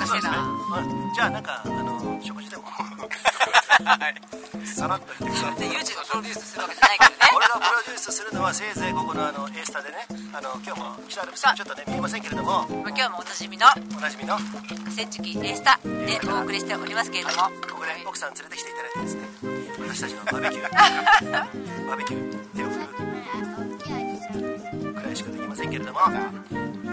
[0.00, 0.36] かしてたそうですね
[0.72, 0.82] あ
[1.14, 2.62] じゃあなんかあの食事でも？
[4.64, 5.56] さらっと言ってください。
[5.60, 7.16] でユージがプロデュースするわけじゃないけどね。
[7.36, 10.06] 俺がプロデュースするのはせいぜいここのあの A スタでね。
[10.32, 12.50] あの今日も北アルプスちょっとね見えませんけれども。
[12.50, 13.66] まあ今日もおなじみの？
[13.96, 14.36] おなじみの？
[14.36, 14.46] 河
[14.96, 19.28] 川敷 A スタでお送りしておりますけれども、ここで奥さん連れてきていただいてですね。
[19.80, 20.70] 私たちのバーベキュー。
[21.32, 22.20] バーベキュー。
[22.56, 22.86] 手を振る
[24.94, 25.98] くらいしかできませんけれども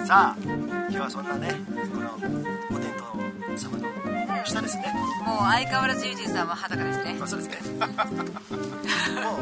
[0.07, 1.53] さあ今日はそんなね
[1.91, 2.19] このお
[2.79, 3.03] 天道
[3.57, 3.83] 様の
[4.45, 4.93] 下ですね。
[5.25, 7.15] もう相変わらずユージさんは裸ですね。
[7.15, 7.91] まあそうですねもう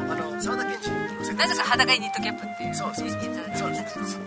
[0.09, 3.21] あの沢田研二の世界なぜか裸にニットキャップっていうそうそうそう。
[3.55, 4.19] そうです。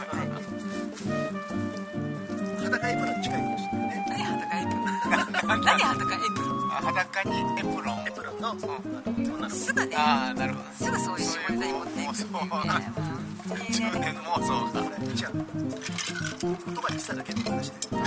[2.62, 4.78] 裸エプロン近いかもしれないね何裸エプロ
[5.56, 5.61] ン？
[5.64, 6.70] 何裸エプロン。
[6.70, 7.98] あ裸にエプロン。
[8.06, 8.61] エプロンのあの
[9.19, 9.97] 女の子すぐね。
[9.97, 10.70] ああなるほど。
[10.86, 18.04] すぐそういう下ネタに持っていくそういうねもう中年妄想がこれ違う言葉にしただけの話では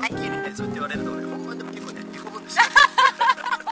[0.00, 2.44] っきりねそう言われると俺本番でも結構ねへこむん。
[2.44, 2.64] ですよ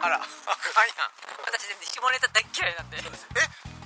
[0.05, 0.93] あらあかん。
[0.93, 1.17] やん。
[1.49, 2.91] 私全然下ネタ大嫌いなん。
[2.93, 3.09] でえ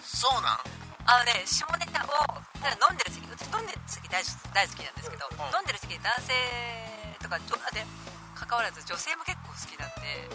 [0.03, 0.67] そうなん。
[1.07, 2.11] あのね下ネタを
[2.59, 2.99] だから飲ん。
[2.99, 3.71] でる席私飲ん。
[3.71, 4.19] でる席大
[4.51, 4.99] 大好きなん。
[4.99, 5.47] ですけど、うん。
[5.55, 5.71] 飲ん。
[5.71, 6.35] でる席で男性
[7.23, 7.87] とかで
[8.35, 9.95] 関わらず女性も結構好きなん。
[10.03, 10.27] で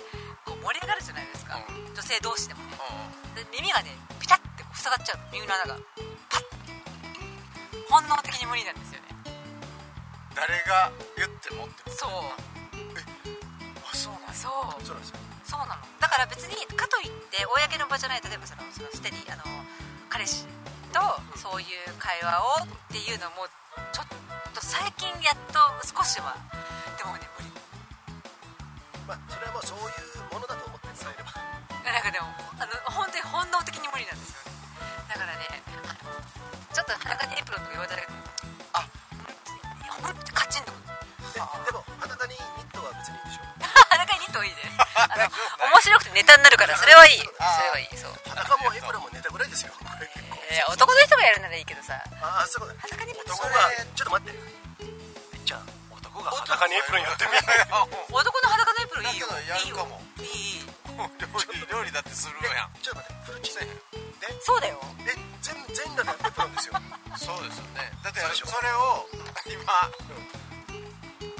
[0.47, 4.39] こう盛り上がるじゃないですか、う女性同士でもねうで耳がねピタッ
[4.73, 5.79] 塞がっちゃうの耳の穴が。
[6.29, 6.43] パッ
[7.89, 9.13] 本能的に無理なんですよね。
[9.13, 12.09] ん誰が言ってもってそう。
[13.85, 14.51] あそうなんそう。
[14.85, 14.97] そう
[15.45, 15.81] そうなの。
[16.01, 19.43] だから別にかといって公の場じゃない例えばそのそのステディあの
[20.09, 20.45] 彼氏
[20.91, 20.99] と
[21.37, 23.45] そういう会話をっていうのも
[23.93, 24.07] ちょっ
[24.53, 26.33] と最近やっと少しは
[26.97, 27.51] でもね無理。
[29.07, 31.33] まあそれはもうそういうものだと思ってもらえれば。
[31.93, 32.25] なんかでも
[32.57, 34.52] あの本当に本能的に無理なんですよね
[35.13, 35.45] だからね
[36.73, 38.03] ちょっと裸にエプロンとか言われたら
[38.73, 38.87] あ
[40.01, 40.71] 本当にカチンと
[41.33, 43.45] ででも裸にニットは別にいいでしょ。
[43.93, 44.57] 裸にニットはいいね。
[44.93, 45.29] あの
[45.69, 47.17] 面白くてネタになるからそれはいい。
[47.17, 48.13] それはいいそう。
[48.29, 49.73] 裸もエプロンもネタぐらいですよ。
[49.73, 51.93] いや男の人がやるならいいけどさ。
[52.21, 52.89] ああそういうことね。
[52.89, 54.37] 裸にエプロン男がちょっと待って。
[55.37, 57.39] いっちゃん男が裸にエプロンやってみよ
[58.09, 59.27] う 男の裸のエプロンいいよ。
[59.27, 60.65] いいよいいいい。
[61.71, 62.73] 料理だってするやん。
[62.81, 63.23] ちょっと待って。
[63.25, 63.82] フルチンで
[64.43, 64.79] そうだよ。
[65.07, 66.73] え全全裸でエプロンですよ。
[67.17, 67.91] そうですよね。
[68.03, 69.07] だってそれを
[69.47, 69.63] 今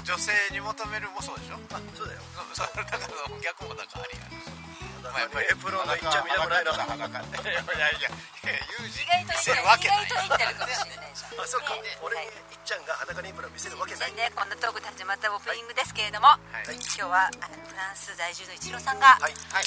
[0.04, 1.56] 女性に求めるもそうでしょ？
[1.72, 2.20] あそうだよ。
[2.52, 3.08] そそだから
[3.40, 4.24] 逆もだからありや。
[4.28, 4.32] ん
[5.04, 8.08] まあやっぱりエプロンがいっちゃ見たくないな裸裸いやいやいや
[8.80, 19.64] ユージ意外と見せるわけない意外といってるかもしれないじゃんあそうかね俺はいにいっちゃんが裸にエプロン見せるわけないでねこんなトークで始まったオープニングですけれども、はい今日はあのフランス在住のイチローさんが、はいはい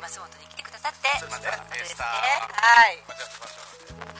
[0.00, 1.08] 松本に来てくださって。
[1.20, 3.04] そうですねエスターはい。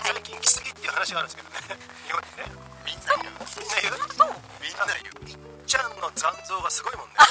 [0.04, 1.56] 最近来すぎっていう話があるんですけどね。
[2.04, 2.44] 日本にね。
[2.84, 3.34] みんな言う。
[3.40, 4.04] みんな言う。
[4.60, 5.30] みんな言う。
[5.30, 7.14] いっちゃんの残像がすごいもんね。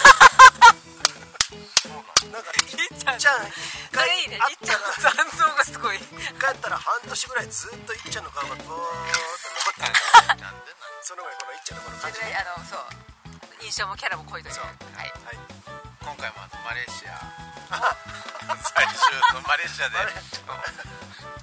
[2.30, 5.98] なんかいっちゃん一それいいね回いっちゃんの残像がすごい。
[5.98, 8.82] 一回あったら半年ぐらいずっといっちゃんの顔がボーっと残
[9.72, 9.94] ってる。
[10.28, 10.54] なんでなん
[11.02, 12.86] そのぐらいこのいっちゃんのこの感じであのそう。
[13.62, 14.56] 印象もキャラも濃いという。
[14.60, 14.66] は
[15.06, 15.12] い。
[15.26, 15.59] はい
[16.02, 17.20] 今回もあのマレーシア。
[18.50, 19.96] 最終のマレーシアで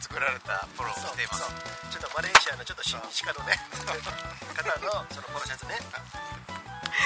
[0.00, 1.44] 作られたプロを着ています。
[1.44, 1.54] そう
[1.92, 3.54] ちょっとマレーシアのちょっと親日家のね
[4.56, 5.78] 方のそのポロシャツね。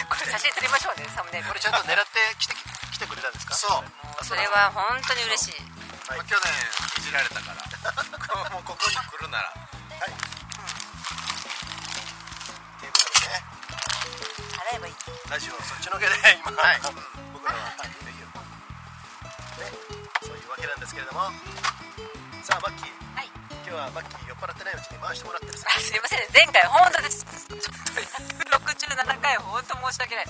[0.08, 1.38] これ写真撮りましょうねサムネ。
[1.38, 2.54] イルこれちゃんと狙って来て
[2.94, 3.54] 来てくれたんですか？
[3.54, 4.24] そう。
[4.24, 5.60] それは本当に嬉しい。
[6.08, 6.18] はい。
[6.18, 6.48] まあ去年
[6.98, 7.60] いじられたから。
[8.54, 9.50] も うここに来るなら。
[9.50, 10.10] はい。
[10.10, 10.14] っ
[12.80, 13.42] ていうことでね。
[14.54, 14.94] 払えばいい。
[15.28, 16.14] ラジオそっちのけで
[16.46, 16.80] 今、はい
[17.40, 17.48] ね
[20.22, 21.30] そういうわけなんですけれども。
[22.42, 22.92] さあマッキー。
[23.16, 23.28] はい。
[23.64, 26.24] 今日はマッキー酔っ払ってないうちに回してもらってですねあすいません。
[26.32, 27.24] 前回本当です。
[27.24, 30.26] ちょっと67回本当申し訳ない。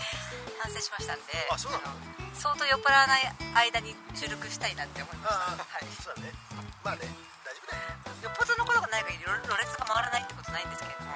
[0.61, 1.33] 反省しましたんで。
[1.51, 1.85] あそうなの？
[2.35, 3.27] 相当酔っ払わない
[3.71, 5.39] 間に収録したいなって思いました。
[5.39, 5.87] ああはい。
[6.03, 6.33] そうだね。
[6.85, 7.07] まあね
[7.45, 7.83] 大丈夫だよ。
[8.25, 11.13] よっぽどのことがない限りろろれつが回らないってことないんですけれども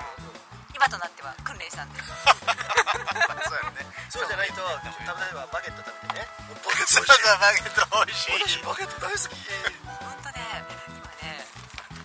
[0.84, 1.96] 今となっては訓練したんで。
[1.96, 2.12] そう
[3.56, 3.88] やね。
[4.12, 6.28] そうじゃないと例えばバゲット食べてね。
[6.60, 8.36] バゲッそうだバゲット美味しい。
[8.36, 9.32] 私バゲット大好き
[9.88, 10.44] 本当ね
[10.92, 11.40] 今ね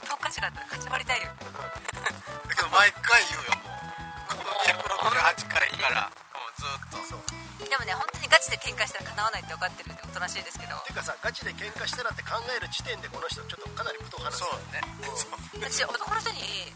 [0.07, 1.27] 10日違ったら勝ち割りたいよ。
[1.27, 3.83] だけど毎回言うよもう。
[4.31, 7.03] この168回からもうずっと。
[7.03, 7.67] そう。
[7.67, 10.79] でもね本当にガチで喧嘩したら叶わないって分かってるんでおとなしいですけど。
[10.87, 16.71] ていうかさガチで喧嘩したらって考える時点でこの人ちょっとかなり武闘派そうなんですよね私男の人に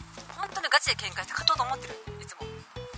[0.84, 1.96] 本当にガチで喧嘩して勝とうと思ってる。
[2.20, 2.44] いつも。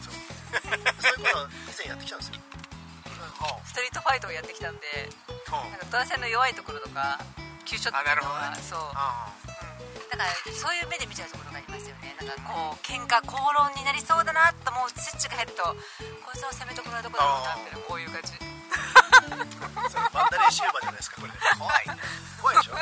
[0.01, 0.17] そう。
[0.17, 2.41] いうことを以前やってきたんですよ。
[3.37, 4.81] ほストリートファイトをやってきたんで
[5.51, 7.19] なんか男性の弱いところとか
[7.67, 8.15] 急所っていう。
[8.15, 8.25] う
[8.95, 9.29] あ
[10.09, 12.15] だからそういう目で見ちゃうところがありますよね。
[12.17, 15.61] なんかこう喧嘩口論になりそうだなと思うスイッチが入ると
[16.25, 18.33] こいつを攻めところはどこだろうなみたいなこういう感じ。
[19.91, 21.33] そのバンダレーシューバーじゃないですかこれ。
[21.38, 21.85] あ怖い。
[21.85, 22.01] ね
[22.41, 22.73] 怖いでしょ。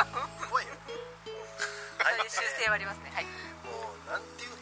[0.48, 0.72] 怖いよ。
[2.00, 3.12] そういう習性はありますね。
[3.12, 3.26] はい。
[3.66, 4.54] もうなんていう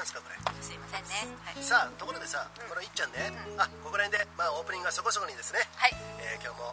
[0.00, 0.40] んですかこれ。
[0.64, 1.28] すいませんね。
[1.44, 3.30] はい、さあところでさこのいっちゃんね、
[3.60, 5.90] あここら辺で、まあ、オープニングがそこそこにですね、はい、
[6.24, 6.64] えー今日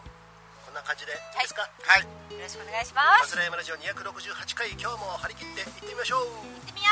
[0.64, 2.08] こんな感じでいいですか、はい。
[2.32, 3.28] よろしくお願いします。
[3.28, 6.28] マスラヤマラジオ268回今日も張り切っていってみましょう。
[6.32, 6.88] 行ってみよ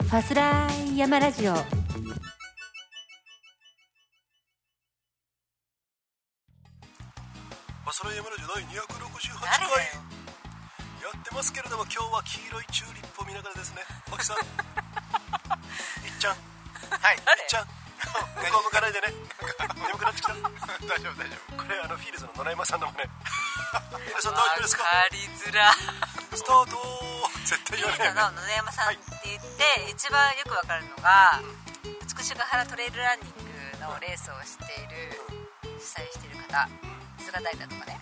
[0.00, 0.04] う。
[0.08, 1.52] ファスライヤマラジオ。
[1.52, 1.60] マ
[7.92, 9.92] スラヤマラジオ第268誰だ回よ
[11.02, 13.82] やってますけれども今日は黄色いチューリップを見ながらですね。
[14.22, 14.38] さん。
[14.38, 14.40] い
[16.06, 16.36] っちゃん。
[16.38, 17.66] はいいっちゃん。
[17.66, 17.72] 向
[18.54, 19.10] こう向かないでね。
[19.82, 20.32] 眠くなってきた。
[20.32, 20.38] 大
[21.02, 23.10] 丈夫大丈これあのフィールズの野良山さんのもね
[24.06, 24.84] 皆さん大丈夫ですか？
[24.84, 25.74] わかりづら。
[25.74, 26.78] スタート。
[27.44, 31.42] 絶対フィール言わないよねドの野々山さんって言って、一番よくわかるのが
[32.16, 33.42] 美しが原トレイルランニング
[33.82, 35.18] のレースをしている
[35.80, 36.68] 主催している方
[37.18, 37.98] 菅平とかね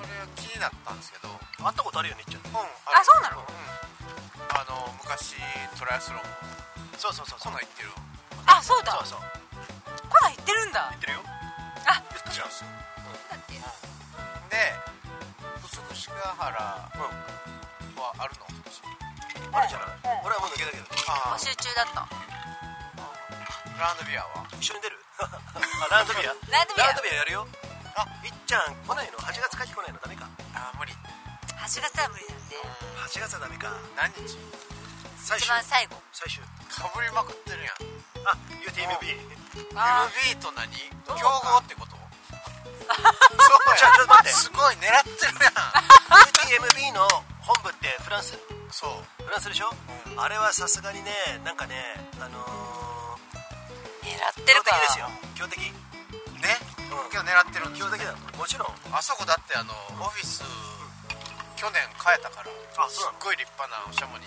[0.00, 1.28] それは気になったんですけど。
[1.28, 2.56] うん会ったことあるよねいっちゃん。
[2.56, 3.44] ああそうなの？
[3.44, 3.52] うん。
[4.48, 5.36] あの昔
[5.76, 6.24] トライアスロン。
[6.24, 6.28] も
[6.96, 7.38] そうそうそう。
[7.38, 7.92] こんなん行ってる
[8.48, 8.96] あそうだ。
[9.04, 9.20] そうそう。
[10.08, 10.88] コナン行ってるんだ。
[10.88, 11.28] 言ってるよ。
[11.84, 13.52] あ言ったじゃんすだって。
[13.52, 14.72] で
[16.40, 16.88] 原は
[18.16, 18.48] あるの？
[18.48, 18.80] 今年
[19.52, 20.24] あるじゃない？
[20.24, 20.88] 俺はもう抜けたけど。
[21.12, 22.08] あ募集中だった。
[23.76, 24.48] ラウンドビアは？
[24.56, 24.96] 一緒に出る？
[25.20, 25.28] あ
[25.92, 26.32] ラウンドビア？
[26.32, 26.88] ラウンドビア。
[26.88, 27.44] ラウンドビアやるよ
[27.96, 29.98] あいっちゃん来ないの？8月かき来ないの？
[30.00, 30.28] ダメか。
[30.54, 30.92] あ無理。
[30.92, 32.56] 8月は無理なんで。
[33.08, 33.72] 8月はダメか。
[33.96, 34.34] 何日？
[34.34, 34.38] 一
[35.18, 35.48] 最終。
[35.48, 35.96] 番最後。
[36.12, 36.42] 最終。
[36.68, 37.74] かぶりまくってるやん。
[38.26, 39.16] あ UTMB
[39.74, 40.68] あ MB と何？
[41.18, 41.96] 競合ってこと？
[42.90, 44.32] そうじゃあちょっと待って。
[44.32, 45.54] すごい狙ってるやん。
[46.90, 47.06] UTMB の
[47.40, 48.38] 本部ってフランス？
[48.70, 49.22] そう。
[49.24, 49.70] フランスでしょ？
[50.16, 51.10] あれはさすがにね
[51.44, 51.74] なんかね
[52.20, 52.38] あの
[54.02, 54.70] 狙っー、てるか。
[54.70, 55.10] 強敵ですよ。
[55.36, 55.60] 強敵。
[55.60, 55.72] ね。
[56.62, 58.74] うん今日狙ってるんです強敵だもちろん。
[58.90, 59.70] あそこだってあの
[60.02, 60.42] オフィス
[61.56, 62.50] 去年変えたから
[62.88, 64.24] すっごい立派なおしゃもに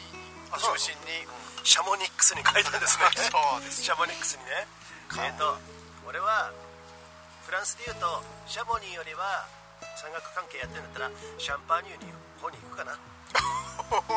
[0.51, 0.79] あそうなの？
[0.79, 1.27] 中心に。
[1.63, 3.07] シャモニックスに変えたんですね。
[3.31, 3.87] そうです。
[3.87, 4.67] シャモニックスにね。
[5.23, 5.55] えっ、と
[6.07, 6.51] 俺は
[7.47, 9.47] フランスでいうとシャモニーよりは
[9.95, 12.11] 山岳関係やってるんだったらシャンパーニュに
[12.41, 12.99] 方に行くかな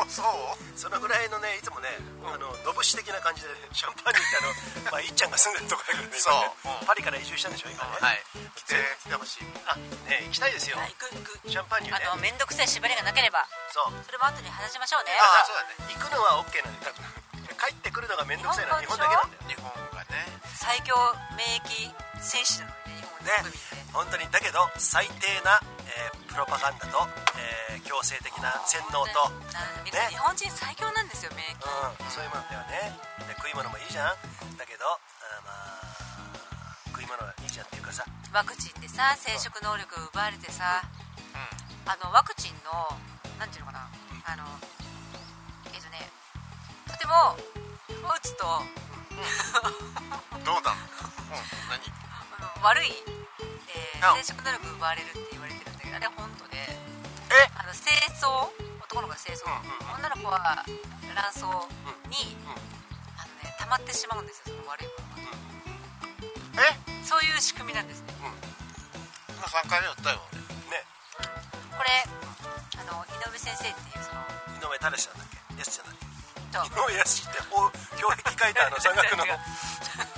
[0.09, 0.79] そう？
[0.79, 1.89] そのぐらいのねいつもね、
[2.25, 6.33] あののぶし的な感じでシャンパーニュってあの、 まあ、いっちゃんが住んでるとこだけどねそう。
[6.33, 8.23] 今ねうんパリから移住したんでしょ今ね、はい。
[8.55, 9.45] 来て来てほしい。
[9.67, 9.75] あ
[10.09, 10.77] ね行きたいですよ。
[10.77, 11.49] 行く行く。
[11.49, 12.05] シャンパーニュね。
[12.05, 13.45] あの面倒くさい縛りがなければ。
[13.73, 13.93] そう。
[14.05, 15.11] それも後に話しましょうね。
[15.21, 15.93] あそうだね。
[15.93, 17.57] 行くのは OK なんだよ多分。
[17.57, 20.39] 帰ってくるのが面倒くさいのは日本だけなんだよ日本がね。
[20.55, 20.95] 最強
[21.35, 23.51] 免疫戦士なので日本ね
[23.93, 24.29] 本当に。
[24.31, 29.29] だけど最低な、えープロパガンダと、えー強制的な洗脳と、
[29.85, 30.09] ね。
[30.09, 31.59] 日本人最強なんですよ免疫。
[32.09, 32.97] そういうものだよね。
[33.27, 34.15] で食い物もいいじゃん。
[34.57, 38.03] だけどあーまあ食い物はいいじゃんっていうかさ。
[38.33, 41.37] ワクチンでさ生殖能力を奪われてさう
[41.89, 42.71] あのワクチンの
[43.39, 43.89] なんていうのかな。
[44.27, 44.43] あの
[45.73, 46.09] えっ、とね
[46.87, 47.37] とても
[48.03, 48.67] 打つとん。
[50.43, 50.71] どうだ？
[50.71, 50.77] うん。
[51.71, 51.81] 何？
[52.63, 52.91] 悪い、
[53.69, 54.15] えーあ。
[54.21, 56.29] 生殖能力奪われるって言われてるんだけどあれは本
[57.57, 59.95] あの精巣男の子が精巣、うんうん。
[59.99, 60.63] 女の子は
[61.15, 61.43] 卵巣
[62.09, 62.57] に、うん
[63.17, 65.29] あのね溜まってしまうんですよその悪いもの
[66.57, 66.63] が。
[66.63, 67.05] え？
[67.05, 68.13] そういう仕組みなんですね。
[68.19, 70.19] 今3回目打ったよ。
[70.31, 70.41] 俺
[70.71, 70.83] ね。
[71.77, 71.89] これ
[72.81, 75.37] あの井上先生っていうその井上忠さんだっけ？
[75.59, 75.95] やすちゃんだっ
[76.69, 77.61] けと井上やすってお
[77.95, 79.23] 胸壁書いたあの 山岳の。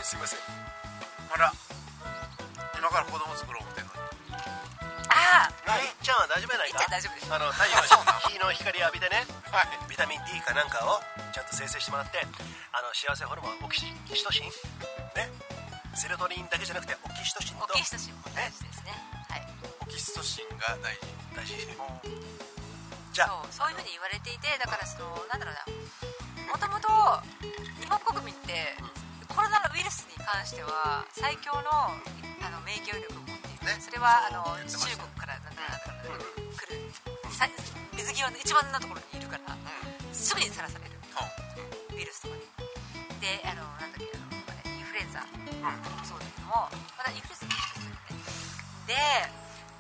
[0.04, 0.40] すいません。
[1.34, 1.54] あら
[2.78, 3.89] 今から子供作ろう思ってん
[5.30, 7.34] のにあいっちゃんは大丈夫やないいっかちゃん大丈夫です。
[7.34, 9.26] あの太陽の日の 光浴びてね。
[9.52, 9.90] はい。
[9.90, 11.02] ビタミン D かなんかを
[11.34, 12.26] ちゃんと生成してもらって
[12.74, 13.94] あの幸せホルモンオキシ
[14.24, 14.50] トシン。
[15.16, 15.30] ね。
[15.96, 17.66] セロトニンだけじゃなくてオキシトシンと。
[17.66, 18.94] オキシトシンも大事ですね。
[19.30, 19.48] はい。
[19.82, 21.02] オキシトシンが大事。
[21.36, 21.56] 大事
[23.14, 23.28] じゃあ。
[23.28, 26.50] そうそういうふうに言われていてだからそのなんだろうな。
[26.52, 26.88] もともと
[27.80, 28.76] 日本国民って
[29.30, 31.62] コロナウイルスに関しては最強の
[32.42, 33.78] あの免疫力を持っている、ね。
[33.80, 34.34] それはあ
[34.68, 35.62] そうの中国からなんだ
[36.58, 36.90] 来る。
[37.32, 37.48] さ
[37.96, 39.56] 水際の一番のところにいるから
[40.12, 40.98] すぐにさらされる。
[40.98, 41.98] うん。
[41.98, 42.42] ウイルスとかに。
[43.22, 45.20] であのなんだっけあのインフルエンザ。
[45.22, 45.28] さ、
[46.04, 46.68] そうだけども
[46.98, 48.90] まだインフルエンザの話ですよね。
[48.90, 48.98] で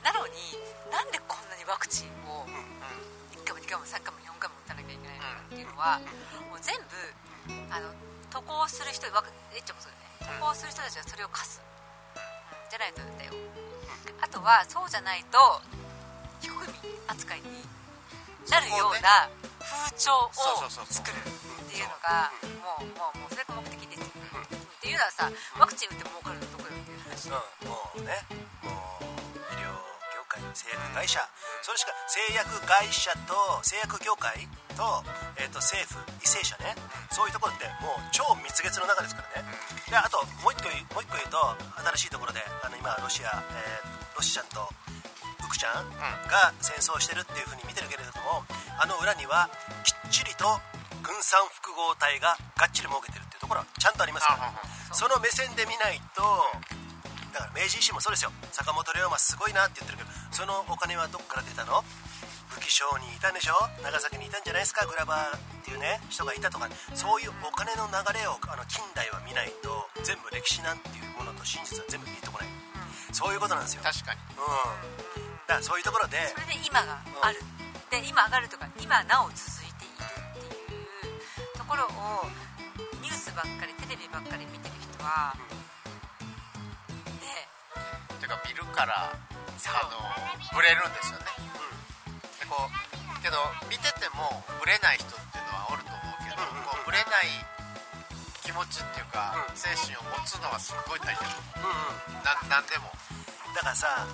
[0.05, 0.57] なのに
[0.93, 2.45] なんでこんなにワクチンを
[3.33, 5.99] 1回も2回も3回も4回も打たなきゃいけないのかっていうのは
[6.47, 6.93] もう全部
[7.73, 7.89] あの
[8.29, 10.39] 渡航する人わくえっちゃんもそうだよね。
[10.39, 12.21] 渡航する人たちはそれを課す、うん。
[12.69, 13.33] じゃないとだよ。
[14.21, 15.37] あとはそうじゃないと
[16.41, 17.63] 非国民扱いに
[18.49, 22.31] なるような風潮を作るっていうのが
[22.65, 28.19] もうもうもうそれが目的ですよ、っていうのはさワクチン打って儲かるのどこよっていう話、うん、もうね
[28.65, 28.69] も
[29.01, 29.71] う医療
[30.13, 31.21] 業界製薬会社、
[31.61, 34.47] それしか製薬会社と製薬業界
[34.79, 35.03] と,、
[35.35, 36.71] えー、と政府為政者ね、
[37.11, 39.47] そういうところってもう超蜜月の中ですからね、
[39.91, 41.35] であともう一個もう一個言うと
[41.99, 44.67] 新しいところであの今ロシア、えーロシちゃんと
[45.39, 45.87] ウクちゃん
[46.27, 48.43] が戦争してるっていう風に見てるけれども
[48.75, 49.47] あの裏には
[49.87, 50.43] きっちりと
[50.99, 54.51] 軍産複合体ががっちり儲けてるっていうところはちゃんとありますから。
[54.91, 56.19] その目線で見ないと
[57.31, 58.31] だから明治維新もそうですよ。
[58.51, 61.79] 坂本龍馬すごいなって言ってるけどそのお金はどっから出たの？
[62.59, 63.55] 武器商にいたんでしょ？
[63.81, 64.85] 長崎にいたんじゃないですか？
[64.85, 66.67] グラバーっていうね人がいたとか。
[66.93, 72.51] そういうお金の流れをあの近代は見ないと全部歴史なんていうものと真実は全部見えてこない、
[73.15, 74.19] そういうことなんですよ、確かに。
[74.35, 74.43] うん、
[75.47, 77.39] だからそういうところでそれで今がある、
[77.87, 82.27] で今上がるとか今なお続いているっていうところを
[82.99, 85.31] ニュースばっかりテレビばっかり見てる人は、
[87.23, 87.47] ね。
[88.19, 89.15] ていうか見るからあ
[89.87, 89.95] の
[90.51, 91.39] ブレるんですよね、で
[92.49, 93.37] こうけど
[93.69, 97.29] 見ててもブレない人っていうのはおると思うけど、こうブレない
[98.41, 102.89] 気持ちっていうか、精神を持つのはすっごい大事だと思う、なんなんでも。
[103.53, 104.05] だからさ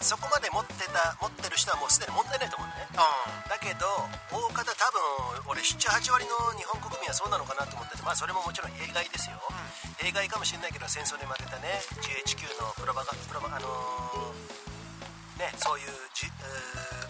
[0.00, 2.84] そこまで持ってた持ってる人はもうすでに問題ないと思うね。
[2.92, 3.88] うだけど
[4.28, 9.40] 大方多分俺78割の日本国民はそうなのかなと思っててまあそれももちろん弊害ですよ、
[9.96, 17.03] 弊害かもしれないけど戦争で負けたね GHQ のプロパガプロパあのーねそういう、G えー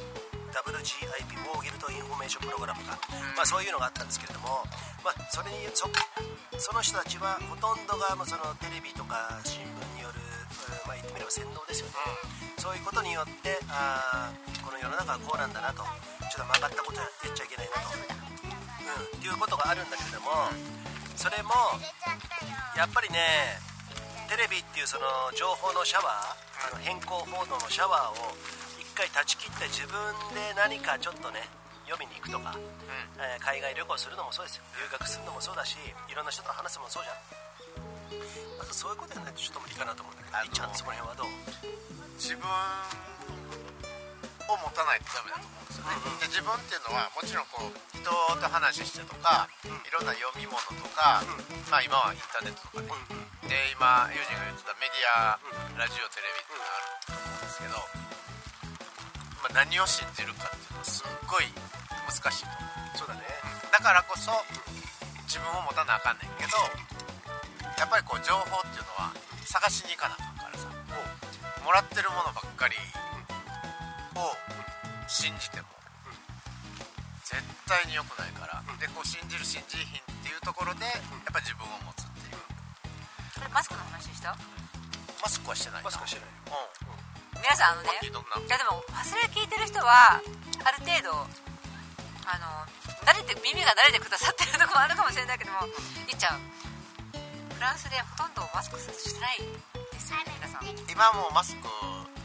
[0.54, 2.98] WGIP War Guilt Information Program か、
[3.34, 4.62] まあ、そういうのがあったんですけれども、
[5.02, 5.90] まあ、それにそ
[6.58, 10.20] その人たちはほとんどがそのテレビとか新聞による、
[10.70, 11.94] えーまあ、言ってみれば洗脳ですよね、
[12.58, 15.82] そういうことによってあーこの世の中はこうなんだなと。
[16.34, 20.50] ちょっと曲がったことやってっちゃいけないなと、うん、っていうことがあるんだけれども
[21.14, 21.54] それも
[22.74, 23.62] やっぱりね
[24.26, 25.06] テレビっていうその
[25.38, 28.63] 情報のシャワーあの変更報道のシャワーを一
[28.94, 29.98] 回断ち切って自分
[30.32, 31.42] で何かちょっとね
[31.84, 32.56] 読みに行くとか、
[33.18, 34.64] えー海外旅行するのもそうですよ。
[34.80, 35.76] 留学するのもそうだし
[36.08, 37.16] いろんな人と話すのもそうじゃん。
[38.56, 41.28] まずそういうことやないとちょっと無理かなと思うんだけどいっちゃんそこら辺はどう？
[42.16, 42.46] 自分
[44.48, 48.14] を持たないとダメだと思うんですよね、で自分っていうのはもちろんこう人と
[48.48, 51.24] 話してとか、いろんな読み物とか、
[51.72, 52.92] まあ今はインターネットとかね、
[53.50, 55.40] で今友人が言ってたメディア、
[55.80, 57.76] ラジオテレビっていうのがあると思うんですけど、
[59.44, 61.44] まあ、何を信じるかっていうのはすっごい
[62.08, 62.96] 難しいと思う。
[62.96, 63.20] そうだね。
[63.68, 64.32] だからこそ
[65.28, 66.56] 自分を持たなあかんねんけど
[67.76, 69.12] やっぱりこう情報っていうのは
[69.44, 70.64] 探しに行かなあかんからさ。
[71.60, 72.76] もらってるものばっかり
[74.16, 74.32] を
[75.08, 75.68] 信じても
[77.24, 82.40] 絶対に良くないからでこう信じる信じひんっていうところでやっぱ自分を持つっていう。
[83.36, 84.36] これマスクの話した？
[85.20, 85.84] マスクはしてないな。
[85.84, 86.28] マスクはしてない。
[86.52, 86.83] うん
[87.44, 88.08] 皆さんあのねい
[88.48, 91.12] やでも忘れ聞いてる人はある程度
[92.24, 92.48] あの
[93.04, 95.68] 慣れて耳が慣れてくださってるところもあるかもしれないけども
[96.08, 96.40] いっちゃん
[97.52, 99.44] フランスでほとんどマスクしてない
[99.92, 100.64] ですよね皆さん。
[100.88, 101.68] 今もうマスク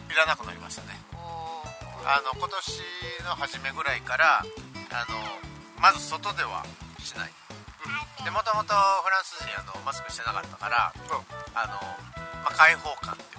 [0.08, 0.96] いらなくなりましたね。
[1.12, 1.68] お
[2.08, 5.20] あの今年の初めぐらいからあの
[5.84, 6.64] まず外では
[7.04, 7.32] しない。
[8.24, 10.92] でもともとフランス人あのマスクしてなかったから、
[11.56, 11.76] あの
[12.44, 13.38] まあ、開放感ってい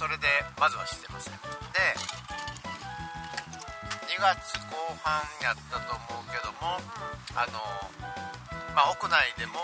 [0.00, 0.24] それで
[0.56, 1.36] まずはしてますね。
[1.76, 1.92] で
[4.08, 6.80] 2月後半やったと思うけども
[7.36, 7.60] あの、
[8.72, 9.60] まあ、屋内でも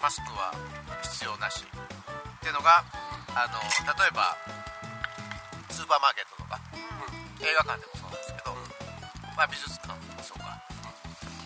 [0.00, 0.56] マスクは
[1.04, 2.80] 必要なしっていうのが
[3.36, 4.32] あの例えば
[5.68, 6.56] スーパーマーケットとか、
[7.44, 8.56] 映画館でもそうなんですけど、
[9.36, 10.56] まあ、美術館もそうか。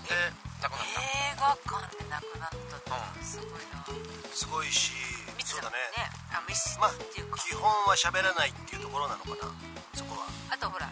[0.06, 1.00] でなくなった。
[1.04, 2.50] 映画館でなくなっ
[2.88, 3.84] たってすごいな。
[4.32, 4.96] すごいし
[5.36, 5.76] 密そうだだね。
[5.92, 9.52] ねあ密室まあっていうか、基本は喋らないっていうところなのかな。
[9.92, 10.26] そこは。
[10.48, 10.88] あとほら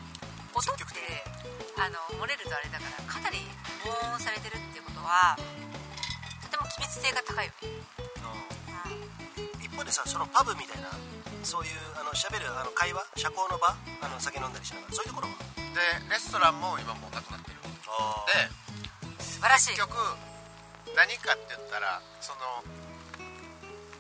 [0.53, 0.85] 音って
[1.81, 3.41] あの漏れるとあれだからかなり
[3.81, 5.35] 防音されてるっていうことは
[6.45, 7.73] とても機密性が高いよね、
[9.65, 10.93] 一方でさそのパブみたいな
[11.43, 13.75] そういうあの喋るあの会話社交の場
[14.05, 15.81] あの酒飲んだりしながらそういうところはで
[16.13, 17.57] レストランも今もうなくなってる。
[17.89, 18.53] あで
[19.43, 19.97] 結局
[20.95, 22.63] 何かって言ったらその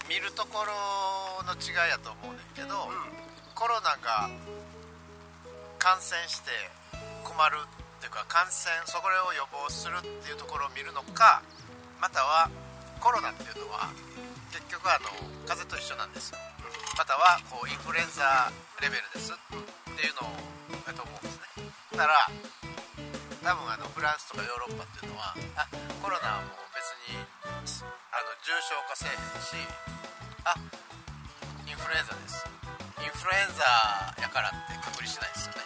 [0.09, 0.71] 見るところ
[1.43, 2.91] の違いやと思うねんけど、
[3.55, 4.29] コロナが
[5.79, 6.51] 感染して
[7.25, 11.43] 困るっていうか感染そこを予防するっていうところを見るのか
[12.01, 12.51] または
[13.01, 13.89] コロナっていうのは
[14.53, 15.09] 結局あの
[15.49, 16.39] 風邪と一緒なんですよ。
[16.99, 19.37] またはこうインフルエンザレベルですっ
[19.97, 20.29] ていうの
[20.85, 21.73] だと思うんですね。
[21.97, 22.62] だから
[23.43, 25.67] 多分あのフランスとかヨーロッパっていうのはあ
[25.99, 27.59] コロナはもう別にあ
[28.23, 29.59] の重症化せえへんし
[30.47, 30.55] あ
[31.67, 32.47] インフルエンザです。
[33.03, 33.67] インフルエンザ
[34.23, 35.63] やからって隔離しないですよね。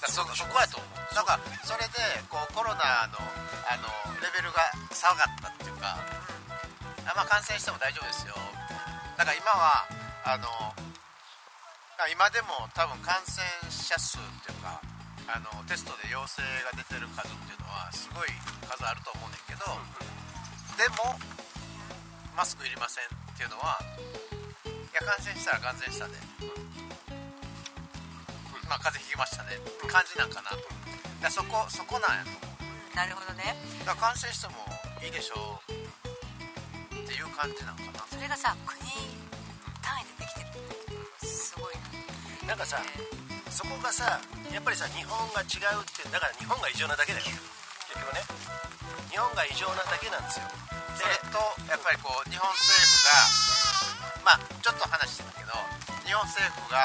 [0.00, 0.96] だからそそこやと思う。
[1.12, 3.20] だからそれでこうコロナの
[3.68, 3.88] あの
[4.24, 4.64] レベルが
[4.96, 6.00] 下がったっていうか
[7.04, 8.32] あまあ感染しても大丈夫ですよ。
[9.16, 9.84] だから今は
[10.24, 10.48] あの
[12.08, 14.80] 今でも多分感染者数っていうか
[15.28, 18.28] あのテストで陽性が出てる数っていうのはすごい
[18.66, 19.66] 数あると思うねんけど
[20.78, 21.18] でも
[22.36, 23.78] マスクいりませんっていうのは
[24.64, 26.14] いや感染したら感染したで、
[28.68, 30.50] まあ風邪ひきましたねって感じなんかな。
[30.50, 32.38] とそこそこなんやと思
[32.92, 32.96] う。
[32.96, 33.56] なるほどね。
[33.84, 34.54] だから感染しても
[35.04, 35.72] いいでしょう
[36.94, 38.06] っていう感じなんかな。
[38.08, 38.80] それがさ国
[39.82, 41.74] 単位でできてるすごい
[42.44, 42.48] な。
[42.48, 42.80] なんかさ
[43.56, 44.20] そこがさ
[44.52, 47.24] やっぱりさ日本が違うってだから日本が異常なだけだよ。
[47.24, 48.20] 結局ね。
[49.08, 50.44] 日本が異常なだけなんですよ。
[50.92, 52.68] それとやっぱりこう日本政
[54.20, 55.56] 府がまあちょっと話してたけど
[56.04, 56.84] 日本政府が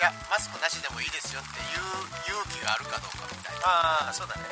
[0.00, 1.84] いやマスクなしでもいいですよっていう
[2.32, 4.08] 勇気があるかどうかみたいな。
[4.08, 4.48] ああそうだね。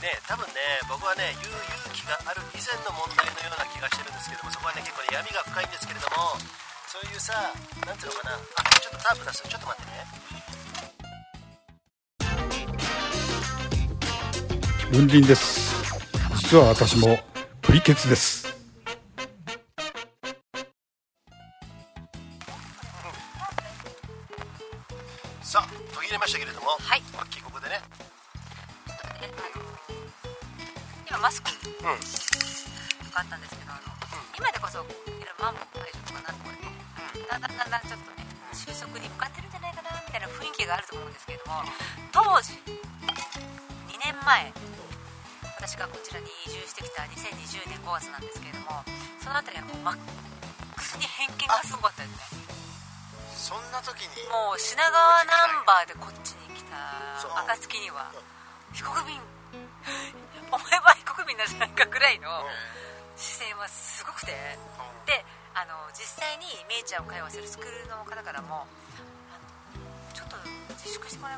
[0.00, 6.40] ね多分ね僕はね言う勇気がある以前の問題のような気がしてるんですけどもそこはね結構ね闇が深いんですけれども
[6.88, 7.52] そういうさ
[7.84, 8.40] なんていうのかな。
[8.40, 9.44] あちょっとタープ出す。
[9.44, 9.95] ちょっと待ってね
[14.92, 15.74] 文林です。
[16.36, 17.18] 実は私も
[17.60, 18.45] プリケツです。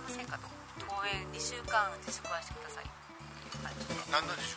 [0.09, 0.49] ませんかと。
[0.81, 2.89] 登園2週間自粛はしてください。
[2.89, 4.57] っていう感じで何の自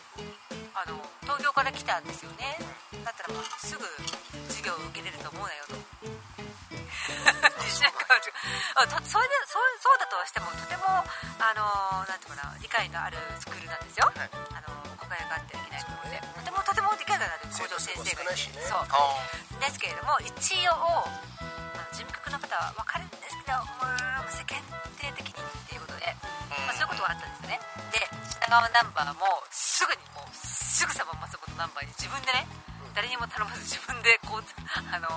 [0.72, 0.96] あの
[1.28, 2.56] 東京から来たんですよね。
[3.04, 3.84] だったらもうすぐ
[4.48, 5.76] 授業を受けれると思うなよと。
[5.76, 6.08] 2
[7.68, 8.00] 週間
[8.80, 14.30] あと それでそうそうだとしてもとてもあのなんていうかな理解のあるスクールなんですよ、はい。
[14.56, 18.16] あの誤解があってはいけないことでとてもとても理解がある校長先生がいて。
[18.16, 18.62] 生徒数も少ないしね。
[18.64, 18.86] そう。
[18.88, 20.28] あですけれども一
[20.68, 21.04] 応
[21.92, 24.01] 事務局の方は分かるんですけどもう
[28.52, 32.44] 川ナンバーもすぐにもうすぐさま松本ナンバーに自分でね
[32.92, 35.08] 誰にも頼まず 自分でこうあの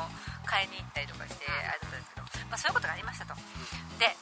[0.47, 3.35] 買いに行ったりとかしてあれだったんですけど、まあ、そういうことがありましたと。
[3.99, 4.15] で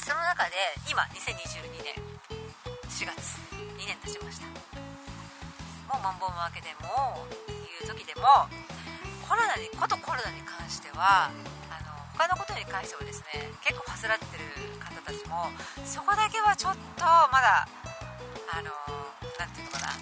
[0.00, 0.56] その中で
[0.88, 1.92] 今2022年
[2.88, 4.48] 4月2年経ちました。
[5.92, 8.48] もうマンボウも明けでもいう時でも
[9.28, 11.28] コロナにことコロナに関しては
[11.68, 14.48] あの他のことに関してはですね結構ファスらってる
[14.80, 15.52] 方たちも
[15.84, 17.68] そこだけはちょっとまだ
[18.50, 18.70] あの
[19.38, 19.92] なんていうのかな。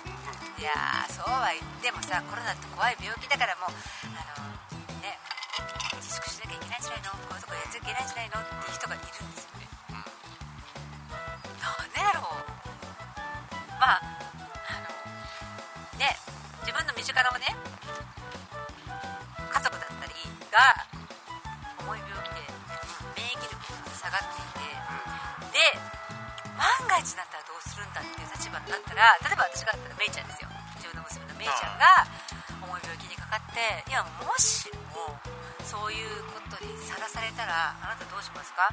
[0.57, 3.70] いやーそうは言ってもさコロナって怖い病気だからもう
[4.12, 4.44] あの
[5.00, 5.18] ね
[6.00, 7.11] 自粛しなきゃいけないんじゃないの？
[7.29, 8.40] こういうとこやっちゃいけないんじゃないの？
[8.40, 9.64] っていう人がいるんですよね。
[11.61, 12.37] なんでだろう？
[13.81, 14.12] まああ
[14.85, 14.92] の
[15.96, 16.12] ね
[16.61, 17.64] 自分の身近なね家
[19.64, 20.12] 族だったり
[20.53, 20.76] が
[21.88, 22.44] 重い病気で
[23.16, 23.64] 免疫力が
[23.96, 24.68] 下がっていて
[25.57, 25.72] で
[26.61, 27.29] 万が一だったらどうするんだ
[28.76, 30.48] っていう立場になったら例えば私がだったらめいちゃんですよ。
[30.78, 32.06] 自分の娘のめいちゃんが
[32.62, 35.11] 重い病気にかかっていやもしも
[35.66, 38.70] そういうことにさらされたらあなたどうしますか？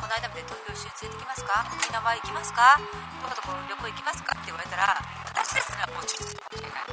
[0.00, 1.64] この間まで東京一緒に連れてきますか？
[1.76, 2.80] 沖縄行きますか？
[3.20, 4.32] どこどこ旅行行きますか？
[4.36, 4.96] って言われたら
[5.28, 6.88] 私ですらもう躊躇するかもしれない。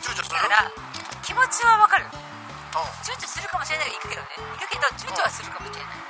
[0.00, 0.72] 躊躇するだから
[1.20, 2.08] 気持ちはわかる。
[2.08, 2.20] うん。
[3.04, 3.92] 躊躇するかもしれない。
[3.92, 4.28] けど行くけどね。
[4.56, 6.00] 行くけど躊躇はするかもしれない。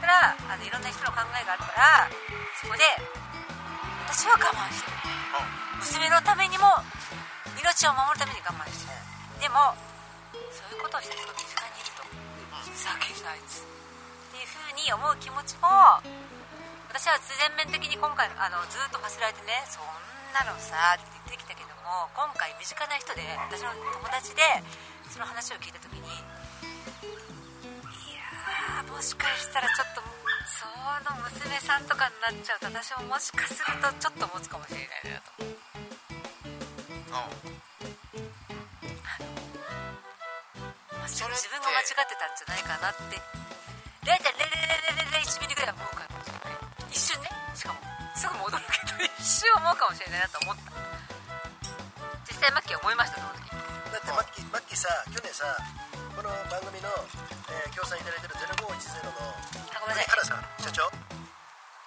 [0.00, 2.10] だからあのいろんな人の考えがあるから
[2.58, 2.82] そこで
[4.12, 4.92] 私は我慢して。
[4.92, 5.00] る
[5.80, 6.68] 娘のためにも
[7.56, 8.92] 命を守るために我慢して。
[9.40, 9.72] るでも
[10.52, 12.04] そういうことをしてる人が身近にいると。
[12.60, 13.64] ふざけんなあいつ。
[13.64, 13.72] っ
[14.36, 15.64] ていうふうに思う気持ちも
[16.92, 19.88] 私は全面的に今回あのずっと忘れられてねそん
[20.36, 24.44] なのさって言ってきたけども今回身近な人で私の友達で
[25.08, 26.20] その話を聞いた時にい
[28.12, 30.04] やーもしかしたらちょっと
[30.46, 30.66] そ
[31.04, 35.44] の娘さんとかになっちゃうと私ももしかするとちょっと持つかもしれないなと。
[40.98, 43.20] もしかし自分が間違ってたんじゃないかなって。
[44.02, 46.58] 0.0001ミリぐらい思うかもしれない。
[46.90, 47.30] 一瞬ね。
[47.54, 47.78] しかも
[48.16, 51.11] すぐ戻るけど一瞬思うかもしれないなと思った。
[52.42, 55.46] 際マッキー思いましたその時だってマッキーマッキーさ去年さ
[56.18, 58.58] この番組の、えー協賛いただいてる0510
[59.06, 60.12] のあごめんなさい。
[60.12, 60.84] 原さん社長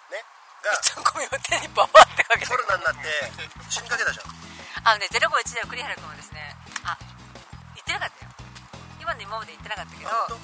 [0.10, 0.18] ね
[0.64, 2.50] がちょんこみを手にババってかけて。
[2.50, 3.06] コロナになって
[3.70, 4.32] 死にかけたじゃん。
[4.82, 5.22] あのね0510
[5.62, 6.42] の栗原君はですね
[6.88, 6.98] あ
[7.78, 8.32] 言ってなかったよ。
[8.98, 10.40] 今の今まで言ってなかったけどあ本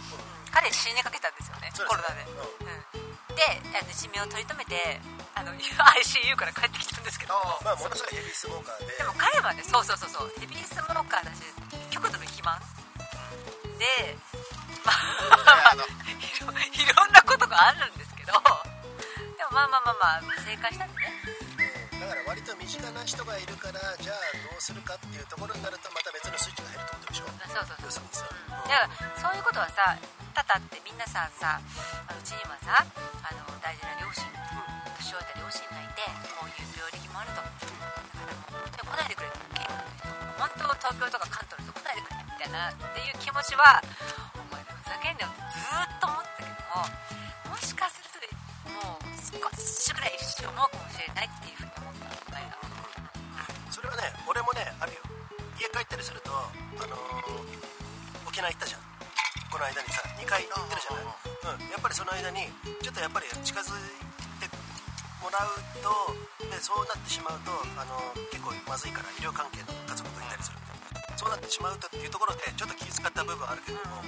[0.54, 0.62] 当？
[0.62, 3.44] 彼死にかけたんですよねコロナで、うん、で
[3.78, 5.00] あの寿命を取り留めて
[5.36, 7.34] あの ICU から帰ってきたんですけど。
[7.64, 8.94] まあものすごいヘビースモーカーで。
[8.98, 11.42] でも彼はねそうそうそうそうヘビースモーカーだし
[11.90, 12.60] 極度の肥満。
[13.80, 14.16] で
[14.86, 18.34] まあ いろいろんなことがあるんですけど。
[18.34, 18.44] でも
[19.52, 21.14] まあまあまあまあ正解したんでね。
[21.94, 22.00] うん。
[22.02, 24.18] だから割と身近な人がいるからじゃあ
[24.52, 27.26] どうするかっていうところになるとまた別のスイッチが入るってことでしょ？
[27.26, 27.78] そうそうそう。
[27.86, 28.06] 要する。
[28.06, 29.98] にさだからそういうことはさ
[30.34, 31.60] ただって皆さんさ
[32.08, 34.24] うちにはさあの大事な両親
[34.98, 36.08] 年老いた両親がいて
[36.40, 37.44] こういう病歴もあると。
[37.44, 39.38] だからもう来ないでくれと
[40.40, 43.84] 本当東京とか関東の人来ないでくれみたいなっていう気持ちは
[44.36, 48.24] お前らふざけんなよってずっと思ってたけどももしかすると
[48.72, 52.56] もう少しぐらい一瞬思うかもしれないっていうふうに思ったこの間
[53.72, 55.04] それはね俺もねあるよ。
[55.60, 57.62] 家帰ったりするとあのー
[58.28, 58.91] 沖縄行ったじゃん。
[59.52, 61.12] この間にさ2回行ってるじゃない、
[61.60, 62.48] うん、やっぱりその間に
[62.80, 63.84] ちょっとやっぱり近づい
[64.40, 64.48] て
[65.20, 65.52] もらう
[65.84, 70.58] とでそうなってしまうとあのー結構まずいから医療関係の家族がいたりする
[71.20, 74.02] そうなってしまうとっていうところでちょっと気遣った部分はあるけども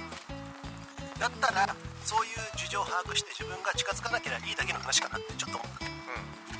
[1.20, 5.86] だったらそういう事情を把握して自分が近づかなければいいだけの話かなってちょっと思った。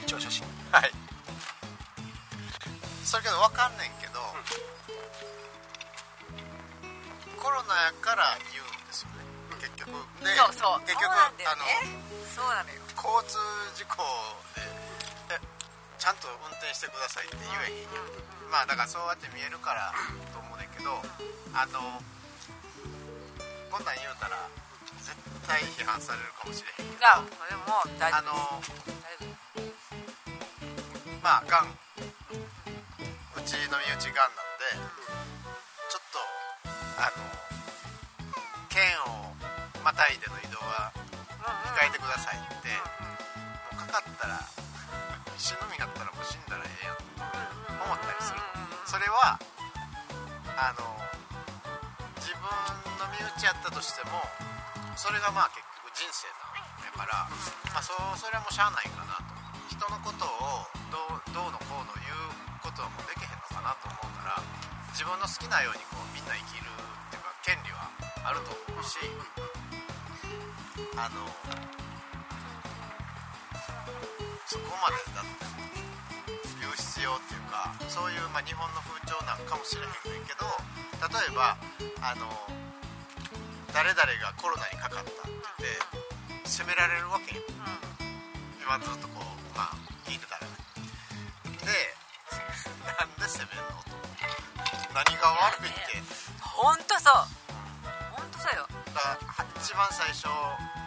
[0.04, 0.90] 一応写真はい。
[3.04, 4.20] それけど分かんねんけど、
[7.40, 8.64] コロナやから言う
[9.60, 9.90] 結局。
[10.24, 10.80] でそうそう。
[10.86, 11.70] 結局そうなんだよあのね
[12.34, 12.80] そうなのよ。
[12.94, 13.36] 交通
[13.76, 14.02] 事故
[14.56, 14.62] で
[15.34, 15.40] え
[15.98, 18.06] ちゃんと運転してくださいって言えへんやん
[18.50, 19.92] まあだからそうやって見えるから
[20.32, 20.90] と思うねんけど
[21.52, 22.00] あの
[23.70, 24.38] こんなん言うたら
[25.02, 25.12] 絶
[25.46, 26.92] 対批判されるかもしれへん。
[26.94, 28.62] けどあ丈夫の
[31.22, 34.80] まあがんうちの身内がんなんで
[35.90, 36.18] ちょっと
[37.00, 37.20] あの
[38.68, 38.80] 県
[39.12, 39.13] を
[39.84, 40.88] またいでの移動は
[41.76, 42.72] 控えてくださいって。
[43.76, 44.40] もうかかったら
[45.36, 48.40] 死ぬんやったらもう死んだらええやん思ったりする。
[48.88, 49.36] それは
[50.56, 50.88] あの
[52.16, 52.48] 自分
[52.96, 54.24] の身内やったとしても
[54.96, 57.28] それがまあ結局人生なんやから、
[57.76, 59.36] まあ、そうそれはもうしゃあないかなと。
[59.68, 62.32] 人のことをどうどうのこうの言う
[62.64, 64.40] ことはもうできへんのかなと思うから
[64.96, 67.92] 自分の好きなようにこうみんな生きるっていうか権利は
[68.24, 68.96] あると思うし
[70.96, 71.26] あの
[74.46, 75.44] そこまでだって
[76.60, 80.46] 言う必要っていうかそういう、まあ、日本の風潮なんかもしれへんねんけど
[81.02, 81.56] 例えば
[82.00, 82.30] あの
[83.72, 87.42] 誰々がコロナにかかったって言って責められるわけよ
[88.62, 89.76] 今ずっとこうまあ
[90.08, 90.56] 聞いてたらね。
[91.60, 91.94] で
[92.86, 93.92] なんで責めんのと。
[94.94, 96.00] 何が悪いって。
[96.40, 97.14] 本当そう。
[98.12, 98.83] 本当そうよ。
[98.94, 100.30] から一番最初、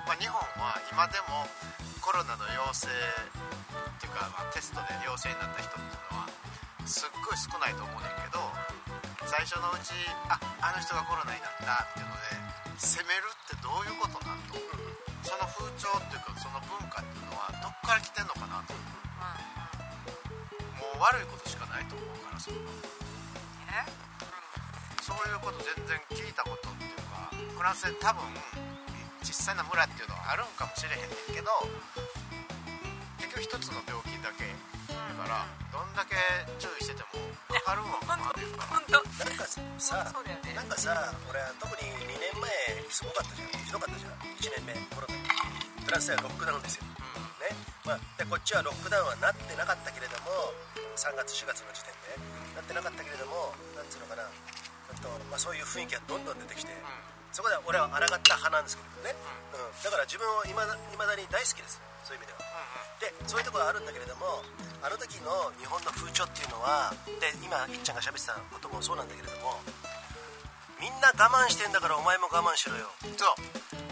[0.07, 1.43] まあ、日本は今でも
[1.99, 6.31] コロナの陽性っていうか、まあ、テストで陽性になった人っていうのは
[6.87, 8.39] すっごい少ないと思うねんけど
[9.27, 9.91] 最初のうち
[10.31, 14.55] ああの人がコロナになったっていうので責めるってどういうことなんと。
[15.27, 18.71] その風潮っていうかその文化っていうのはどっから来てんのかなと。
[18.71, 18.79] も
[20.95, 22.71] う悪いことしかないと思うからそれは
[23.83, 23.91] え？
[25.03, 26.69] そういうこと全然聞いたこと
[27.57, 28.21] フランスで多分
[29.25, 31.49] 小さな村っていうのはあるんかもしれへんねんけど
[33.17, 34.45] 結局一つの病気だけ
[34.93, 35.41] だから
[35.73, 36.13] どんだけ
[36.61, 37.17] 注意してても
[37.49, 38.61] 分かるんは分かるいうか。
[38.69, 39.01] 本当。
[39.01, 40.37] なんかさね。
[40.53, 40.93] なんかさ
[41.25, 42.45] 俺は特に2年前
[42.93, 43.49] すごかったじゃん。
[43.65, 44.21] ひどかったじゃん。
[44.37, 45.17] 1年目コロナ。
[45.17, 47.57] フランスではロックダウンですよ、ね。
[47.81, 50.53] まあ、でこっちはロックダウンはなってなかったけれども
[50.93, 52.21] 3月4月の時点で。
[52.53, 54.29] なってなかったけれどもなんつうのかな。
[55.01, 56.71] と、まあ、そういう雰囲気がどんどん出てきて、
[57.37, 59.13] そこで俺は抗った派なんですけどね、
[59.53, 59.69] うん。
[59.85, 61.77] だから自分をいまだ未だに大好きです。
[62.01, 62.41] そういう意味では、
[62.97, 64.41] でそういうところはあるんだけれども
[64.81, 66.89] あの時の日本の風潮っていうのは
[67.21, 69.61] で今いっちゃんが喋ってたこともそうなんだけれども
[70.81, 72.89] みんな我慢してんだからお前も我慢しろよ。
[73.05, 73.37] そう。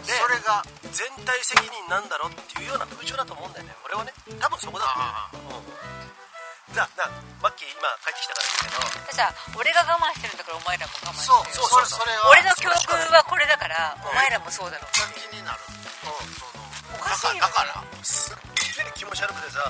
[0.02, 0.66] でそれが。
[0.96, 3.76] 全体責任なんだろっていうような風潮だと思うんだよね。
[3.84, 4.14] 俺はね。
[4.40, 4.86] 多分そこだ
[5.30, 6.25] と思う、うん、
[6.74, 7.10] だだ
[7.42, 9.16] マッキー今帰ってきたから言うけど。
[9.16, 12.30] さ俺が我慢してるんだからお前らも我慢してそうるそうそれは。
[12.32, 15.60] 俺の教訓はこれだからお前らもそうだろう気になる。
[16.02, 19.62] そのおかしいだからすっげえ気持ち悪くてさ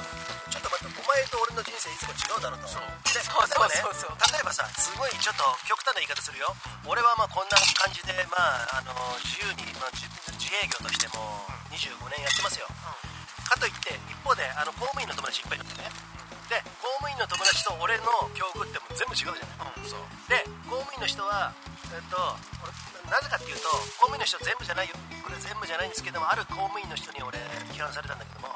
[0.51, 2.83] ちょっと待ってお前と俺の人生いつも違うだろうとそう。
[3.13, 6.49] でそうそう例えば例えばさすごいちょっと極端な言い方するよ。
[6.89, 8.37] 俺はまあこんな感じでま
[8.73, 10.09] ああの自由に、まあ、自
[10.41, 12.67] 自営業としても25年やってますよ、
[13.45, 16.16] かといって一方であの公務員の友達いっぱいいるんだよね
[16.47, 19.83] で公務員の友達と俺の境遇ってもう全部違うじゃない。
[19.83, 20.03] うんそう。
[20.31, 21.51] で公務員の人は、
[21.91, 22.17] えっと、
[22.63, 24.95] 俺なぜかっていうと公務員の人全部じゃないよ。
[25.23, 27.39] これ全部じゃないんですけどもある公務員の人に俺
[27.75, 28.55] 批判されたんだけども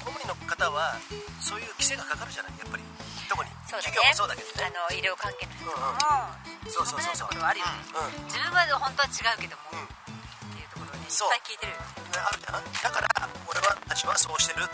[0.00, 0.96] 公務員の方は
[1.40, 2.82] そういう規制がかかるじゃないやっぱり。
[3.28, 3.50] 特に。
[3.68, 4.68] 企業もそうだけどね。
[4.68, 5.76] あの医療関係の人も。
[5.76, 7.32] うんそうそうそうそう。
[7.32, 7.72] しょがないところはあるよね。
[7.92, 8.32] うん。
[8.32, 9.76] 自分は本当は違うけども。
[9.76, 9.84] うん。
[9.84, 11.84] っていうところをねいっそうぱい聞いてるよね。
[11.84, 14.64] ねあるじゃんだから俺はたちはそうしてる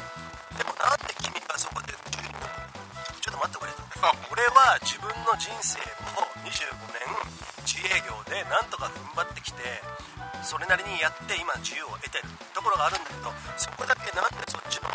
[0.58, 0.98] なん。
[1.06, 3.82] で君がそこでちょっと待ってくれと
[4.32, 5.78] 俺は自分の人生
[6.16, 7.04] を25年
[7.66, 9.60] 自営業でなんとか踏ん張ってきて
[10.42, 14.88] それなりにやって今自由を得てるところがあるんだけどそこだけなんでそっちの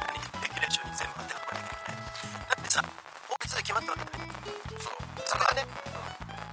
[0.00, 2.08] 何レギュレーションに全部当てはまなきゃいけない
[2.48, 2.82] だってさ
[3.28, 4.32] 法律で決まったわけだね
[4.80, 4.96] そう
[5.28, 5.68] それはね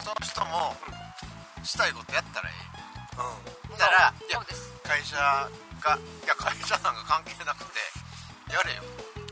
[0.04, 0.76] その人も
[1.64, 2.56] したいことやったらいい
[3.16, 4.42] うんだからいや
[4.84, 7.85] 会社がいや会社なんか関係なくて
[8.56, 8.84] やれよ。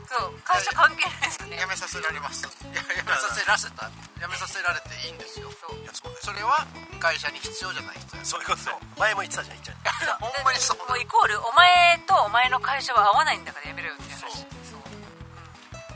[0.04, 1.56] そう会社関係ないですよね。
[1.56, 2.44] 辞めさせられます。
[2.44, 3.88] いや辞めさせらせた。
[4.20, 5.48] 辞めさせられていいんですよ。
[5.56, 5.80] そう。
[5.80, 6.60] いやそうだよそれは
[7.00, 8.24] 会社に必要じゃない人や。
[8.24, 9.80] そういうことだよ前も言ってたじゃんいっちゃん
[10.20, 10.78] ほんまにそう。
[10.84, 14.44] もうイコールお前とお前の会社は合わないんだからやめろよって話。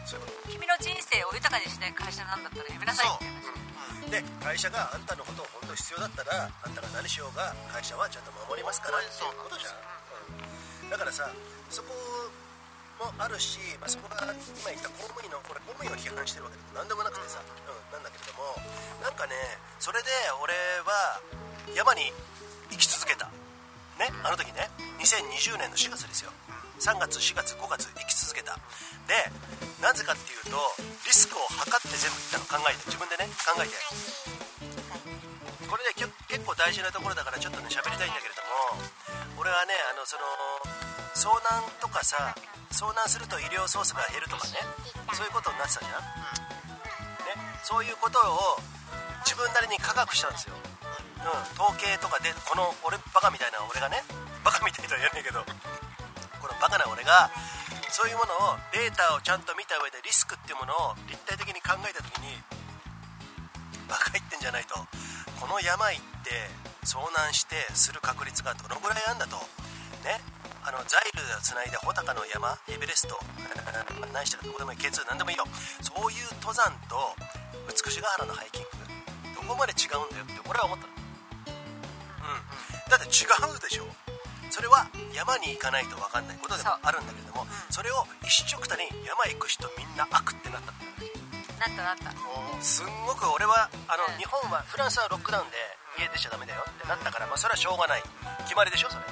[0.09, 0.21] そう。
[0.49, 3.39] 君の人生を豊かにしない会社なんだったらやめなさいって話。
[4.09, 11.29] で会社があんたのことを本当に必要だったらあんたが何しようが会社はちゃんと守りますからっていうことじゃん、うんだからさ
[11.69, 11.93] そこ
[12.99, 14.35] もあるし、まあ、そこが今
[14.71, 17.79] 言った公務員のこれ公務員を批判してるわけでも何でもなくてさ、うん。
[17.95, 18.59] なんだけれども
[19.03, 19.35] なんかね
[19.79, 20.11] それで
[20.43, 21.23] 俺は
[21.75, 22.11] 山に
[22.71, 23.31] 生き続けた。
[23.99, 24.71] ねあの時ね
[25.03, 26.31] 2020年の4月ですよ。
[26.79, 28.55] 3月4月5月生き続けた。
[29.07, 29.15] で
[29.83, 30.59] なぜかっていうと
[31.07, 33.75] リスクを測って全部いったの考えて自分でね考えて。
[35.69, 36.11] これね結
[36.47, 38.43] 構大事なところだからちょっとね喋りたいんだけれど
[38.77, 38.81] も
[39.39, 40.27] 俺はねあのその
[41.15, 42.35] 遭難とかさ
[42.75, 44.59] 遭難すると医療ソースが減るとかね
[45.15, 48.59] そういうことになってたじゃん、ね、そういうことを
[49.23, 54.03] 自分なりに科学したんですよ、うん、統計とかでこの俺バカみたいな俺がね
[54.43, 55.47] バカみたいとは言わないけど
[56.43, 57.31] このバカな俺が
[57.95, 62.35] そういうものをデータをちゃんと見た上でリスクっていうものを立体的に考えた時に
[63.87, 64.75] バカ言ってんじゃないと
[65.41, 66.51] この山行って
[66.85, 69.37] 遭難してする確率がどのぐらいあんだと。
[70.05, 70.21] ね。
[70.63, 75.45] あのザイルをつないで穂高の山エベレスト、えー何してるどこでもいい K2 何でもいいよ。
[75.81, 77.15] そういう登山と
[77.71, 78.69] 美しが原のハイキング。
[79.35, 80.93] どこまで違うんだよって俺は思ったの。
[80.93, 80.99] う
[82.35, 82.91] ん。
[82.91, 83.87] だって違うでしょ。
[84.51, 91.28] それは山に行かないと分かんないことでもあるんだけれどもそれを一緒くたに山行く人みんな悪ってなったんだよ
[91.59, 92.15] なったなった。
[92.63, 94.19] すんごく俺はあの、うん。
[94.19, 95.57] 日本はフランスはロックダウンで
[95.99, 98.03] 家出ちゃダメだよってなったから、まあ、それはしょうがない。
[98.45, 99.03] 決まりでしょそれ。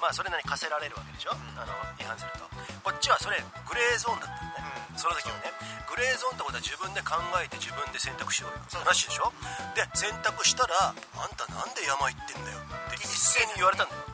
[0.00, 2.44] まあそれなりに課せられるわけでしょ、あの違反すると。
[2.84, 5.48] こっちはそれグレーゾーンだったのね、その時はね
[5.88, 8.60] グレーゾーンってことは自分で考えて自分で選択しようよ。
[8.60, 9.32] って話でしょ？
[9.72, 14.04] で選択したらあんたなんで山行ってんだよって一斉に言われたんだよ。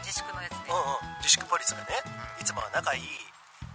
[0.00, 0.72] 自粛のやつで。
[0.72, 1.20] うんうん。
[1.20, 2.00] 自粛ポリスがね
[2.40, 3.04] いつもは仲いい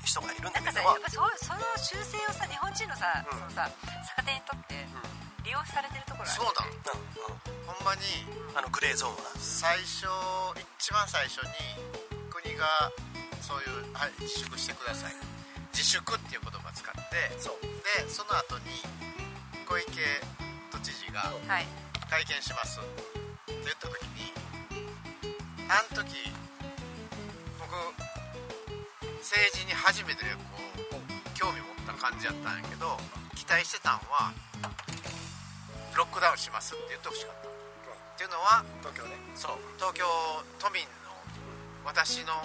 [0.03, 3.39] 人がいるんだけどやっぱそうその習性をさ日本人のさ、うん。
[3.39, 3.69] そのさ
[4.17, 4.85] 逆手にとって
[5.43, 6.31] 利用されてるところある。
[6.31, 6.65] そうだ。
[6.65, 8.01] うんうんほんまに
[8.57, 9.19] あのグレーゾーンは。
[9.37, 10.07] 最初
[10.79, 11.53] 一番最初に
[12.29, 12.91] 国が
[13.41, 15.13] そういう「はい自粛してください」
[15.71, 17.29] 自粛っていう言葉使って。
[17.29, 18.81] でその後に
[19.67, 20.21] 小池
[20.71, 21.67] 都知事がはい。
[22.09, 22.79] 体験します。
[22.79, 24.33] って言った時に
[25.69, 26.48] あの時僕
[29.29, 32.97] 政治に初めてこう興味持った感じやったんやけど
[33.37, 34.33] 期待してたんは
[35.93, 37.45] ロックダウンしますって言ってほしかった。
[37.45, 37.53] っ
[38.17, 39.13] ていうのは東京ね。
[39.37, 40.01] そう東京
[40.57, 41.13] 都民の
[41.85, 42.41] 私の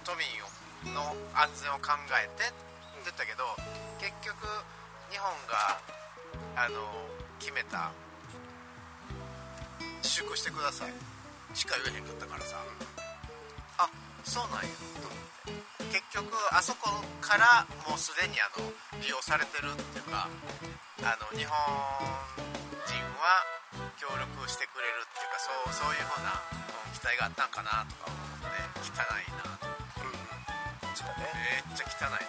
[0.00, 2.56] 都民をの安全を考えてって
[3.04, 3.44] 言ったけど
[4.00, 4.48] 結局
[5.12, 5.76] 日本が
[6.56, 7.04] あの
[7.36, 7.92] 決めた
[10.00, 10.92] 自粛してください
[11.52, 12.56] しか言えへんかったからさ。
[13.76, 13.88] あ
[14.24, 14.72] そうなんや
[15.04, 15.17] と
[15.88, 18.64] 結局あそこからもうすでにあの
[19.02, 20.28] 利用されてるっていうか
[21.02, 23.44] あの日本人は
[23.96, 26.40] 協力してくれるっていうかそうそういうふうな
[26.92, 30.12] 期待があったんかなとか思って汚いなとう
[31.00, 32.20] だねめっちゃ汚い。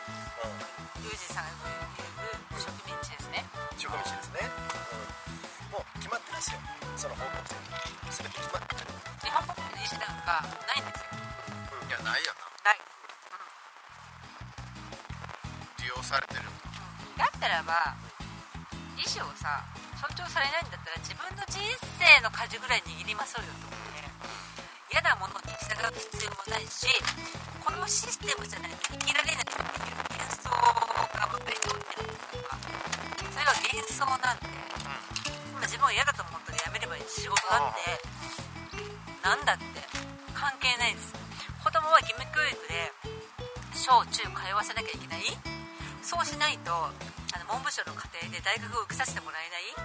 [1.02, 1.04] うん。
[1.04, 1.43] ユージさん。
[1.43, 1.52] が
[1.98, 2.08] 言
[2.56, 3.43] う植民地ですね
[3.78, 4.39] 植民地ですね、
[5.72, 6.60] うん、もう決まってますよ
[6.95, 7.56] その方向性
[8.24, 8.91] 全て決まってる
[9.24, 10.22] 日本国の意思なん。
[10.24, 10.86] かないん。
[10.86, 11.12] ですよ
[11.82, 11.88] うん。
[11.88, 12.80] いやないよなない
[15.89, 16.45] 利用されてる。
[17.17, 17.97] だったらば
[18.93, 19.65] 意思をさ
[19.97, 21.58] 尊重されないんだったら自分の人
[21.97, 26.86] 生の舵ぐらい握りましょうよと思って嫌なものに従う必要もないし
[27.65, 32.54] このシステムじゃないと生きられないっていう幻想がばっかり通ってるとか
[33.34, 34.54] それが幻想なんで、
[35.49, 37.97] 今自分は嫌だと思ったらやめればいい仕事だって
[39.25, 39.82] なんだって
[40.38, 41.17] 関係ないです。
[41.65, 42.93] 子供は義務教育で
[43.73, 45.59] 小中通わせなきゃいけない
[46.01, 46.89] そうしないとあ
[47.38, 49.75] の文部省の家庭で大学を受けさせてもらえない？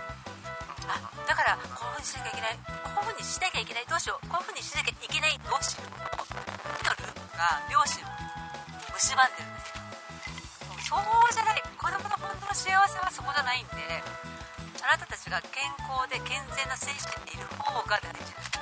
[0.89, 2.59] あだからこういうふうにしなきゃいけない。
[2.95, 4.29] こういうふうにしなきゃいけないどうしよう。
[4.29, 5.89] こういうふうにしなきゃいけないどうしよう。
[5.89, 8.09] のループが両親を
[8.97, 9.85] 蝕んでるんですよ。
[10.85, 11.63] そうじゃない。
[11.77, 13.81] 子供の本当の幸せはそこじゃないんで
[14.85, 18.25] あなたたちが健康で健全な精神でいる方が大事。
[18.33, 18.57] です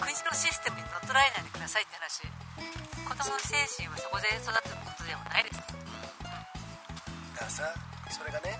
[0.00, 2.24] 国のシステムに乗っ取られないでくださいって話。
[3.08, 5.87] 子供の精神はそこで育つことではないです。
[7.38, 7.62] かさ
[8.10, 8.58] それがね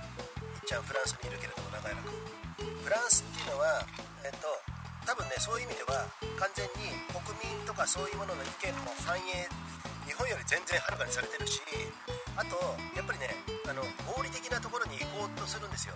[0.54, 2.14] いっちゃんフランスにいるけれども長いく
[2.62, 3.82] フランスっていうのは
[4.22, 4.46] えっと
[5.02, 6.06] 多分ねそういう意味では
[6.38, 9.50] 完全に国民とかそういうものの意見も反映
[10.06, 11.60] 日本より全然はるかにされてるし
[12.38, 12.54] あと
[12.94, 13.34] やっぱりね
[13.66, 15.94] あの合理的なところに行こうとするんですよ。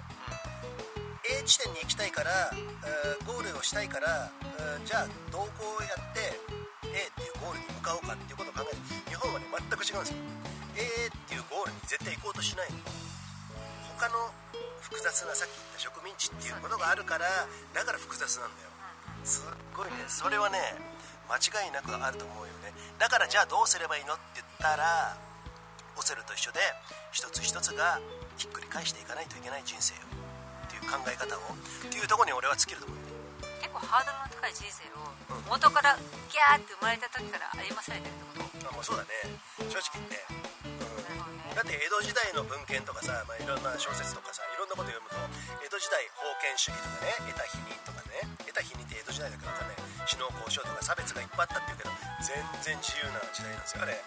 [1.23, 6.35] A 地点に行きたいから、えーゴールをしたいから、えーじゃあどこをやって
[6.91, 8.77] A っていうゴールに向かおうかっていうことを考える
[9.09, 10.17] 日本はね全く違うんですよ。
[10.77, 12.69] A っていうゴールに絶対行こうとしない
[13.99, 14.33] 他の
[14.81, 17.27] 複雑なさっき言った植民地っていうものがあるから
[17.75, 18.71] だから複雑なんだよ。
[19.25, 20.59] すっごいねそれはね
[21.31, 22.73] 間違いなくあると思うよね。
[22.99, 25.17] だからじゃあどうすればいいのって言ったら
[25.97, 26.59] オセロと一緒で
[27.13, 28.01] 一つ一つが
[28.37, 30.01] ひっくり返していかないといけない人生よ。
[30.67, 31.41] っていう考え方を。
[31.87, 33.02] っていうとこに俺は尽きると思う。
[33.73, 35.09] 構ハードルの高い人生を
[35.49, 35.97] 元から
[36.29, 38.69] ギャーって生まれた時から歩まされてるってこと？
[38.69, 39.11] あもうそうだね。
[39.73, 40.21] 正直言って、
[40.65, 45.17] うん、ねだって江戸時代の文献とかさ、まあ、いろんな小説とかさいろんなこと読むと
[45.65, 49.85] 江戸時代封建主義とかね得た否認とかね得た否認って江戸時代だから分かんない。
[50.09, 51.95] 死の交渉とか差別がいっぱいあったっていうけど
[52.27, 53.83] 全然自由な時代なんですよ。
[53.83, 54.03] あれ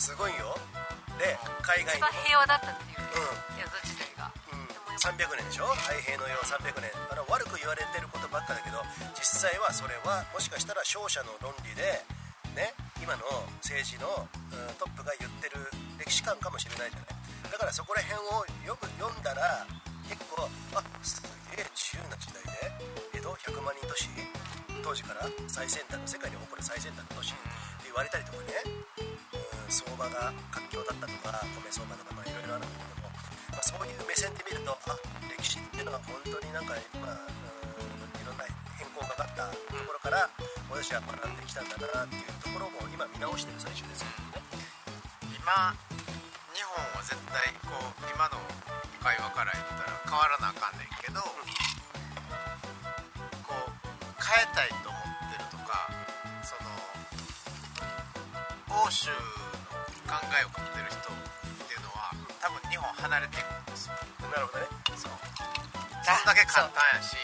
[0.00, 0.56] すごいよ。
[1.20, 3.60] で海外一番平和だったっていううん。
[3.60, 4.30] 江戸時代が。
[4.32, 4.37] うん、
[4.98, 5.66] 300年でしょ？
[5.78, 6.90] 太平の世300年。
[7.10, 8.82] あの悪く言われてることばっかだけど
[9.14, 12.02] 実際はそれはもしかしたら勝者の論理で
[12.58, 13.22] ね今の
[13.62, 14.26] 政治の、
[14.76, 17.16] トップが言ってる歴史観かもしれないじゃない。
[17.48, 19.64] だからそこら辺をよく読んだら
[20.10, 21.22] 結構あす
[21.54, 22.42] げえ自由な時代
[23.14, 24.10] で江戸100万人都市
[24.82, 27.38] 当時から最先端の世界に誇る最先端の都市っ
[27.80, 33.07] て言われたりとかね、うん、相場が活況だったとか米相場とかいろいろあるんだけども、
[33.52, 34.96] まあ、そういう目線で見るとあ
[35.28, 38.44] 歴史っていうのは本当になんか、まあ、うんいろんな
[38.76, 40.28] 変更がかかったところから
[40.70, 44.68] 私は学んできたんだなっていうところも今見直してる最中ですけどね。
[45.48, 45.72] 今
[46.52, 48.36] 日本は絶対こう今の
[49.00, 51.20] 会話から言ったら変わらなあかんねんけど
[53.48, 53.72] こう
[54.20, 55.88] 変えたいと思ってるとか
[56.44, 56.68] その
[58.84, 59.16] 欧州の
[60.04, 61.07] 考えを持ってる人
[62.98, 63.94] 離れていくんですよ。
[64.28, 64.66] なるほどね。
[64.98, 65.10] そう。
[65.10, 67.14] そんだけ簡単やし。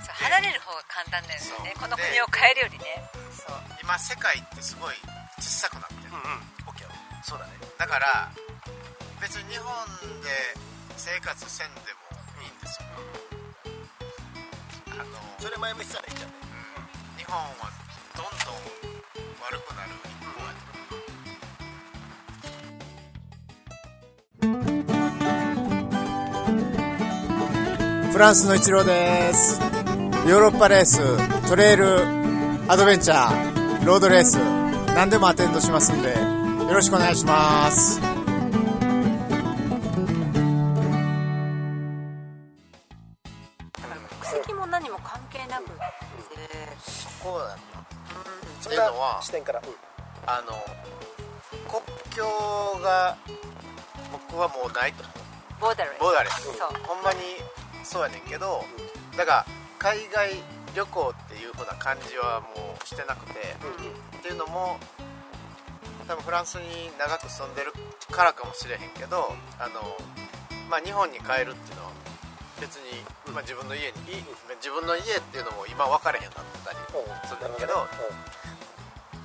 [0.00, 0.24] そう。
[0.24, 1.74] 離れる方が簡単だよね。
[1.76, 3.04] この国を変えるよりね。
[3.36, 3.56] そう。
[3.82, 4.96] 今世界ってすごい
[5.38, 6.12] 小さくなってる。
[6.12, 6.72] うんうん。
[6.72, 6.88] OK
[7.22, 7.52] そうだね。
[7.76, 8.32] だから
[9.20, 9.68] 別に日本
[10.24, 10.28] で
[10.96, 12.88] 生活せんでもいいんですよ。
[14.96, 16.30] あの、それ前も言ってたらいいじゃん。
[16.32, 17.20] ねうん。
[17.20, 17.68] 日本は
[18.16, 18.64] どんどん
[19.44, 20.79] 悪くなる一方やと
[28.12, 29.60] フランスの一郎です。
[29.60, 30.98] ヨーロッパレース、
[31.48, 32.00] トレイル、
[32.68, 34.36] アドベンチャー、ロードレース、
[34.94, 38.00] 何でもアテンドしますんで、よろしくお願いします。
[44.22, 45.72] 籍も何も関係なくって
[47.22, 47.56] こうだな
[48.60, 49.74] そんっていうのはな視点から、うん
[50.26, 50.52] あの
[51.66, 51.82] 国
[52.14, 52.24] 境
[52.82, 53.16] が
[54.12, 55.04] 僕はもうないと
[55.60, 56.00] ボーダレス。
[56.00, 56.42] ボーダーレス。
[56.42, 56.54] そう。
[56.86, 57.20] ほんまに
[57.90, 58.62] そうやねんけど
[59.18, 59.46] だから
[59.80, 60.30] 海外
[60.76, 63.32] 旅行っていう風な感じはもうしてなくて、
[64.18, 64.78] っていうのも
[66.06, 67.72] 多分フランスに長く住んでる
[68.14, 69.98] からかもしれへんけどあの、
[70.70, 71.90] まあ、日本に帰るっていうのは
[72.60, 73.02] 別に、
[73.34, 74.22] まあ、自分の家にい
[74.62, 76.78] 自分の家っていうのも今分かれへんなってたり
[77.26, 77.52] するん。
[77.54, 77.88] だけど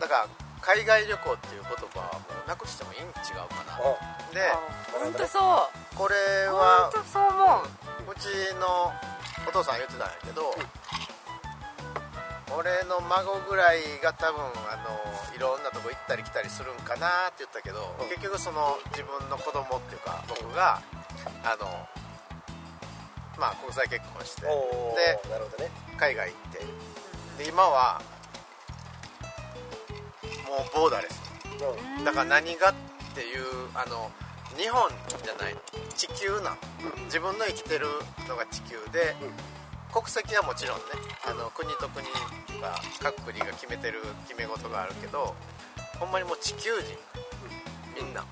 [0.01, 3.13] だから海外旅行っていう言葉はもうなくしてもいいん違う
[3.53, 3.77] かな。
[4.33, 4.49] で
[4.91, 5.95] 本当そう。
[5.95, 6.15] これ
[6.49, 7.61] 本は当そう思
[8.09, 8.11] う。
[8.11, 8.25] うち
[8.59, 8.91] の
[9.47, 10.55] お父さん言ってたんやけど、
[12.57, 20.81] 俺の孫ぐらいが多分あのいろんなとこ行ったり来たりするんかなって言ったけど、結局その自分の子供っていうか僕が
[21.43, 21.67] あの
[23.37, 25.69] まあ国際結婚しておでーなるほどね。
[25.97, 26.51] 海外行っ
[27.37, 27.43] て。
[27.43, 28.01] で今は
[30.47, 31.21] もうボーダーレス
[32.03, 32.73] だから何がっ
[33.13, 34.11] ていうあの
[34.57, 34.89] 日本
[35.23, 35.55] じゃない
[35.95, 36.57] 地球なん
[37.05, 37.87] 自分の生きてる
[38.27, 39.15] のが地球で、
[39.91, 40.83] 国籍はもちろんね
[41.25, 42.13] あの国と国と
[42.61, 45.35] か各国が決めてる決め事があるけど
[45.99, 46.95] ほんまにもう地球人
[47.95, 48.23] みんな。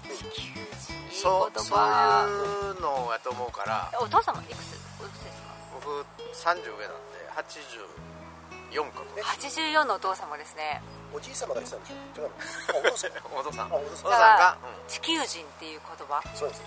[1.12, 3.92] そう言そう葉いうのやと思うから。
[4.02, 4.76] お父様いくつ？
[5.00, 5.54] おいくつですか？
[5.80, 10.82] 僕30上なんで84か84のお父様ですね
[11.14, 12.22] おじい様が言ってたんでしょ？
[12.22, 12.34] 違うの？
[12.34, 13.12] あお父さん。
[13.38, 13.72] お父さん。
[13.72, 14.08] あお父さん。
[14.08, 14.58] お父さんが、
[14.88, 16.22] 地球人っていう言葉？
[16.36, 16.62] そうです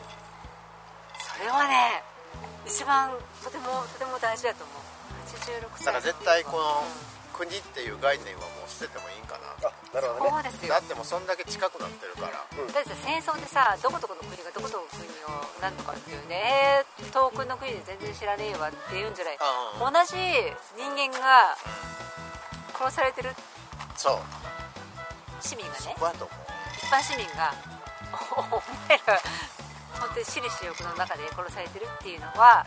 [1.37, 2.03] それはね
[2.67, 3.11] 一番
[3.45, 4.83] とてもとても大事だと思う。
[5.27, 5.87] 86歳。
[5.87, 6.83] だから絶対この
[7.37, 10.31] 国っていう概念はもう捨ててもいいんかなあなるほどね。
[10.31, 10.73] そうですよ。
[10.73, 12.33] だってもうそんだけ近くなってるから。
[12.33, 19.37] だってさ戦争でさどこどこの国がどこどこの国を何とかっていうねえー遠くの国で全然知らねえわって言うんじゃない。
[19.37, 20.17] うん同じ
[20.81, 21.57] 人間が
[22.73, 23.31] 殺されてる
[23.97, 24.19] そう。
[25.41, 26.37] 市民がそねこやと思う？
[26.77, 27.55] 一般市民が
[28.37, 29.21] おお前ら
[30.01, 32.67] 本当に私利私欲の中で殺されてるっていうのは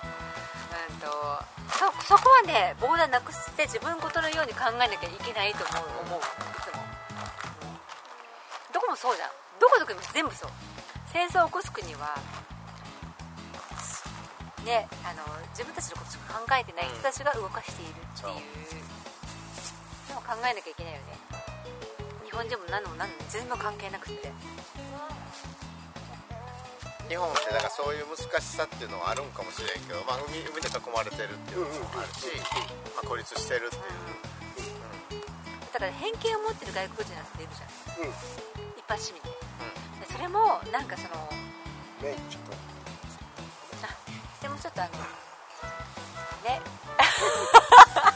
[0.89, 1.07] うんと
[1.71, 6.19] そそこはねボーダーなくして自分事のように考えなきゃいけないと思う思う。
[6.19, 6.23] い
[6.63, 6.83] つも。
[8.73, 9.29] どこもそうじゃん。
[9.59, 10.51] どこどこも全部そう。
[11.11, 12.15] 戦争を起こす国は
[14.65, 18.31] ねあの自分たちのことしか考えてない人たちが動かしているってい
[18.79, 18.79] う
[20.29, 21.17] 考えなきゃいけないよね。
[22.21, 24.29] 日本人も何でも何でも全部関係なくって。
[27.09, 32.29] 日本ってだからそういう難しさっていうのはあるんかもしれんけど、まあ、海海で囲まれてるっていうのもあるし、
[32.93, 35.25] まあ、孤立してるっていう、
[35.73, 38.05] だから偏見を持ってる外国人なんているじゃん。
[38.05, 38.13] うん。
[38.77, 41.25] 一般市民ででそれもなんかその
[42.05, 42.53] ねちょっと。
[43.81, 43.97] あ
[44.45, 44.93] でもちょっとあの
[46.45, 46.61] ね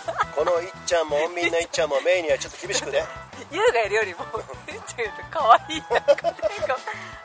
[0.36, 3.04] このいっちゃんも穏便のいっちゃんもメイにはちょっと厳しくね。
[3.52, 4.28] 優がいるよりも っ
[4.66, 6.24] ていうと可愛いなんか。
[6.24, 6.48] なんか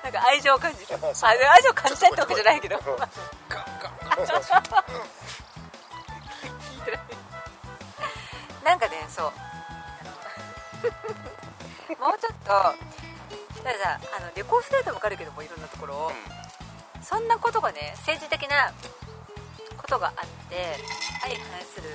[0.05, 0.99] なんか愛情を感じる。
[1.23, 2.77] 愛情を感じたいってわけじゃないけど。
[2.77, 2.89] ない
[8.65, 9.33] なんかねそう。
[11.99, 16.13] もうちょっとだからさあの旅行してると分かるけどもいろんなところを、
[17.03, 18.73] そんなことがね政治的な
[19.77, 20.77] ことがあって
[21.23, 21.89] 相反する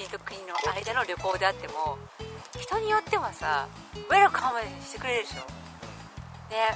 [0.00, 1.98] 国と国の間の旅行であっても
[2.58, 3.68] 人によってはさ
[4.08, 5.44] ウェルカムしてくれるでしょ
[6.48, 6.72] ね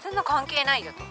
[0.00, 1.02] そんな関係ないよと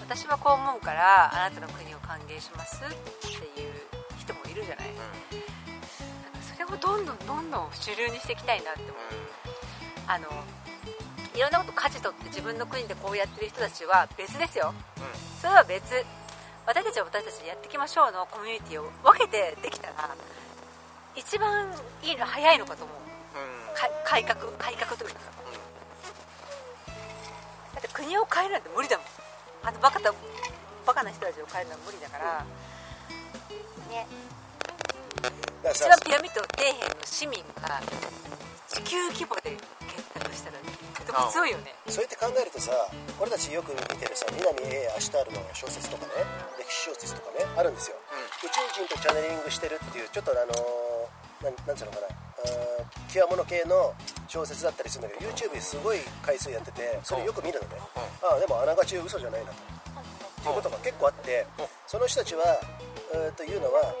[0.00, 2.88] 私はこう思うからあなたの国を歓迎しますっ
[3.22, 3.70] ていう
[4.18, 8.94] 人もいるじゃない、なんそれをどんどんどんどん主流にしていきたいなって思う
[10.06, 10.26] あの
[11.34, 14.74] いろんなこと舵取って自分の国でこうやってる人たちは別ですよ、
[15.40, 15.94] それは別
[16.66, 20.16] 私たちは私たちでやっていきましょうのコミュニティを分けてできたら
[21.14, 21.68] 一番
[22.02, 22.96] いいの早いのかと思う。
[22.96, 23.74] うん。
[23.74, 25.20] か改革改革というか。
[27.74, 29.06] だって国を変えるなんて無理だもん。
[29.62, 30.12] あのバカだ
[30.86, 32.44] バカな人たちを変えるのは無理だから。
[33.90, 34.06] ね。
[35.70, 37.80] 一番ピラミッド底辺の市民が
[38.68, 39.56] 地球規模で
[39.86, 40.58] 結託したら
[41.06, 41.74] とても強いよね。
[41.88, 42.72] そうやって考えるとさ
[43.20, 44.56] 俺たちよく見てるさ南
[44.98, 46.24] シュタールの小説とかね
[46.58, 47.96] 歴史小説とかねあるんですよ、
[48.44, 52.08] 宇宙人とチャネリングしてるっていうちょっとあのーなんなんつうのかな。
[53.12, 53.94] 極物系の
[54.28, 57.76] 小説だったりするんだけど YouTube ですごい回数やっててそれよく見るのね、
[58.22, 61.46] ああでもあながち嘘じゃないなと、っていうことが結構あって、
[61.86, 62.60] その人たちは
[63.14, 63.94] えーというのは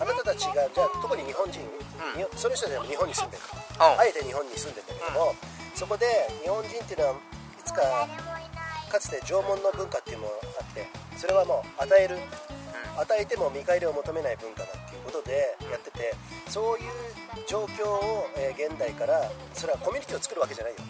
[0.00, 3.82] あなたたちがじゃあ特に日本人、にその人たちは日本に住んでる、うん。
[3.82, 5.34] あえて日本に住んでるんだけども、
[5.80, 6.04] そこで
[6.44, 7.16] 日本人っていうのはい
[7.64, 7.80] つか
[8.92, 10.84] かつて縄文の文化っていうのがあって
[11.16, 12.20] それはもう与える、
[13.00, 16.12] 与えても見返りを求めない文化だっていうことでやってて
[16.52, 16.92] そういう
[17.48, 19.24] 状況を、えー現代から
[19.54, 20.80] それはコミュニティを作るわけじゃないよ。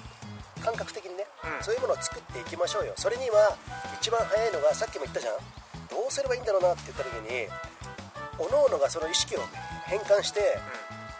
[0.58, 1.22] 感覚的にね、
[1.62, 2.92] そういうものを作っていきましょうよ。
[2.96, 3.54] それには
[4.02, 5.38] 一番早いのがさっきも言ったじゃん。
[5.86, 7.46] どうすればいいんだろうなって言った時に
[8.42, 9.40] 各々がその意識を
[9.86, 10.58] 変換して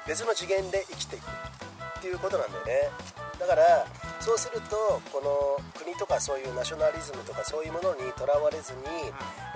[0.08, 1.22] 別の次元で生きていく
[2.00, 3.86] っていうことなんだよねだから
[4.20, 8.78] そうするとこの国とかそういうナショナリズムとかそういうものにとらわれずに、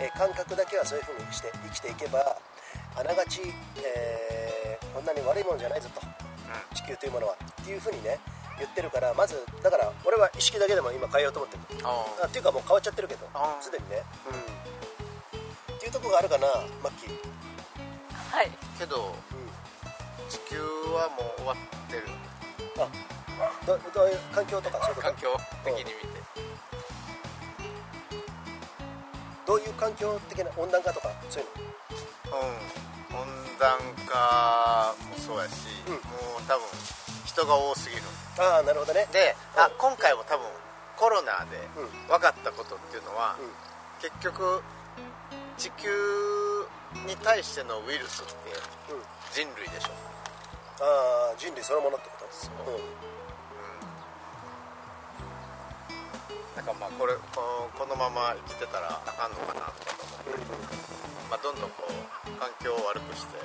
[0.01, 2.37] えー感覚だけはそういうふうにして生きていけば
[2.97, 3.41] あながち、
[3.85, 6.01] えーこんなに悪いもんじゃないぞと。
[6.75, 7.35] 地球というものは。
[7.35, 8.19] っていうふうにね
[8.59, 11.81] 言ってるからまずだから俺は意識だけでも今変えようと思ってる。
[11.85, 13.27] ああっていうかもう変わっちゃってるけど
[13.61, 14.03] すでにね。
[15.69, 15.75] うん。
[15.75, 16.47] っていうとこがあるかな
[16.83, 17.19] マッキー。
[18.31, 18.51] はい。
[18.79, 19.15] けど
[20.29, 20.59] 地球
[20.95, 22.03] はもう終わってる。
[22.79, 22.89] あ
[23.67, 25.29] どどういう環境とかそういう環境
[25.65, 25.95] 的に見て。
[29.47, 31.49] どういう環境的な温暖化とかそういう
[32.31, 32.39] の？
[32.39, 32.47] うん。
[33.21, 35.93] 温暖化もそうやし、うん。
[35.95, 36.65] もう多分
[37.25, 38.03] 人が多すぎる。
[38.39, 39.07] ああなるほどね。
[39.13, 39.73] で、あうん。
[39.79, 40.47] 今回も多分
[40.97, 42.09] コロナでうん。
[42.09, 43.51] 分かったことっていうのは、うん。
[44.01, 44.63] 結局
[45.59, 45.89] 地球
[47.07, 48.33] に対してのウイルスって
[48.93, 49.03] うん。
[49.33, 49.91] 人類でしょ。
[50.81, 52.27] ああ人類そのものってこと？
[52.33, 52.75] そう。
[52.75, 53.14] うん
[56.55, 60.39] だからまあこれこのまま生きてたらあかんのかなとかと思って、
[61.31, 61.93] まあ、どんどんこう
[62.39, 63.37] 環境を悪くして。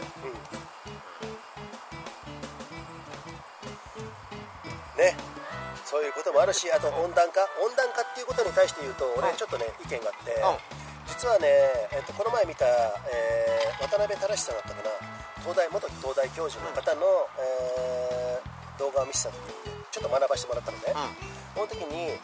[4.98, 5.16] ね。
[5.86, 7.42] そういうこともあるしあと温暖化。
[7.66, 9.36] 温暖化っていうことに対して言うと俺うん。
[9.38, 10.32] ちょっとね意見があって。
[10.34, 11.10] うん。
[11.10, 11.48] 実はね、
[11.92, 14.92] えっと、この前見た、えー渡辺正さんだったかな。
[15.42, 17.02] 東大元東大教授の方の、
[17.40, 18.50] えー
[18.80, 20.96] 動画を見せた時にちょっと学ばせてもらったのね、
[21.54, 22.16] その時に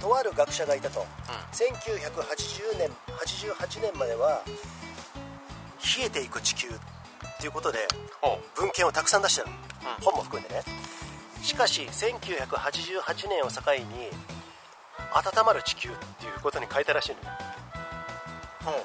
[0.00, 1.06] とある学者がいたと、
[1.52, 4.42] 1980年88年までは
[5.98, 6.72] 冷えていく地球っ
[7.40, 7.78] ていうことで
[8.56, 9.56] 文献をたくさん出してたの、
[10.02, 10.62] 本も含めてね。
[11.42, 14.10] しかし1988年を境に
[15.12, 17.36] 温まる地球っていうことに変えたらしいのよ。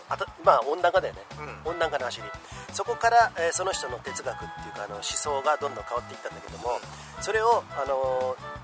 [0.10, 1.20] あたまあ温暖化だよね、
[1.66, 2.24] 温暖化の話に。
[2.72, 6.80] そこから、えーその人の哲学っていうかあの思想がどんどん変わっていったんだけども
[7.22, 8.55] それを、あのー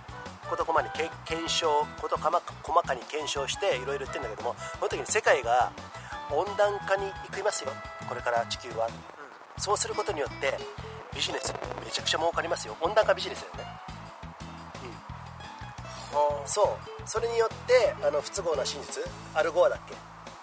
[0.52, 5.72] 事細かにけ検証事細か細かに検証していろいろ言ってるんだけどもその時に世界が
[6.30, 7.72] 温暖化に行きますよ。
[8.08, 8.88] これから地球は、
[9.58, 10.58] そうすることによって
[11.16, 12.76] ビジネスめちゃくちゃ儲かりますよ。
[12.82, 13.82] 温暖化ビジネスだよね。
[16.46, 16.68] そう。
[17.06, 19.96] それによってあの不都合な真実アルゴアだっけ？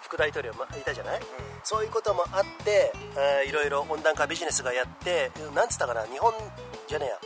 [0.03, 1.21] 副大統領もいたじゃない、
[1.65, 6.05] そういうこともあって、えーいろいろ温暖化ビジネスがやってなんつったかな？
[6.07, 6.33] 日本
[6.87, 7.19] じゃねえや。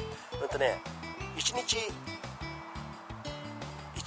[0.43, 0.83] うんとね
[1.37, 1.77] 1日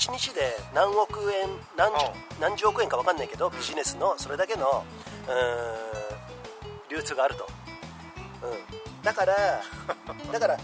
[0.06, 4.86] 1日で何億円何十何十億円か分かんないけどビジネスのそれだけの
[6.92, 7.48] 流通があると、
[8.44, 9.34] うん、だから
[10.32, 10.58] だから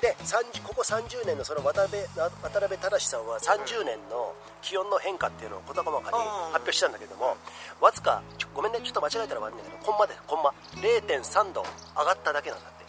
[0.00, 7.36] で30ここ30年のその渡辺渡辺正さんは30年の気温の変化っていうのを事細かに発表したんだけども
[7.82, 8.22] わずか
[8.54, 11.62] ごめんねちょっと間違えたら悪いんだけどコンマでコンマ0.3度
[11.94, 12.80] 上がっただけなんだって。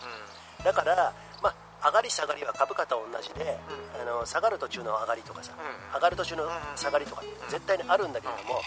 [0.63, 1.13] だから、まあ、
[1.83, 3.57] 上がり下がりは株価と同じで、
[3.99, 5.51] あの下がる途中の上がりとかさ、
[5.95, 6.43] 上がる途中の
[6.75, 8.61] 下がりとか絶対にあるんだけれども、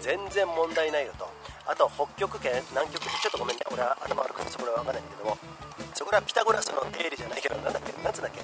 [0.00, 1.28] 全然問題ないよと。
[1.66, 3.62] あと北極圏南極ちょっとごめんね。
[3.70, 5.38] 俺は頭悪くてそこらは分かんないんだけども
[5.94, 8.40] そこらはピタゴラスの定理じゃないけどなんだっけなんつうんだっけ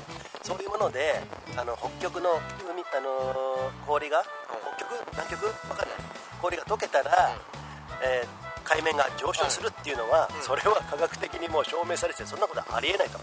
[0.46, 1.18] そういうもので
[1.56, 2.30] あの北極の
[2.70, 4.22] 海、あのー氷が
[4.78, 4.94] 北極？
[5.10, 5.40] 南極？
[5.42, 5.88] 分かんない。
[6.40, 7.34] 氷が溶けたら、
[8.04, 13.18] えー海面が上昇するっていうのは、それは科学的にもう証明されててそんなことはありえないと、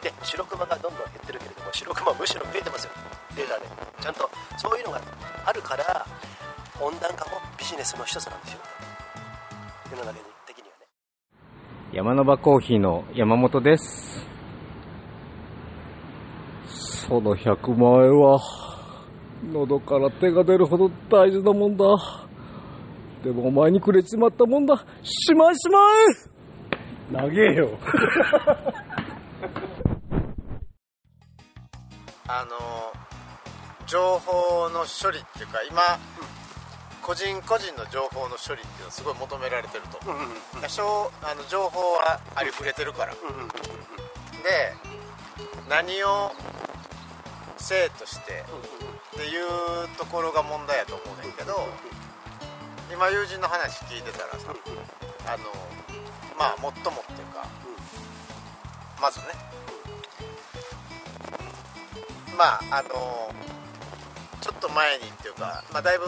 [0.00, 2.92] で白クマがどんどん減ってるけれども白クマむしろ増えてますよ。
[3.34, 3.66] データで。
[4.00, 5.00] ちゃんとそういうのが
[5.44, 6.06] あるから
[6.80, 8.60] 温暖化もビジネスの一つなんですよ。
[9.90, 10.86] 世の中的にはね。
[11.92, 14.26] 山の場コーヒーの山本です。
[17.08, 18.40] その100万円は、
[19.52, 21.84] 喉から手が出るほど大事なもんだ。
[23.24, 24.76] でもお前にくれちまったもんだ。
[25.02, 25.82] しまいしまい。
[27.10, 27.70] 長えよ。
[32.28, 32.92] あの
[33.86, 35.80] 情報の処理っていうか今、
[37.00, 40.16] 個人個人の情報の処理っていうのはすごい求められてると思う、
[40.60, 43.18] 多少あの情報はありふれてるから、で
[45.70, 46.30] 何を
[47.56, 48.44] 生として
[49.16, 51.66] っていうところが問題やと思うねんけど
[52.92, 54.54] 今友人の話聞いてたらさ
[55.26, 55.44] あの
[56.38, 57.46] まあもっともっていうか
[59.00, 59.26] まずね。
[62.36, 63.32] まああの
[64.40, 66.04] ちょっと前にっていうか、まあ、だいぶ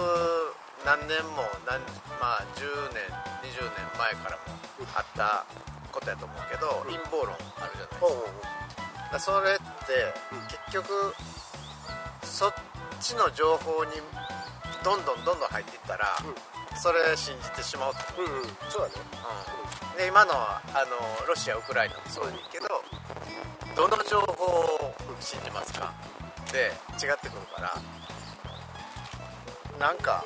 [0.85, 1.81] 何年も何、
[2.21, 3.01] まあ、10年
[3.41, 4.43] 20年前からも
[4.95, 5.47] あった
[5.91, 8.01] ことやと思うけど、陰謀論あるじゃない
[9.11, 10.13] ですか,、それって
[10.69, 11.15] 結局
[12.23, 12.55] そっ
[13.01, 13.93] ちの情報に
[14.85, 16.19] どんどんどんどん入っていったら、
[16.77, 18.01] それ信じてしまうと。
[18.23, 18.49] 思う、うんうん。
[18.69, 18.95] そうだね。
[19.93, 22.69] うん、で今のあのロシアウクライナもそうだけど
[23.75, 25.93] どの情報を信じますか？
[26.53, 26.73] で
[27.03, 27.75] 違ってくるから
[29.79, 30.25] なんか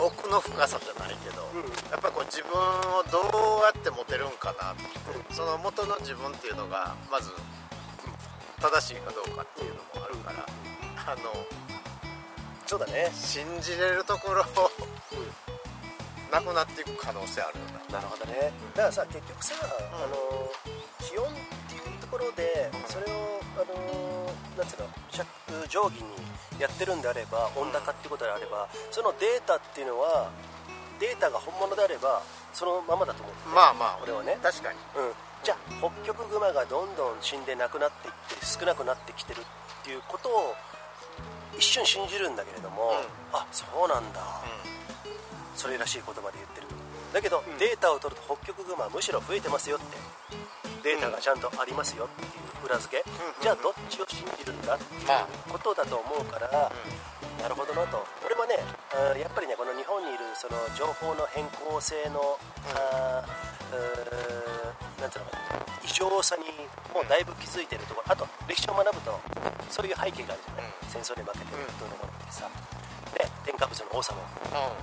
[0.00, 1.42] 奥の深さじゃないけど、
[1.92, 2.50] やっぱりこう自分
[2.98, 3.20] をど
[3.60, 4.82] うやって持てるんかなって。
[5.34, 7.30] その元の自分っていうのがまず
[8.60, 10.46] 正しいかどうかっていうのもあるから
[11.12, 11.30] あの
[12.66, 13.10] そうだね。
[13.12, 14.44] 信じれるところ
[16.34, 18.02] なくなっていく可能性あるよな。
[18.02, 18.50] なるほどね。
[18.74, 20.50] だからさ結局さ、あの
[20.98, 21.30] 気温っ
[21.70, 24.26] ていうところでそれをあの
[24.58, 25.30] なんつうの尺
[25.70, 26.10] 定規に
[26.58, 30.30] やってるんであれば温暖化っていうことであればそのデータっていうのは
[30.98, 32.20] データが本物であれば
[32.52, 33.98] そのままだと思う、まあまあ。
[34.02, 34.36] 俺はね。
[34.42, 34.78] 確かに。
[34.98, 35.14] うん、
[35.46, 40.54] じゃあ北極熊がどんどん死んでなくなっていって少なくなってきてるっていうことを
[41.54, 42.90] 一瞬信じるんだけれども、
[43.32, 44.42] あそうなんだ、
[45.54, 46.66] それらしい言葉で言ってる
[47.12, 49.96] だけど、データを取ると北極熊はむしろ増えてますよって。
[50.82, 53.02] データがちゃんとありますよっていう裏付け、
[53.40, 56.70] じゃあどっちを信じるんだっていうまあことだと思うから、
[57.40, 58.04] なるほどなと。
[58.20, 58.60] 俺はね
[59.16, 62.36] やっぱりねこの日本にいるその情報の変更性の、
[65.00, 65.10] なん。
[65.10, 65.64] ていうのかな。
[65.84, 66.44] 異常さに
[66.92, 68.12] もうだいぶ気づいてるところ。
[68.12, 69.18] あと歴史を学ぶと
[69.70, 72.44] そういう背景があるじゃない、戦争に負けてるどうのこうのってさ、
[73.24, 74.20] ね、添加物の多さも、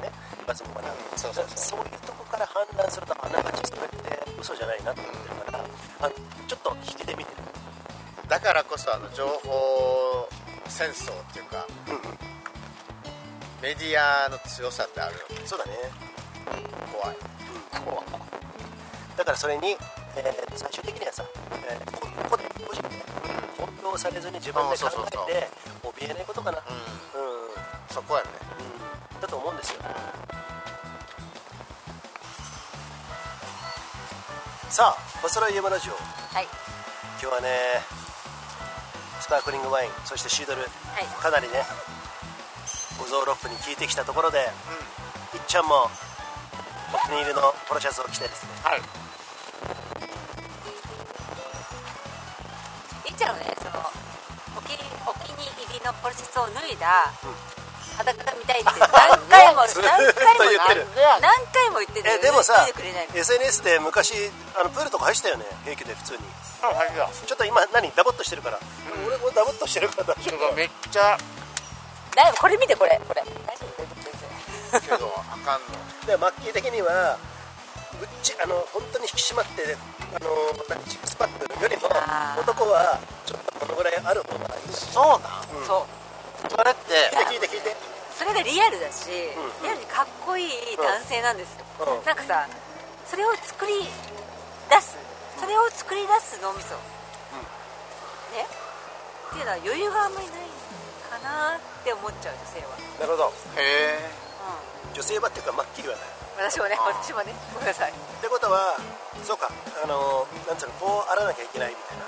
[0.01, 1.33] ね、言わずも学ぶ、そう。
[1.33, 5.65] そいうとこから判断するとあながちそれって嘘じゃないなと思ってるから、
[6.01, 6.15] あの
[6.47, 7.37] ちょっと引きで見てる。
[8.27, 10.27] だからこそあの情報
[10.67, 11.67] 戦争っていうか、
[13.61, 15.41] メディアの強さってあるよね。
[15.45, 15.71] そうだね。
[16.91, 17.17] 怖い。
[19.17, 19.77] だからそれに、
[20.15, 21.23] えー最終的にはさ、
[21.69, 22.89] えーここで個人で
[23.57, 25.49] 本当されずに自分で考えて
[25.83, 26.57] 怯えないことかな。
[26.57, 27.30] うん、うん
[27.91, 28.29] そこやね。
[29.21, 29.81] だと思うんですよ。
[34.69, 35.93] さあバスライヤマラジオ。
[35.93, 36.47] はい。
[37.21, 37.49] 今日はね
[39.19, 40.65] スパークリングワインそしてシードル、い。
[41.21, 41.63] かなりね
[42.97, 44.49] 五臓六腑に効いてきたところで、
[45.33, 45.89] いっちゃんも
[46.93, 48.49] お気に入りのポロシャツを着てですね。
[48.63, 48.79] はい。
[53.09, 53.83] いっちゃんはねその
[54.57, 57.11] お気にお気に入りのポルシャツを脱いだ
[57.97, 60.85] 裸が見たいって何回も何回も言ってる。
[61.21, 62.67] 何回も言ってるえでもさ
[63.13, 64.13] SNS で昔
[64.55, 66.19] あのプールとか走ったよね平気で普通に。
[66.63, 68.59] あはいだちょっと今何ダボっとしてるから、
[69.07, 70.13] 俺俺ダボっとしてるから。
[70.13, 71.17] 大丈夫めっちゃ。
[72.15, 73.21] だいぶこれ見てこれこれ。
[73.21, 76.05] 大丈夫けどあかんの。
[76.05, 77.17] でマッキー的には
[77.99, 79.75] ぶっちあの本当に引き締まって
[80.15, 80.29] あの
[80.69, 81.89] 何シックスパックよりも
[82.39, 84.73] 男はちょっとこのぐらいある方がいい。
[84.73, 85.19] そうなん？
[85.61, 86.00] 夫そう
[86.49, 87.11] それって。
[87.29, 87.75] 聞いて聞いて聞いて。
[88.17, 92.05] それがリアルだし、うんリアルにかっこいい男性なんですよ、うん。
[92.05, 92.47] なんかさ
[93.05, 93.81] それを作り
[94.69, 94.97] 出す。
[95.39, 98.45] それを作り出す脳みそ、ね？
[98.45, 100.37] っていうのは余裕があんまりない
[101.09, 103.33] かなって思っちゃう女性は、なるほど。
[103.57, 103.65] へ
[103.97, 104.11] え。
[104.93, 106.01] う女性はっていうかマッキーはね
[106.37, 107.33] ん、私はね私はね。
[107.55, 108.77] ごめんなさい、ってことは
[109.25, 109.49] そうか。
[109.81, 112.05] あのなんつうのこうあらなきゃいけないみたいな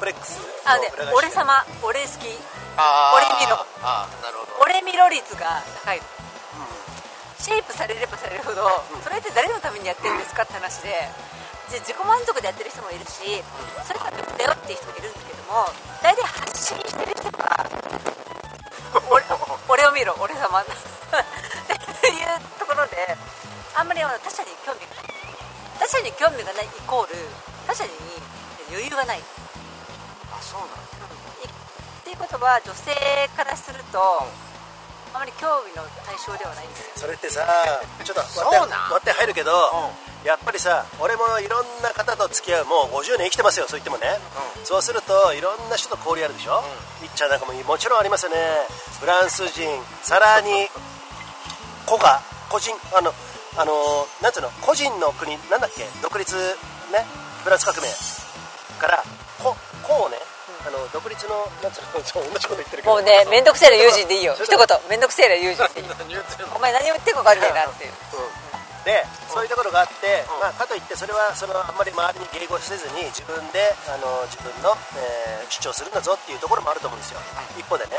[0.00, 2.24] プレックスのあね俺様俺好き。
[2.24, 3.60] 俺見ろ。
[3.84, 4.64] あーなるほど。
[4.64, 6.04] 俺見ろ率が高いの、
[7.38, 8.64] シェイプされればされるほど、
[9.04, 10.88] それって誰のためにやってるんですかって話で
[11.68, 13.44] じ自己満足でやってる人もいるし
[13.84, 15.68] それから別だよっていう人もいるんだけども
[16.02, 17.68] 大体発信してる人が
[19.12, 19.22] 俺
[19.68, 20.60] 俺を見ろ俺様。
[20.60, 20.64] っ
[22.00, 22.26] ていう
[22.58, 22.96] ところで
[23.76, 25.12] あんまり他者に興味がない
[25.78, 27.14] 他者に興味がないイコール
[27.66, 27.90] 他者に
[28.70, 29.20] 余裕がない。
[29.20, 29.39] あ
[30.50, 32.90] そうなんいっていうことは女性
[33.36, 34.02] からすると
[35.14, 37.06] あまり興味の対象ではないんですよ。
[37.06, 37.46] それってさ
[38.02, 39.50] ちょっと割って割って入るけど、
[40.24, 44.06] やっぱりさ俺もいろんな方と付き合うもう50年生きてますよそう言ってもね、
[44.62, 46.62] そうするといろんな人と交流あるでしょ、
[47.02, 48.38] いっちゃんなんかももちろんありますよね。
[49.00, 49.66] フランス人
[50.02, 50.68] さらに
[51.86, 53.10] 子が個人あの
[53.58, 54.50] あのなんつうの？
[54.62, 55.86] 個人の国なんだっけ？
[56.02, 56.36] 独立
[56.94, 57.02] ね？
[57.42, 57.88] フランス革命
[58.78, 59.02] から
[59.42, 60.16] 子子をね、
[60.66, 62.00] あの独立のなんつうの
[62.32, 62.90] 同じこと言ってるけど。
[62.90, 64.34] もうね面倒くせえな友人でいいよ。
[64.34, 64.58] 一言。
[64.88, 65.86] 面倒くせえな友人でいい
[66.54, 67.92] お前何を言ってるか分かんねえなっていう
[68.84, 77.18] でそういうところがあって、まあ、かといってそれはそのあんまり周りに迎合せずに自分であの自分の、えー主張するんだぞっていうところもあると思うんですよ、
[77.58, 77.98] 一方でね。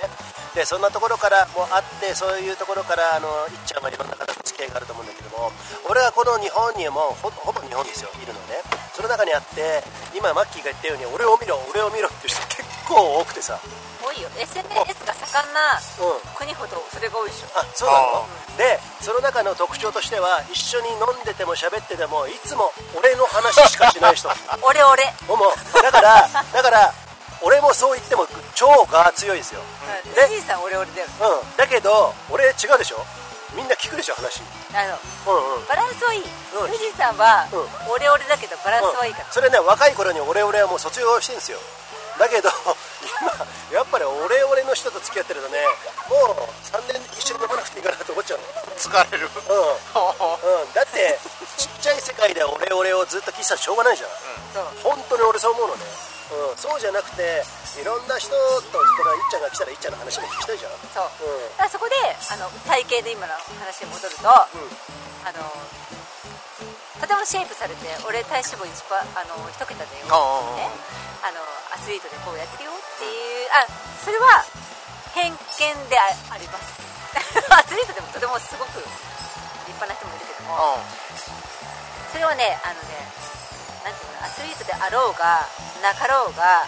[0.55, 5.51] でそんなところからもあってそういうところからあのいっちゃんはいろんな方と付き合いがあると思うんだけども
[5.87, 8.09] 俺はこの日本にもほほぼ日本ですよ。
[8.23, 8.63] いるのね。
[8.95, 9.83] その中にあって
[10.15, 13.59] 今マッキーが言ったように俺を見ろ俺を見ろっていう人結構多くてさ。
[14.01, 14.29] 多多いよ。
[14.37, 16.35] SNS が盛んなうん。
[16.35, 17.47] 国ほどそれが多いでしょ。
[17.59, 18.25] あそうなの？
[18.57, 24.29] でその中の特徴としては一緒に飲んでても喋っててもいつも俺の話しかしない人。
[24.63, 25.03] 俺俺。
[25.27, 25.51] 思う。
[25.81, 26.93] だからだから
[27.41, 29.61] 俺もそう言っても超が強いですよ。
[30.15, 31.55] でじいさん俺俺だようん。
[31.57, 33.05] だけど俺違うでしょ？
[33.53, 34.41] みんな聞くでしょ話。
[34.73, 34.83] あ
[35.27, 35.65] のうんうん。
[35.67, 36.23] バランスはいい。
[36.53, 36.67] うん。
[36.67, 37.57] 富士さんはう
[37.91, 39.25] 俺俺だけどバランスはいいから。
[39.25, 41.57] うん、それね若い頃に俺俺はもう卒業してるんですよ
[42.19, 42.49] だけど
[43.21, 43.31] 今
[43.71, 45.59] やっぱり俺俺の人と付き合ってるとね
[46.09, 48.45] もう3年一緒に飲まなくていいかなと思っちゃうの。
[48.75, 49.27] 疲れる。
[49.27, 51.19] うん、うん、だって
[51.57, 54.09] ちっちゃい世界で俺俺をずっと聞いてたらしょうがないじゃん。
[54.53, 55.83] そう本当に俺そう思うのね、
[56.51, 57.43] うん、そうじゃなくて
[57.79, 58.35] いろんな人と
[58.67, 60.71] 人がいっちゃんが来たらいっちゃんの話も聞きたいじゃん。
[60.91, 61.07] そう。
[61.23, 61.55] うん。
[61.55, 61.95] だからそこで
[62.27, 63.33] あの体型で今の
[63.63, 64.49] 話に戻ると、あ
[65.31, 65.39] の
[66.99, 70.53] とてもシェイプされて俺体脂肪1パあの1桁だよ、あ。
[70.59, 70.69] ね、
[71.23, 71.39] あの
[71.71, 73.65] アスリートでこうやってるよっていうあ
[74.03, 74.43] それは
[75.15, 76.79] 偏見でああります。
[77.51, 78.87] アスリートでもとてもすごく立
[79.67, 80.79] 派な人もいるけども。
[82.11, 83.07] それはねあのね
[83.85, 85.47] なんていうのアスリートであろうが
[85.81, 86.67] なかろうが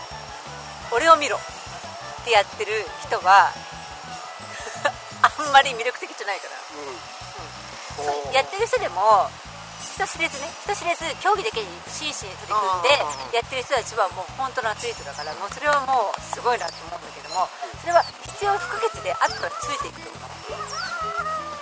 [0.91, 3.51] 俺を見ろってやってる人は
[5.21, 6.55] あんまり魅力的じゃないから。
[7.95, 9.29] そうやってる人でも
[9.93, 17.45] 人知れずね人知れず競技だけに真摯に取り組んでやってる人たちはもう本当のアスリートだからもうそれはもうすごいなと思うんだけども
[17.77, 18.01] それは
[18.33, 20.33] 必要不可欠で後からついていくと思う。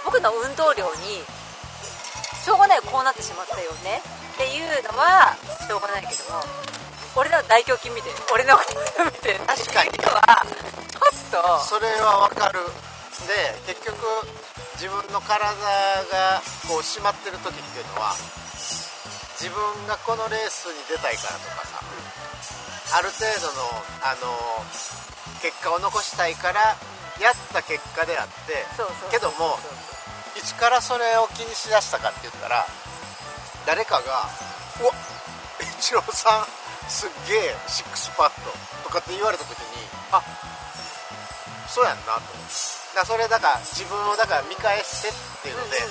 [0.07, 5.35] 僕の運動量にしょうがないこうなってしまったよねっていうのは
[5.67, 6.41] しょうがないけども
[7.15, 8.63] 俺の大胸筋見て俺のこ
[8.95, 9.91] と見て確かに。
[10.07, 10.45] は
[10.91, 11.59] ちょっと。
[11.63, 12.59] それはわかる。
[13.27, 13.95] で結局
[14.81, 18.17] 自分の体がこう締まってる時っていうのは
[19.37, 21.85] 自分がこのレースに出たいからとかさ
[22.97, 23.61] ある程度の
[24.01, 24.33] あの
[25.45, 26.73] 結果を残したいから
[27.21, 28.65] やった結果であって
[29.13, 29.61] けども
[30.33, 32.65] いつからそれを気にしだしたかって言ったら
[33.69, 34.33] 誰かが
[34.81, 34.93] 「うわ
[35.61, 38.49] イチローさんすっげえシックスパッド」
[38.81, 40.23] とかって言われた時にあ
[41.69, 45.13] そうやんなと思ってだそれだから自分をだから見返してっ
[45.43, 45.85] ていうので、で、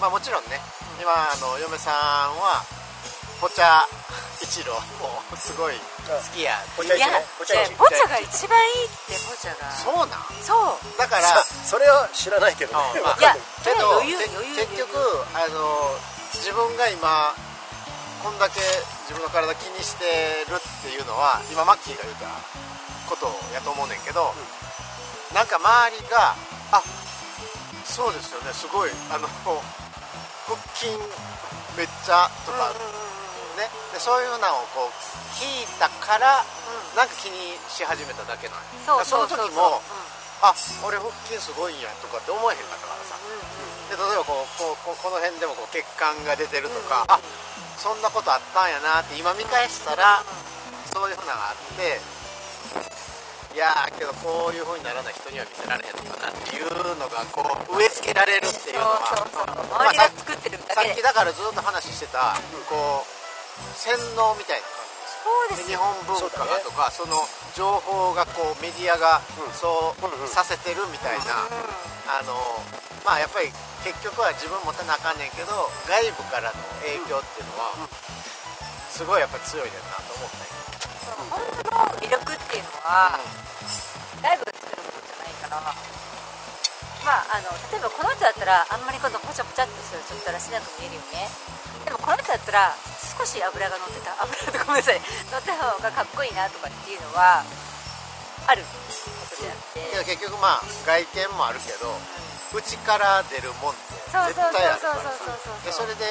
[0.00, 0.60] まあ、もちろんね
[1.00, 2.62] 今あの嫁さんは
[3.40, 3.82] ポチャ
[4.40, 4.72] 一郎
[5.02, 5.82] もうすごい好
[6.34, 6.62] きや。
[6.76, 9.70] ポチャいやねポチャが一番いいってボチャが。
[9.72, 10.42] そうなん？
[10.42, 10.98] そう。
[10.98, 12.84] だからそそれは知らないけどね。
[13.18, 15.90] いやけど結局あの
[16.34, 17.34] 自分が今
[18.22, 18.60] こんだけ
[19.06, 22.26] 自分の体気にしてるっていうのは今マッキーが言った
[23.08, 24.34] ことやと思うねんけど、
[25.34, 26.34] なんか周りが
[26.72, 26.82] 「あ
[27.84, 28.52] そうですよね。
[28.52, 30.90] すごいあの腹筋
[31.76, 32.72] めっちゃ」とか、
[33.56, 34.92] ね、でそういうのをこう
[35.36, 36.44] 聞いたから、
[36.96, 38.58] なんか気にし始めただけなん
[38.98, 39.04] や。
[39.04, 39.82] その時も
[40.40, 40.54] あ
[40.86, 43.18] 俺腹筋すごいんやとかって思えへんかったからさ、
[43.90, 47.20] で例えばこうこうこうこの辺でもこう血管が出てるとか、あ
[47.76, 50.22] そんなことあったんやなって今見返したら、
[50.92, 52.00] そういうふうなのがあって
[53.54, 56.68] いやーけどこういうふうにならない人には見せられへんのかなっていう
[57.00, 57.42] のがこ
[57.72, 59.66] う植え付けられるっていうのはそうそうそう。
[59.72, 62.36] まあ周りが作ってるださっきだからずっと話してた
[62.68, 63.18] こう
[63.74, 64.84] 洗脳みたいな感
[65.50, 65.74] じですそうですよ。
[65.74, 67.16] で日本文化がとかそ,、の
[67.56, 69.20] 情報がこうメディアが
[69.56, 71.48] そうさせてるみたいな、
[72.06, 72.36] あの
[73.04, 73.50] まあやっぱり
[73.82, 75.50] 結局は自分持たなあかんねんけど
[75.88, 77.74] 外部からの影響っていうのは
[78.90, 80.67] すごいやっぱり強いねんなと思ったよ
[81.28, 83.18] 本当の魅力っていうのは
[84.20, 91.28] 外部が作るものじゃないからまああの例えばこの人だったらあんまりこのポチャポチャってするちょっとらしなく見えるよね。
[91.84, 92.74] でもこの人だったら
[93.16, 94.12] 少し油が乗ってた。
[94.20, 95.00] 油とごめんなさい。
[95.32, 97.42] 乗った方がかっこいいなとかっていうのは
[98.46, 98.62] ある。
[98.62, 98.68] こ
[99.36, 101.88] とであってけど結局まあ外見もあるけど
[102.52, 105.64] 内から出るもんって絶対あるからそうそうそうそう。
[105.64, 106.04] でそれで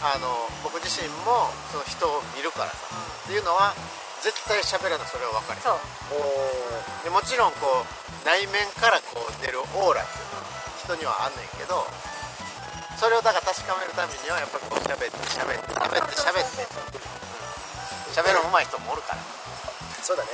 [0.00, 0.30] あの
[0.62, 2.86] 僕自身もその人を見るからさ、
[3.24, 3.74] っていうのは
[4.22, 5.60] 絶対喋らなそれは分かる。
[5.62, 5.80] そう。
[7.04, 10.46] でもちろんこう内面からこう出るオーラっていうのは
[10.78, 11.86] 人にはあんねんけど
[12.98, 16.98] それをだから確かめるためにはやっぱこう喋って喋って喋って喋って。
[18.18, 19.22] 喋るの上手い人もおるから。
[20.02, 20.30] そうだね。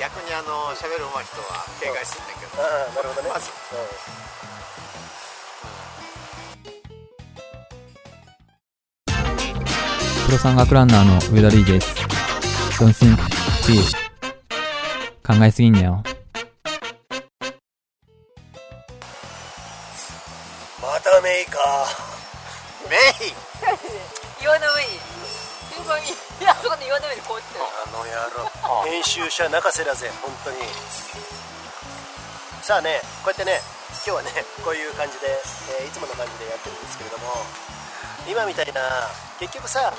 [0.00, 2.62] 逆にあの喋る上手い人は警戒するんだけど。
[2.62, 3.28] ああなるほどね。
[3.28, 3.50] まず
[10.28, 11.88] プロ山岳ランナーの上田瑠衣です。
[12.76, 13.16] Don't think
[13.64, 13.80] feel
[15.24, 16.02] 考えすぎんなよ。
[20.84, 21.56] またメイか。
[22.92, 23.32] メイ？
[24.44, 25.00] 岩の上に
[25.72, 26.04] ピンこに。
[26.12, 27.56] いやそこで岩の上にこうって。
[27.56, 28.84] あの野郎。
[28.84, 30.58] 編集者泣かせだぜ本当に。
[32.60, 33.62] さあねこうやってね
[34.04, 35.40] 今日はねこういう感じで、
[35.80, 37.32] えーいつもの感じでやってるんですけれども
[38.28, 38.80] 今みたいな
[39.40, 39.92] 結局さ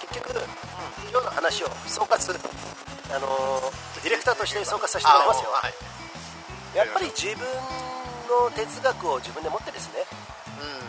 [0.00, 0.32] 結局、
[1.12, 2.16] 今日の話を総括
[3.14, 5.74] あのーディレクターとして総括させてもらいますよ、はい。
[6.76, 7.44] やっぱり自分
[8.32, 10.08] の哲学を自分で持ってですね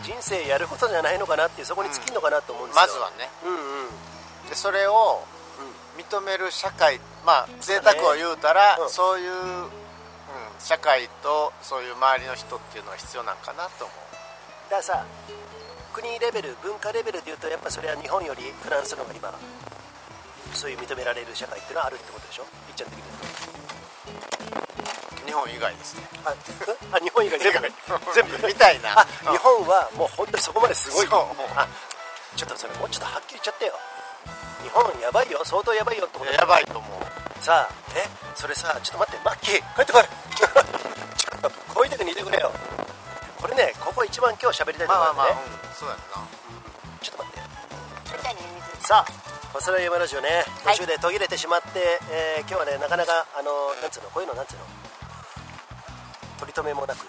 [0.00, 0.02] ん。
[0.02, 3.28] 人生やることじゃないのかなっていうそこに尽きるのかなと思うんですよ、まずはね。
[3.44, 3.58] うんう
[4.46, 4.48] ん。
[4.48, 5.20] でそれを
[5.98, 8.88] 認める社会まあ贅沢を言うたらうん。
[8.88, 9.68] そういう、うん、
[10.58, 13.96] 社会とそういう周りの人っていうのは必要なんかなと思う。
[14.70, 15.04] だからさ
[15.92, 19.32] 国レベル文化レベルでいうとやっぱそれは日本よりフランスの方が今
[20.54, 22.42] そういう認められる社会っていうのはあるってことでしょ？
[22.68, 23.04] いっちゃん的に。
[25.26, 26.02] 日本以外ですね。
[26.24, 26.34] あ
[26.92, 27.60] あ日本以外全部？
[28.14, 28.46] 全部。
[28.48, 29.00] みたいな。
[29.00, 31.08] あ日本はもう本当にそこまですごい。
[31.08, 31.26] ちょ
[32.44, 33.72] っとそれもうちょっとはっきり言っちゃってよ。
[34.62, 35.40] 日本やばいよ。
[35.44, 36.32] 相当やばいよってこと。
[36.32, 37.44] やばいと思う。
[37.44, 38.06] さあえ？
[38.34, 40.02] それさちょっと待ってマッキー帰ってこい。
[40.36, 42.31] ちょっとこういう時にいてくれ
[44.12, 46.20] 一番今日喋りたいところなんでね、まあまあまあ、うん、そうやんな。
[47.00, 48.84] ちょっと待って。
[48.84, 50.44] さあ細ら山ラジオね。
[50.64, 54.64] 途中で途切れてしまって、えー今日はねなかなかあのなんつうのこういうのなんつうの？
[56.44, 57.08] 取り留めもなく。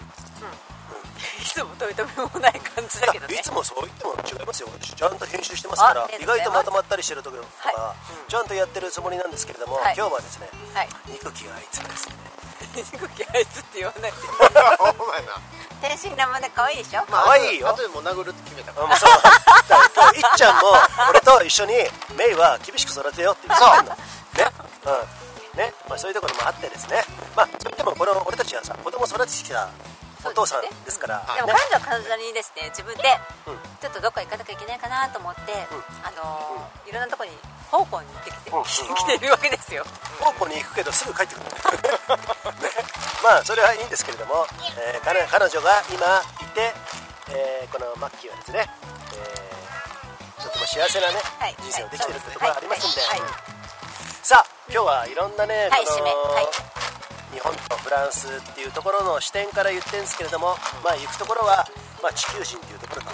[1.40, 3.34] いつも取り留めもない感じだけどね。
[3.36, 4.68] いつもそう言っても違いますよ。
[4.72, 7.48] 私ちゃんと編集してますから意外とまとまったりしてる時とか、
[7.80, 7.94] は
[8.28, 9.94] ちゃんとやってるつもりなんですけれども、はい。
[9.96, 10.88] 今日はですねはい。
[11.12, 12.14] 憎きあいつですね。
[12.92, 14.18] 憎きあいつって言わないで。
[14.78, 15.36] ほんまやな
[15.84, 17.04] 天真爛漫で可愛いでしょ？
[17.10, 17.68] 可愛いよ。
[17.68, 18.86] あとでもう殴るって決めたから。
[18.86, 19.10] あもうそう。
[19.12, 19.30] だか
[19.68, 20.72] ら今日いっちゃんも
[21.10, 21.72] 俺と一緒に
[22.16, 23.92] メイは厳しく育てようって言ってんの。
[23.92, 23.98] ね。
[25.52, 25.60] うん。
[25.60, 25.74] ね。
[25.88, 27.04] まあそういうところもあってですね。
[27.36, 29.68] まあそういってもこの俺たちはさ子供育ててきた
[30.24, 31.22] お父さんですから。
[31.34, 31.54] でもね。
[31.54, 33.02] 彼女は彼女にですね自分で
[33.46, 33.58] うん。
[33.80, 35.84] ちょっとどっか行かなきゃいけないかなと思って、うん。
[36.06, 37.30] あのーいろんなとこに
[37.70, 38.36] 香港に行ってき
[39.06, 39.84] て、てるわけですよ。
[40.20, 41.44] 香港に行くけどすぐ帰ってくる。
[41.50, 42.70] ね。
[43.22, 44.46] まあそれはいいんですけれども、
[44.78, 44.98] え。
[45.02, 46.74] ー彼彼女が今いて、
[47.30, 48.68] えーこのマッキーはですね、
[49.12, 51.56] えーとても幸せなね、はい。
[51.62, 53.00] 人生をできてるってところがありますんで、
[54.22, 56.04] さあ今日はいろんなね、はいこの
[57.34, 61.66] 日本とフランスっていうところの視点から言ってるんですけれども、まあ行くところは、
[62.02, 63.12] まあ、地球人っていうところが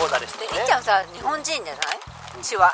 [0.00, 0.52] ボーダーレスでね。
[0.54, 2.00] でいっちゃんさ日本人じゃない？
[2.42, 2.72] 血は。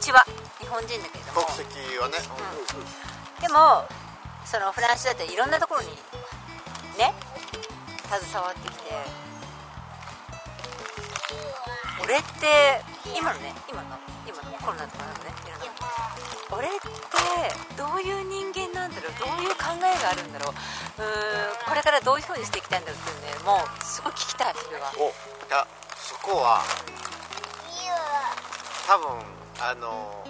[0.00, 0.26] 血は
[0.58, 1.46] 日本人だけれども。
[1.46, 2.18] 国籍はね、
[3.40, 3.86] でも
[4.44, 5.88] そのフランスだっていろんなところに
[6.98, 7.14] ね
[8.10, 9.24] 携わってきて。
[12.02, 12.82] 俺って
[13.16, 13.96] 今のね今の
[14.28, 15.64] 今のコロナとかなのねいろんな
[16.56, 16.78] 俺って
[17.76, 19.12] どういう人間なんだろう？
[19.18, 20.54] どういう考えがあるんだろう？
[20.54, 24.92] うーんこれからどういう風にしていきたいんだろうっていうねもうすごい聞きたいそれは。
[24.98, 25.12] おい
[25.50, 26.62] やそこは
[28.86, 29.08] 多分
[29.60, 30.24] あの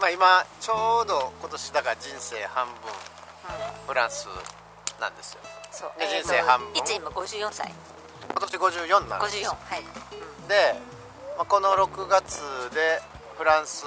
[0.00, 2.74] まあ今ちょうど今年だから人生半分
[3.86, 4.28] フランス
[5.00, 5.40] なんですよ。
[5.70, 6.70] そうで人生半分。
[6.76, 7.72] いち今54歳
[8.30, 9.82] 今年54になるんです54よはい。
[10.48, 10.74] で、
[11.36, 12.40] まあ、この6月
[12.74, 13.00] で
[13.36, 13.84] フランス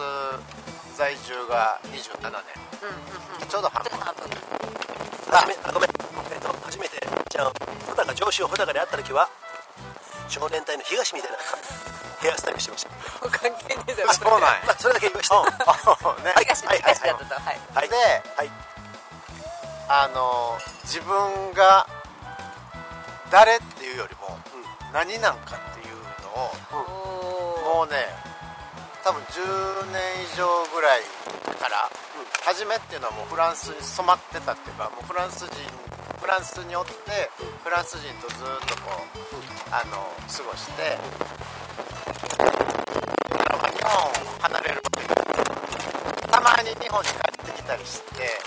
[0.97, 2.31] 在住が27年。
[2.81, 3.47] うんうんうん。
[3.47, 3.91] ちょうど半分。
[5.31, 5.43] あ
[5.73, 7.51] ごめん、えっと、初めてじゃあ
[7.85, 9.29] 穂高上司を穂高で会った時は
[10.29, 11.37] 少年隊の東みたいな
[12.21, 12.89] ヘアスタイルしてました。
[13.29, 14.47] 関係ねえだろそうなんや。
[14.65, 15.41] まあそれだけ言わして、ね。
[16.39, 17.35] 東はいはい東だったと。
[17.35, 17.59] はい。
[17.75, 17.89] はい。
[17.89, 17.95] で
[18.37, 18.51] はい。
[19.87, 21.85] あの自分が
[23.29, 24.37] 誰っていうよりも
[24.93, 28.07] 何なんかっていうのをおもうね
[29.05, 29.37] 多分10
[29.93, 31.01] 年以上ぐらい
[31.61, 31.87] から、
[32.41, 35.61] 初めっていうのはもうフランスに染まってたっていうかもうフランス人
[36.17, 37.29] フランスにおって
[37.63, 39.05] フランス人とずっとこう、
[39.69, 40.97] あの過ごして
[43.77, 44.81] 日本を離れる
[46.31, 47.13] たまに日本に帰
[47.45, 48.41] ってきたりして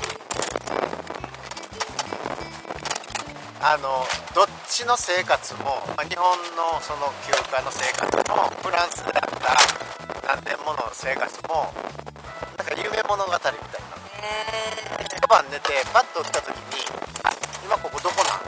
[3.63, 4.03] あの
[4.35, 6.27] どっちの生活も、まあ、日本
[6.59, 9.88] のその休暇の生活もフランスであった何年
[10.69, 11.73] もの生活も
[12.59, 13.57] なんか夢物語みたいな。
[15.01, 16.85] 一晩寝てパッと起きた時に
[17.25, 17.33] あ
[17.65, 18.45] 今ここどこなん？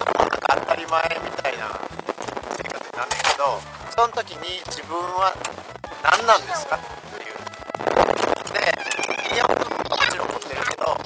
[0.00, 1.76] それもなんか当たり前みたいな
[2.56, 3.60] 生活になんねんけど
[3.92, 5.36] その時に自分は
[6.00, 7.36] 何なんですかっていう。
[8.56, 8.64] で
[9.36, 10.96] 日本の文化ももちろん持ってるけど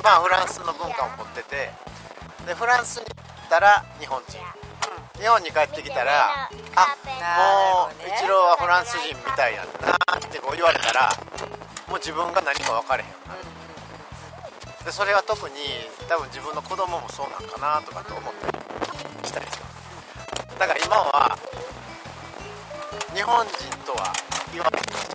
[0.00, 1.68] 今はフランスの文化を持ってて
[2.46, 4.40] でフランスに行ったら日本人。
[5.20, 6.50] 日本に帰ってきたらあ
[7.24, 11.08] もう一郎はフランス人みたいやんなってこう言われたら
[11.88, 13.34] もう自分が何か分かれへんよな。
[13.34, 13.40] る
[14.84, 15.56] でそれは特に
[16.08, 18.58] 多分自分の子供もそうなんかなとかと思ったり
[19.26, 19.64] したりする。
[20.58, 21.38] だから今は
[23.14, 24.12] 日本人とは
[24.52, 25.14] 言わないし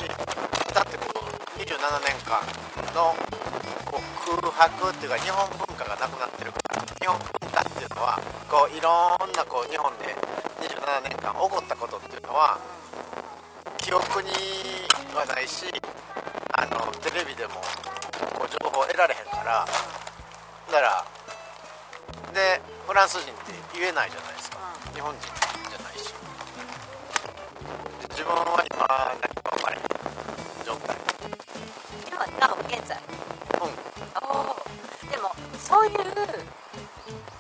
[1.99, 2.41] 年間
[2.95, 3.13] の
[3.85, 10.15] こう空白っていうか日本文化がなくなってるから日本文化っていうのはこういろんなこう日本で
[10.89, 12.57] 27年間起こったことっていうのは
[13.77, 14.29] 記憶に
[15.13, 15.65] はないし
[16.53, 17.61] あのテレビでも
[18.33, 19.65] こう情報得られへんから
[20.65, 21.05] だから
[22.33, 24.57] でフランス人って言えないじゃないですか。
[24.93, 26.09] 日本人じゃないし。
[28.01, 28.81] で自分は今
[29.21, 29.83] 何か分かれへん
[30.65, 30.97] 状態。
[32.07, 32.97] 今なお現在。
[32.97, 33.69] うん。
[33.69, 35.11] おー。
[35.11, 35.29] でも
[35.59, 35.93] そういう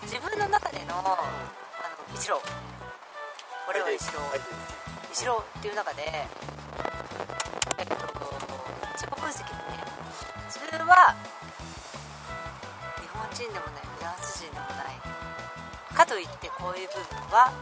[0.03, 2.41] 自分の中でのあの一郎
[3.79, 4.19] 俺は一郎
[5.13, 7.95] 一郎っていう中でえっと
[8.99, 9.79] 自己分析でね
[10.51, 11.15] 自分は
[12.99, 17.53] 日本人でもないフランス人でもないかといってこういう部分は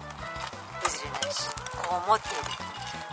[0.83, 2.57] 譲れないしこう思っている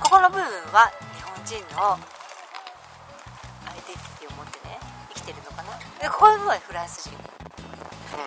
[0.01, 2.01] ここの部分は日本人のア
[3.77, 4.81] イデンティティを持ってね
[5.13, 7.13] 生きてるのかなでここの部分はフランス人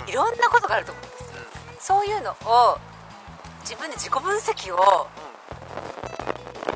[0.06, 2.78] いろんなことがあると思うんですよそういうのを
[3.68, 5.08] 自分で自己分析を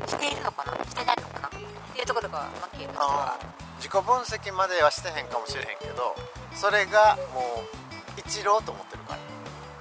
[0.04, 1.50] しているのかなしてないのかなっ
[1.96, 6.14] ていうところがマッキーのあー自己分析まではしてへんかもしれへんけど
[6.52, 9.18] それがもう一郎と思ってるから。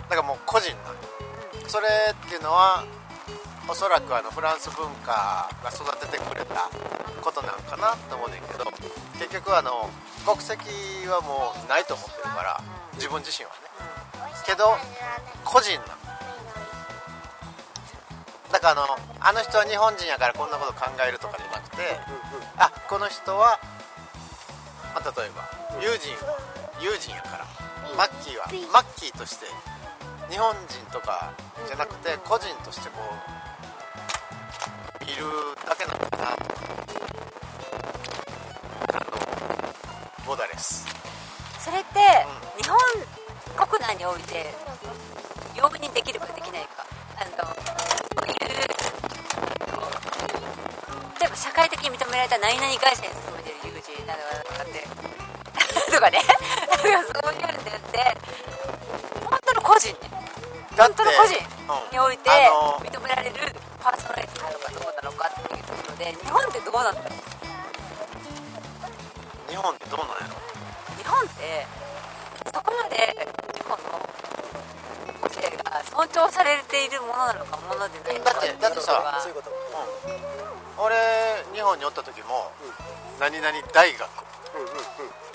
[0.07, 2.86] だからもう個人なのそれっていうのは
[3.68, 6.72] おそらくあのフランス文化が育ててくれた
[7.22, 8.64] ことなんかなと思うねんけど
[9.20, 9.89] 結局あの
[10.26, 10.64] 国籍
[11.07, 12.64] はもうないと思ってるから
[12.95, 13.68] 自分自身はね。
[14.45, 14.76] けど
[15.43, 16.01] 個人なの
[18.52, 21.78] だからあのあの人は日本人やからこんなこと考えるとかじゃなくて
[22.58, 23.60] あこの人は、
[24.93, 25.47] まあ、例えば
[25.82, 26.12] 友人
[26.82, 27.45] 友人やから
[27.95, 29.45] マッキーはマッキーとして
[30.30, 31.34] 日本人とか
[31.68, 32.99] じゃなくて個人としてこ
[34.99, 35.24] ういる
[35.68, 36.28] だけなのかな。
[38.93, 39.12] あの
[40.26, 40.86] ボーダレス。
[41.60, 41.99] それって
[42.62, 42.78] 日本
[43.68, 44.54] 国内において
[52.12, 54.20] められた何々会社に勤めてる友人など
[54.57, 54.84] かって。
[55.91, 56.22] とかね。
[56.82, 56.88] そ
[57.30, 58.18] ういうんでって
[59.30, 59.97] 本当の個人ね。
[60.78, 63.36] 本当の個人うんにおいて認められる
[63.80, 67.07] パーソナリティなのかどうなのかっていうところで日本ってどうなんだろ？
[69.47, 70.36] う日本ってどうなんやろ？
[70.97, 71.68] 日本って
[72.53, 73.99] そこまで日本の
[75.22, 79.51] 個性が尊重されているものなのかものでないのかだってだってさそういうこと
[80.78, 80.95] 俺
[81.53, 82.01] 日本におった
[83.22, 84.01] 何々大学、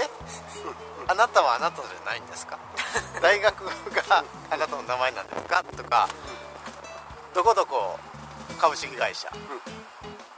[0.01, 0.11] え？
[1.09, 2.59] あなたはあなたじゃないんですか？
[3.23, 5.63] 大学があなたの名前なんですか？
[5.77, 6.09] とか
[7.33, 7.99] どこどこ
[8.59, 9.31] 株式会社、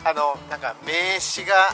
[0.04, 1.70] あのなんか名詞が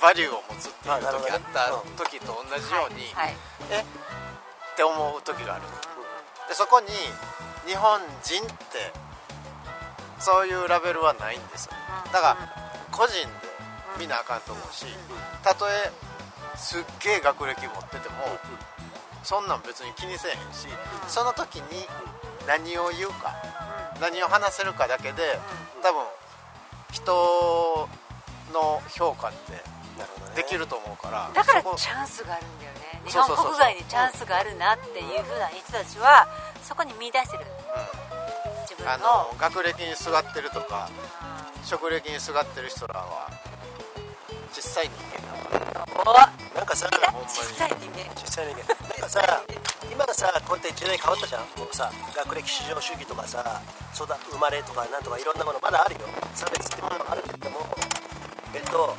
[0.00, 1.68] バリューを持つっていう時あった
[2.02, 3.36] 時と同じように、はい。
[3.70, 3.80] え？
[3.80, 5.62] って思う時がある。
[6.48, 6.88] でそこに
[7.66, 8.92] 日本人って
[10.18, 11.72] そういうラベルはないんですよ。
[12.12, 12.36] だから
[12.90, 13.51] 個人で
[13.98, 14.86] 見なあかんと思うし
[15.42, 15.90] たとえ
[16.56, 18.14] すっげえ学歴持ってても
[19.22, 20.66] そんなん別に気にせえへんし
[21.08, 21.86] その時に
[22.46, 23.34] 何を言うか
[24.00, 25.38] 何を話せるかだけで
[25.82, 26.02] 多分
[26.92, 27.88] 人
[28.52, 29.62] の評価って
[30.34, 33.02] できると思うからだからチャンスがあるんだよね。
[33.06, 36.26] 日本国外にチャンスがあるなっていうふうな人たちは
[36.62, 37.44] そこに見出してる。
[38.68, 40.88] 自分あのの学歴にすがってるとか
[41.64, 43.30] 職歴にすがってる人らは
[44.52, 46.88] 小さい人間だからおなんかさ
[47.26, 49.20] 小さい人間実際にねなんかさ
[49.90, 51.42] 今さこうやって時代変わったじゃん。
[51.56, 53.60] もうさ学歴至上主義とかさ
[53.94, 55.02] 育生まれとかなん。
[55.02, 56.00] とかいろんなものまだあるよ
[56.34, 57.60] 差別ってものもあるけれども
[58.54, 58.96] えっと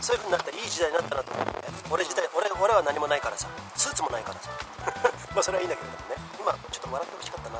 [0.00, 1.52] そういう風になったらいい時代になったなと思うね
[1.90, 3.48] 俺時代俺俺は何もないからさ。
[3.74, 4.50] スーツもないからさ。
[5.34, 7.58] まあそれはいいんだけれどもね今ちょっと笑ってほしかったな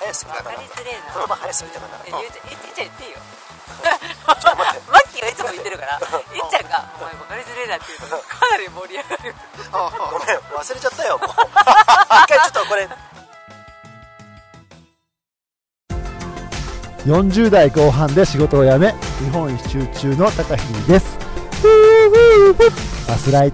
[0.00, 0.56] 早すぎたかな。
[0.56, 1.96] 分かりづれえな言葉早すぎたかな。
[2.04, 3.18] え言うて言っちゃん言っていいよ。
[4.26, 5.05] ちょっと待って
[5.36, 9.34] つも言ってるから いっちゃんが「お前分かりづれえな」って言うとかなり盛り上がる。
[9.70, 11.28] ごめん忘れちゃったよもう。
[12.24, 12.88] 一回ちょっとこれ。
[17.06, 21.16] 40代後半で仕事を辞め日本一周中の高秀です。
[23.06, 23.52] バスライ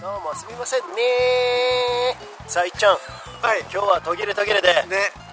[0.00, 2.92] どうもすみませんねさあいっちゃん。
[3.42, 3.60] はい。
[3.60, 4.68] 今日は途切れ途切れで。
[4.88, 5.29] ね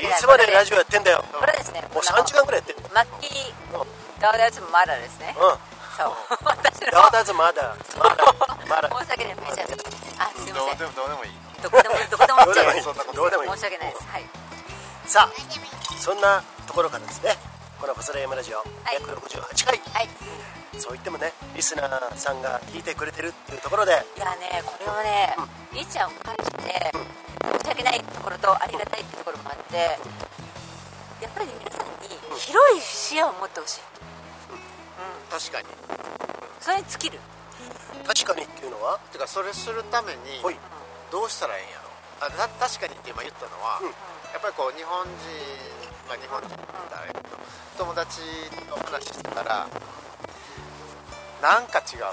[0.00, 1.24] いいつまでラジオやってんだよ。
[1.32, 1.82] これですね。
[1.94, 2.78] もう3時間ぐらいやってる。
[2.94, 3.54] マッキー
[4.20, 5.34] ダウダウツまだですね。
[5.38, 5.58] うん。
[5.96, 6.14] そう。
[6.44, 7.98] 私のダーダーズまだ申し
[9.10, 9.36] 訳ない。
[9.36, 9.86] 申し訳ない。
[10.18, 10.78] あすいません。
[10.78, 11.30] どうでもどうでもいい。
[11.62, 12.82] どこでもどこでもどうでもいい。
[12.82, 13.58] 申どうでもいい。
[13.58, 14.06] し訳ないです。
[14.08, 14.24] はい。
[15.06, 15.32] さあ
[15.98, 17.36] そんなところからですね。
[17.80, 18.62] この「細田山ラジオ」
[19.06, 20.08] 168回、はい。
[20.78, 24.04] そう言ってもねリスナーさんが聞いてくれてるっていうところで。
[24.16, 25.36] いやねこれはね、
[25.72, 26.92] いいちゃんを返して
[27.52, 33.80] 申し訳ないところとありがたいってところもあってやっぱり皆さんに広い視野を持ってほしい。
[35.30, 35.66] 確かに。
[36.60, 37.18] それに尽きる。
[38.06, 38.98] 確かにっていうのは？
[39.12, 40.40] てかそれするために
[41.10, 41.90] どうしたらいいんやろ。
[42.20, 43.80] あな確かにって今言ったのは、
[44.32, 45.12] やっぱりこう日本人
[46.08, 47.36] まあ日本人って言ったらあれやけど
[47.78, 48.20] 友達
[48.66, 49.68] と話してたら
[51.42, 52.10] なんか違う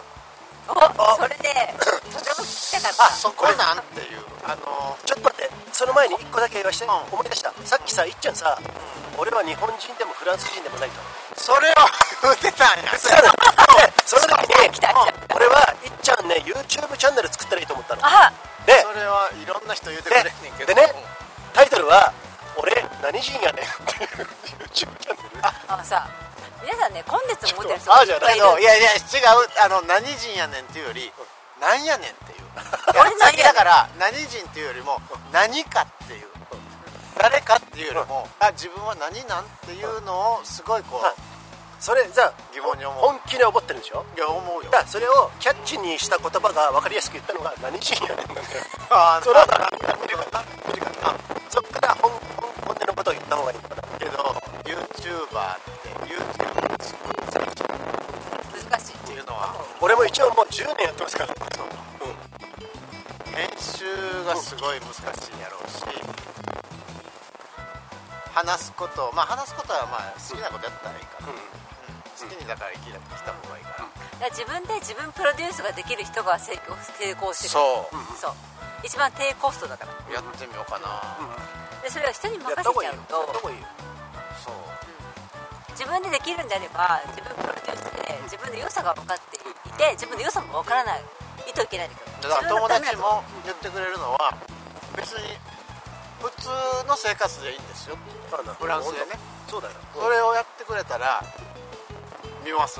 [0.67, 1.73] おそれで
[2.11, 5.53] とても聞きたかったそこなんていうあのちょっと待って。
[5.75, 7.51] その前に1個だけ言わして、思い出した。
[7.65, 8.57] さっきさいっちゃんさ
[9.17, 11.01] 俺は日本人でもフランス人でもないと。
[11.35, 11.73] それを
[12.23, 12.91] 言うてたんや。
[12.95, 12.97] で
[14.05, 14.79] その時に
[15.35, 18.01] 俺はいっちゃんね YouTube チャンネル作ったらいいと思ったの。
[18.05, 18.31] あ
[18.65, 20.73] でそれはいろんな人言うてくれんねんけど。
[20.73, 20.95] でね
[21.53, 22.13] タイトルは
[22.55, 22.71] 「俺
[23.03, 24.27] 何人やねん」っていう
[24.63, 25.43] YouTube チャンネル。
[25.43, 26.07] あのさ
[26.65, 27.79] 皆さんねコンテンツを持ってる。
[27.79, 29.45] 人ああじゃないいっぱいやいや違う。
[29.61, 31.11] あの何人やねんっていうより
[31.61, 32.45] なんやねんっていう。
[33.43, 34.99] だから何人っていうよりも
[35.31, 36.27] 何かっていう。
[37.17, 41.34] 誰かっていうよりもあ自分は何なんっていうのをすごいこう
[41.85, 43.13] それじゃあ疑問に思う。
[43.13, 44.03] 本気で思ってるんでしょ？
[44.17, 44.71] いや思うよ。
[44.73, 49.45] だそれをキャッチにした言葉が分かりやすく言ったのが何人やねんなんだよあそれは
[50.01, 50.41] 無理かな？
[50.65, 51.13] 無理かな？
[51.45, 53.85] そっから本本本音のことを言った方がいいのかな？
[54.01, 54.17] けど
[54.65, 57.53] YouTuber って YouTube ってすごい
[58.65, 61.35] 難しいっていうのは俺も一応もう10年やってますから
[63.29, 63.85] 編集
[64.25, 64.89] がすごい難
[65.21, 65.85] しいやろうし
[68.33, 71.35] 話すことまあ話すことはまあ好きなことやったらいいから、うん
[72.25, 77.49] 好きにだから生きた方がいいから、だから自分で自分プロデュースができる人が成功してる。
[77.49, 78.17] そう。
[78.17, 78.33] そう。
[78.83, 80.13] 一番低コストだから。
[80.13, 81.01] やってみようかな、
[81.81, 83.29] でそれを人に任せちゃうと。
[84.43, 84.53] そう。
[85.71, 89.39] 自分でできるんであれば自分プロデュースで自分の良さが分かってい
[89.75, 91.03] て自分の良さも分からない
[91.49, 94.37] いといけないんだけどだから友達も言ってくれるのは
[94.95, 95.35] 別に
[96.21, 96.47] 普通
[96.87, 97.97] の生活でいいんですよ。
[98.57, 99.19] フランスでね。
[99.49, 99.73] そうだよ。
[99.93, 101.21] それをやってくれたら
[102.45, 102.79] 見ます。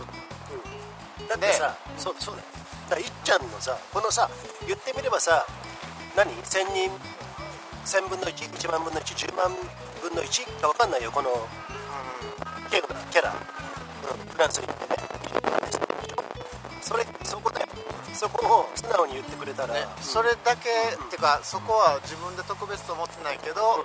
[1.28, 2.48] だってさそうそうだよ。
[2.90, 4.30] だからいっちゃんのさこのさ
[4.68, 5.46] 言ってみればさ
[6.16, 6.92] 何？1000人
[7.84, 9.52] ？1000分の11万分の110万
[10.02, 11.30] 分の1か分かんないよこの
[12.70, 14.96] キャラキャラ、うん、フランスに行ってね。
[16.82, 17.66] それそこで
[18.14, 23.84] そこを素直に言ってくれたら、ね、それだけ、っていうかそこは自分で特別と思ってないけど、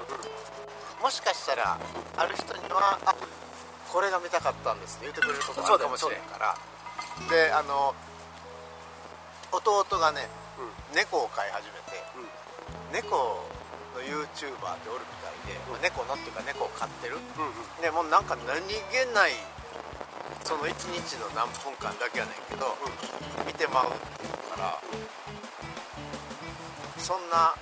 [1.03, 1.79] もしかしたら
[2.17, 3.10] ある人にはあ
[3.93, 6.55] これが見たかったんですって言ってくれることがあるかもしれんから。
[7.29, 7.95] であの
[9.53, 10.29] 弟がね、
[10.95, 13.43] 猫を飼い始めて、猫
[13.99, 17.19] の YouTuber っておるみたいで、まあ猫のっていうか猫を飼ってる、
[17.83, 18.75] でもうなんか何気
[19.13, 19.33] ない
[20.45, 22.79] その1日の何分間だけやねんけど、
[23.45, 24.79] 見てまうから、
[26.97, 27.53] そんな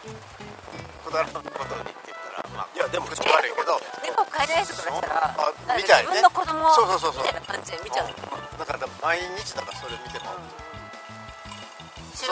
[1.05, 2.12] くだらんことにって
[2.59, 3.79] まあいやでも口悪いけど。
[4.03, 6.11] 猫飼えない人からしたらあなんかみたいね。
[6.11, 7.23] 自分の子供そうそうそうそう。
[7.23, 8.11] みたいな感じで見ちゃう
[8.59, 10.43] だから毎日だからそれ見てまう、ん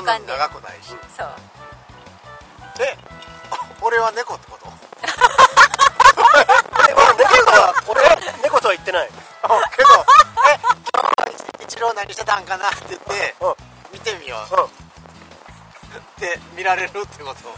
[0.04, 0.90] なに慣で長くないし。
[1.14, 1.30] そう。
[2.82, 2.98] え
[3.80, 4.66] 俺は猫ってこと？
[5.06, 9.08] え俺猫は俺は猫とは言ってない。
[9.08, 9.88] けど
[10.50, 11.06] え今
[11.62, 13.36] 日一郎何してたんかなって言って
[13.92, 14.54] 見てみよう、
[15.94, 17.54] って見られるってこと。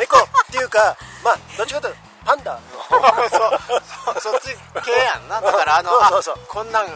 [0.00, 2.58] 猫っていうかまあどっちかというとパンダ。
[3.30, 5.40] そうそそっち系やんな。
[5.40, 6.34] だからあのそうそうそう。
[6.34, 6.86] あこんなん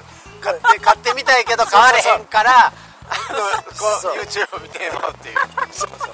[0.40, 2.72] 買って買ってみたいけど買われへんから
[4.18, 5.34] YouTube 見てよっていう。
[5.34, 5.38] い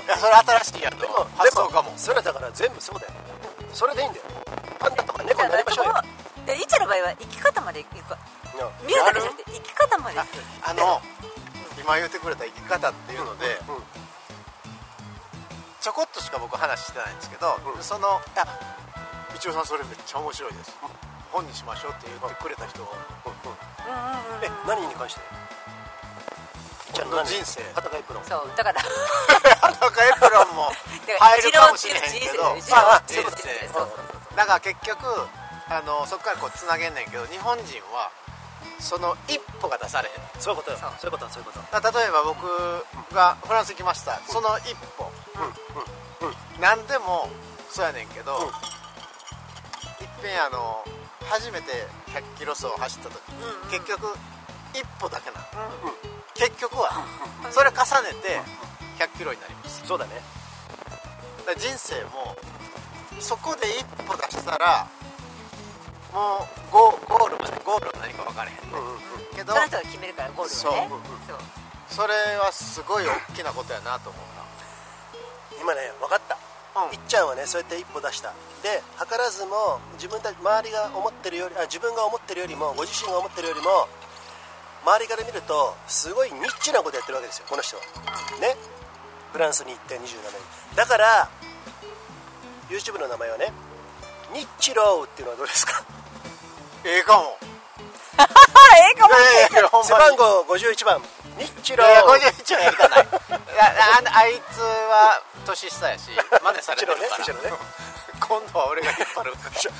[0.08, 1.92] やそれ新しいやんの発想かも。
[1.96, 3.12] それだから全部そうだよ。
[3.72, 4.24] それでいいんだよ。
[4.78, 5.94] パンダとか猫になりましょうよ。
[6.44, 7.96] でいちゃの場合は生き方までいく。
[8.06, 8.18] か
[8.86, 10.26] 見るだけじゃなくて生き方までいく。
[10.62, 11.00] あの
[11.78, 13.60] 今言ってくれた生き方っていうので、
[15.80, 18.46] ちょこっとしか僕話してないんですけど、その「いや
[19.36, 20.76] 一郎さんそれめっちゃ面白いです」
[21.32, 22.80] 本にしましょうって言ってくれた人
[24.42, 25.20] え何に関して？
[26.94, 27.60] ちゃんと人生。
[27.74, 28.24] 裸エプロン。
[28.24, 28.80] そうだから。
[29.60, 30.72] 裸エプロンも
[31.20, 32.54] 入るかもしれへんけど。
[32.56, 33.20] 人生。
[33.20, 33.68] 人生。
[33.68, 35.28] そうそうだから結局
[35.68, 38.10] あのそこからこうつなげんねんけど日本人は
[38.78, 40.14] その一歩が出されへん。
[40.40, 40.78] そういうことよ。
[40.78, 40.90] そう。
[41.04, 41.98] いうことそういうこと。
[41.98, 44.18] 例えば僕がフランス行きました。
[44.26, 45.10] その一歩、
[46.60, 47.28] 何でも
[47.70, 48.56] そうやねんけど、いっぺ
[50.32, 50.84] んあの
[51.28, 53.20] 初めて100キロ走走った時、
[53.70, 54.16] 結局
[54.74, 55.44] 一歩だけなの、
[56.34, 57.04] 結局は
[57.50, 58.40] それ重ねて
[58.98, 59.82] 100キロになります。
[59.86, 60.22] そうだね。
[61.46, 62.36] だ人生も
[63.20, 64.86] そこで一歩出したら
[66.12, 68.62] もうゴーゴールまでゴールは何か分からへんね、
[69.34, 70.88] けどその人が決めるからゴールをね。
[71.28, 71.38] そう。
[71.88, 74.22] それはすごい大きなことやなと思う
[75.58, 76.38] 今ね分かった、
[76.92, 77.46] いっちゃんはね。
[77.46, 78.32] そうやって一歩出した。
[78.62, 83.86] で図らずも自分たち周りが思ってるよりあ自分が思ってるよりもご自身が思ってるよりも
[84.84, 87.46] 周りから見るとすごいニッチなことやってるわけですよ。
[87.48, 87.82] この人は。
[88.40, 88.56] ね。
[89.32, 90.76] フランスに行って27年。
[90.76, 91.28] だから
[92.70, 93.52] YouTube の名前はね
[94.32, 95.84] ニッチローっていうのはどうですか？
[96.84, 97.36] ええかも。
[98.18, 99.08] ええか
[99.72, 99.84] も。
[99.84, 101.02] 背番号51番
[101.36, 103.06] ニッチローいや51はやりたないい
[103.56, 103.64] や
[104.06, 106.10] ああいつは年下やし
[106.42, 107.56] 真似されてるから、ねね。
[108.20, 109.32] 今度は俺が引っ張る。
[109.60, 109.70] ちょ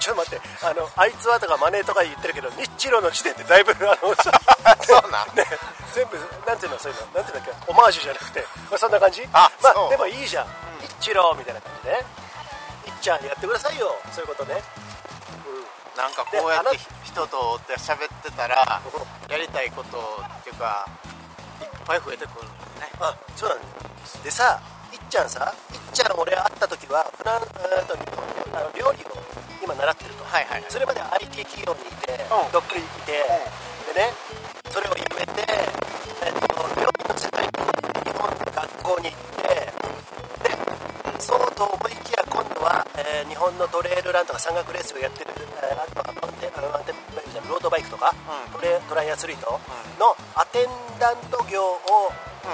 [0.00, 0.46] ちょっと待って。
[0.66, 4.12] あのあいつはとかマネーとか言ってるけどニッチローの時点でだいぶあの
[4.84, 5.34] そうなん？
[5.36, 5.46] ね
[5.94, 8.40] 全部なんていうのそういうのなんていうんだっけオマージュじゃなくて、
[8.70, 9.22] まあ、そんな感じ？
[9.32, 10.46] あまあでもいいじゃん、
[10.82, 11.94] ニッチローみたいな感じで。
[11.96, 12.04] ね
[12.86, 13.96] いっちゃんやってくださいよ。
[14.12, 14.62] そういうことね
[15.96, 18.82] なんかこうやって人と喋ってたら
[19.30, 20.86] やりたいことっていうか
[21.60, 22.50] いっぱい増えてくるん
[22.80, 22.90] だよね。
[23.00, 23.66] あそうなんで
[24.04, 24.22] す。
[24.24, 24.60] でさ
[24.92, 28.24] いっちゃんさいっちゃん俺会った時はフランえーと日本
[28.58, 29.14] あの料理を
[29.62, 30.70] 今習ってると、はいはいはい。
[30.70, 32.52] それまで IT 企業にいて、うん。
[32.52, 33.12] どっくりいて、
[33.94, 34.10] でね
[34.70, 35.46] それをやめて、
[36.26, 37.50] えっと料理の世界に
[38.02, 39.72] 日本の学校に行って
[40.42, 40.58] で
[41.22, 42.03] そうと思いきや今度
[42.74, 45.30] は、えー日本のトレイルランとか山岳レースをやってる、
[45.62, 48.14] えーあとはマウンテンマウンテンバイクじゃロードバイクとか、
[48.52, 49.60] トレトライアスリート
[49.98, 51.78] のアテンダント業を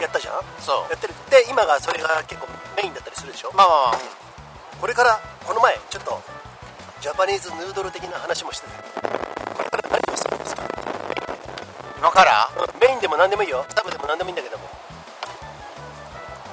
[0.00, 0.90] やったじゃん、そう。
[0.92, 1.14] やってる。
[1.30, 3.52] で今がそれが結構メインだったりするでしょ？
[3.54, 4.00] まあまあまあ、
[4.80, 6.20] これからこの前ちょっと
[7.00, 9.08] ジャパニーズヌードル的な話もしてた。
[9.56, 10.62] これから何をするんですか？
[11.98, 12.48] 今から？
[12.56, 12.80] うん。
[12.80, 13.64] メインでも何でもいいよ。
[13.74, 14.68] サブでも何でもいいんだけども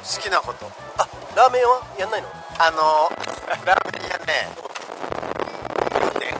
[0.07, 0.65] 好きなこと。
[0.97, 1.81] あラーメンは？
[1.99, 2.27] やんないの？
[2.59, 3.09] あの
[3.65, 4.47] ラーメン屋ね。
[6.19, 6.33] ね。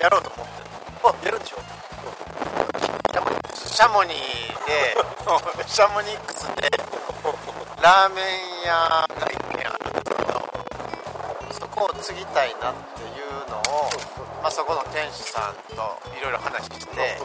[0.00, 0.66] やろうと思ってる。
[1.04, 1.58] あやるんでしょ？
[3.54, 4.96] シャモニーで。
[5.68, 6.68] シャモニックスで。
[7.80, 10.42] ラーメン屋が一軒あるんだけど
[11.52, 13.88] そこを継ぎたいなっていうのを、
[14.42, 17.20] まあ、そこの店主さんといろいろ話して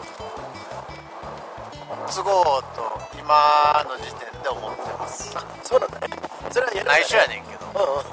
[2.08, 5.32] 継ごうと今の時点で思ってます。
[5.64, 6.08] そうなんだね。
[6.52, 7.66] それはやるんだね内緒やねんけど。
[7.66, 8.04] うんうん。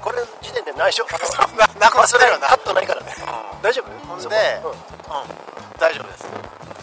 [0.00, 1.04] これの時点で内緒。
[1.56, 3.14] ななかそれカットないからね。
[3.62, 4.28] 大丈夫？
[4.28, 4.78] でうんうん。
[5.78, 6.24] 大丈夫です。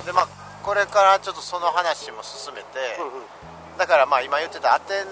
[0.05, 0.27] でまあ
[0.63, 2.97] これからちょっとその話も進めて、
[3.77, 5.05] だからまあ今言ってたアテン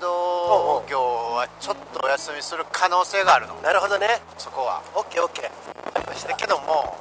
[0.00, 1.00] ド業
[1.34, 3.54] はちょっとお休みする可能性があるの。
[3.56, 4.22] なるほどね。
[4.38, 4.82] そこは。
[4.94, 5.50] オッケーオッケー。
[5.96, 6.96] ありましただけども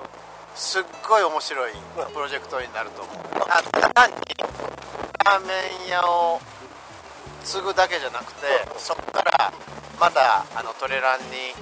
[0.56, 1.74] すっごい面白い
[2.14, 3.16] プロジェクトになると思う。
[3.50, 3.62] あ
[3.94, 4.18] 単に
[5.24, 5.54] ラーメ
[5.88, 6.40] ン屋を
[7.44, 8.48] 継ぐだけじゃなくて
[8.78, 9.52] そこから
[10.00, 11.54] まだあのトレランに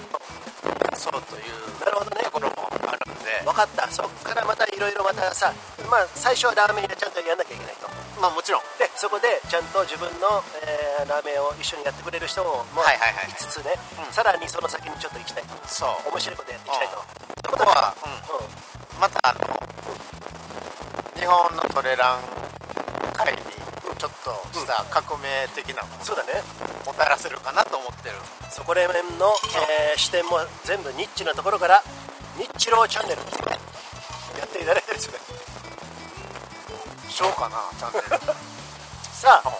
[0.97, 2.21] そうというなるほどね。
[2.23, 3.41] ところもあるんで。
[3.43, 3.89] 分かった。
[3.89, 5.51] そっからまたいろいろまたさ
[5.89, 7.89] まあ最初はラーメン屋ちゃんとやんなきゃいけないと。
[8.21, 8.61] まあもちろん。
[8.77, 13.33] でそこでちゃんと自分の、えーラーメンを一緒にやってくれる人もはいはいはいい。
[13.33, 13.73] つつね、
[14.11, 15.57] さらにその先にちょっと行きたいと。
[15.65, 16.09] そう。
[16.13, 17.01] 面白いことやっていきたいと、
[17.49, 17.95] そこは、
[18.99, 19.39] またあの
[21.17, 22.40] 日本のトレラン
[23.25, 23.39] 界に
[23.97, 26.41] ちょっとした革命的なものそうだね。
[26.85, 28.15] もたらせるかなと思ってる。
[28.49, 29.33] そこら辺の、
[29.69, 31.83] えー視点も全部ニッチなところから
[32.37, 33.21] ニッチローチャンネル
[34.39, 35.19] やっていただいてるんですよね
[37.09, 38.33] しようかなチャンネル。
[39.13, 39.51] さあ、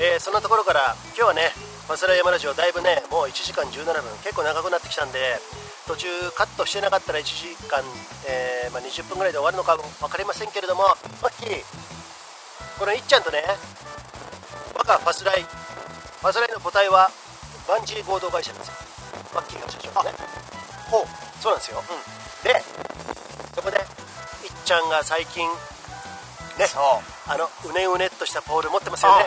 [0.00, 1.52] えーそんなところから今日はね
[1.88, 4.18] マスラ山ラジオだいぶねもう1時間17分。
[4.22, 5.40] 結構長くなってきたんで
[5.86, 7.82] 途中カットしてなかったら1時間、
[8.26, 10.82] えーまあ、20分ぐらいで終わるのか分かりませんけれども
[11.22, 11.64] マッキー
[12.78, 13.42] このいっちゃんとね
[14.74, 17.10] 我がファスライファスライの母体は
[17.66, 18.74] バンジー合同会社なんですよ。
[19.34, 20.12] マッキーが社長ね。
[20.90, 21.06] ほう。
[21.42, 21.82] そうなんですよ、
[22.42, 22.62] で
[23.54, 23.84] そこでいっ
[24.64, 25.46] ちゃんが最近
[26.58, 26.66] ね
[27.28, 29.26] あのうねうねっとしたポール持ってますよね。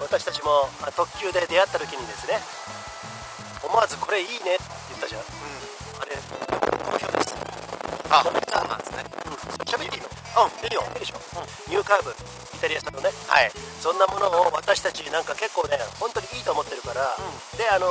[0.00, 2.40] 私たちもまあ特急で出会った時にですね
[3.62, 5.20] 思わずこれいいねって言ったじゃん、
[6.00, 6.59] あれ好評です
[8.10, 8.32] あそう
[8.68, 9.04] なんですね。
[9.66, 10.10] 喋っていいの？
[10.42, 10.82] うんいいよ。
[10.94, 11.18] いいでしょ、
[11.70, 12.14] ニューカーブイ
[12.60, 13.10] タリア産のね。
[13.28, 13.50] はい。
[13.80, 17.16] そんなものを私たちなんか結構ね本当にいいと思ってるから、
[17.56, 17.86] であの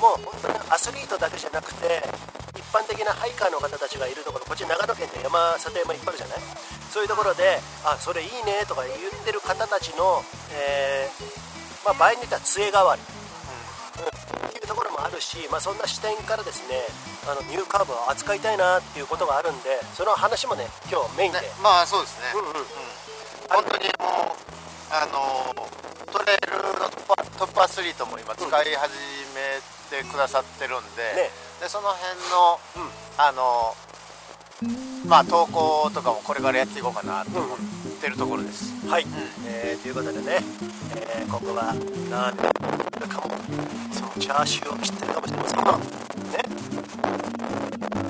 [0.00, 2.02] もう本当にアスリートだけじゃなくて
[2.54, 6.38] 一般的なハイカーの方たちがいるところこっち長野県で山里山いっぱいあるじゃない？
[6.90, 10.22] そういうところであそれいいねとか言ってる方たちの、
[10.54, 13.02] えーまあ、場合によっては杖代わり、
[13.98, 16.82] うんっていうところもあるし、まあ、そんな視点からですね
[17.26, 22.54] あのニューカーブを扱いたいなっていうことがあるんでその話もね今日メインで、まあそうですね、うんうん
[23.44, 24.44] 本当にもう
[24.90, 25.68] あの
[26.10, 28.94] トレイルのトップアトップアスリートも今使い始
[29.36, 31.30] めてくださってるんで、
[31.60, 32.58] でその辺の、
[33.18, 33.76] あの
[35.06, 37.64] まあ投稿とかもこれからやっていこうかなと思って
[38.08, 39.06] るところです、はい、
[39.46, 40.38] えーということでね、
[40.96, 41.74] えー今後は
[42.10, 42.36] 何
[43.08, 43.34] かも
[43.92, 45.78] そのチャーシューを切ってるかもしれませんよね。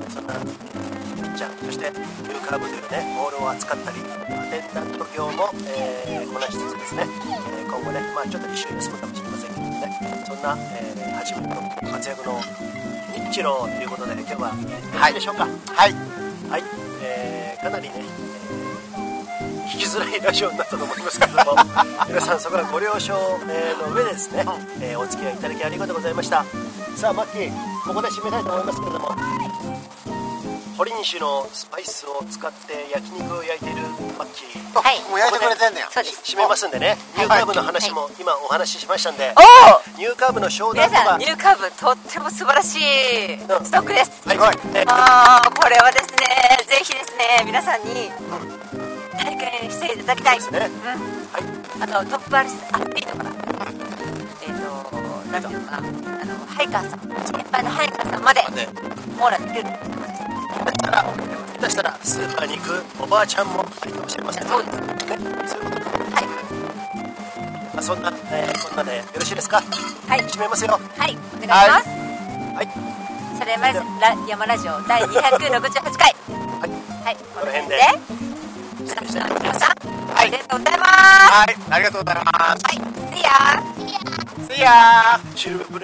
[0.09, 0.45] そんなピ
[1.21, 3.97] ッチャーそしてニューカーブというねボールを扱ったり
[4.29, 7.07] アテンダント業も、えーこなしつつですね、
[7.57, 10.25] えー今後ねまあちょっと一緒に休むかもしれませんけどね。
[10.27, 12.39] そんな、えー初めての活躍の
[13.31, 14.55] 日露ということで今日はよ
[14.93, 15.47] ろしいでしょうか？
[15.73, 15.93] はい。
[16.51, 16.63] はい、
[17.01, 18.44] えーかなりね、えー
[19.65, 21.55] 聞きづらいラジオになったと思いますけれども
[22.07, 23.13] 皆さんそこはご了承、
[23.49, 24.45] えーの上でですね、
[24.81, 26.45] えーお付き合いいただきありがとうございました。
[26.95, 27.51] さあマッキー
[27.87, 29.15] ここで締めたいと思いますけれども。
[30.77, 33.81] 堀西のスパイスを使って焼肉を焼いている
[34.17, 34.81] マッキー。
[34.81, 34.99] はい。
[35.09, 41.09] もう焼いてくれてんねやそうです締めますんでね、ニューカーブの話も今お話ししましたんで、おおニューカーブの商皆談とか。
[41.11, 44.11] さんニューカーブとっても素晴らしいストックです。
[44.27, 44.37] はい、
[44.73, 48.11] ねあーこれはですねぜひですね皆さんに
[49.17, 50.51] 体験していただきたいです。
[50.53, 50.69] ね。
[51.77, 51.83] うん。
[51.83, 53.33] あのトップアリスアスリートからえ
[54.49, 54.97] っ、と
[55.31, 55.87] 何ていうのかな
[56.21, 58.67] あのハイカーさん先輩のハイカーさんまでね。
[59.19, 59.63] 網羅できる。
[61.55, 64.83] 下手したらスーパーに行くおばあちゃんもあるかもしれませんそうですね。
[65.47, 66.25] そういうことはい。
[67.73, 69.61] まあ、そんな、えー、こんなでよろしいですか？
[70.07, 70.19] はい。
[70.21, 70.79] 締めますよ。
[70.97, 71.17] はい。
[71.43, 71.89] お願いします、
[72.55, 72.69] はい。
[73.39, 75.11] それまでラ山ラジオ第268
[75.97, 76.15] 回。
[76.29, 76.69] はい。
[77.03, 77.17] はい。
[77.33, 77.79] この辺で
[78.87, 79.07] し皆ま
[79.53, 79.75] すさん
[80.17, 80.89] ありがとうございます。
[81.31, 81.55] はい。
[81.69, 82.63] ありがとうございます。
[82.65, 82.77] はい。
[83.11, 83.29] See ya
[84.47, 85.19] See ya!
[85.35, 85.79] シルブプ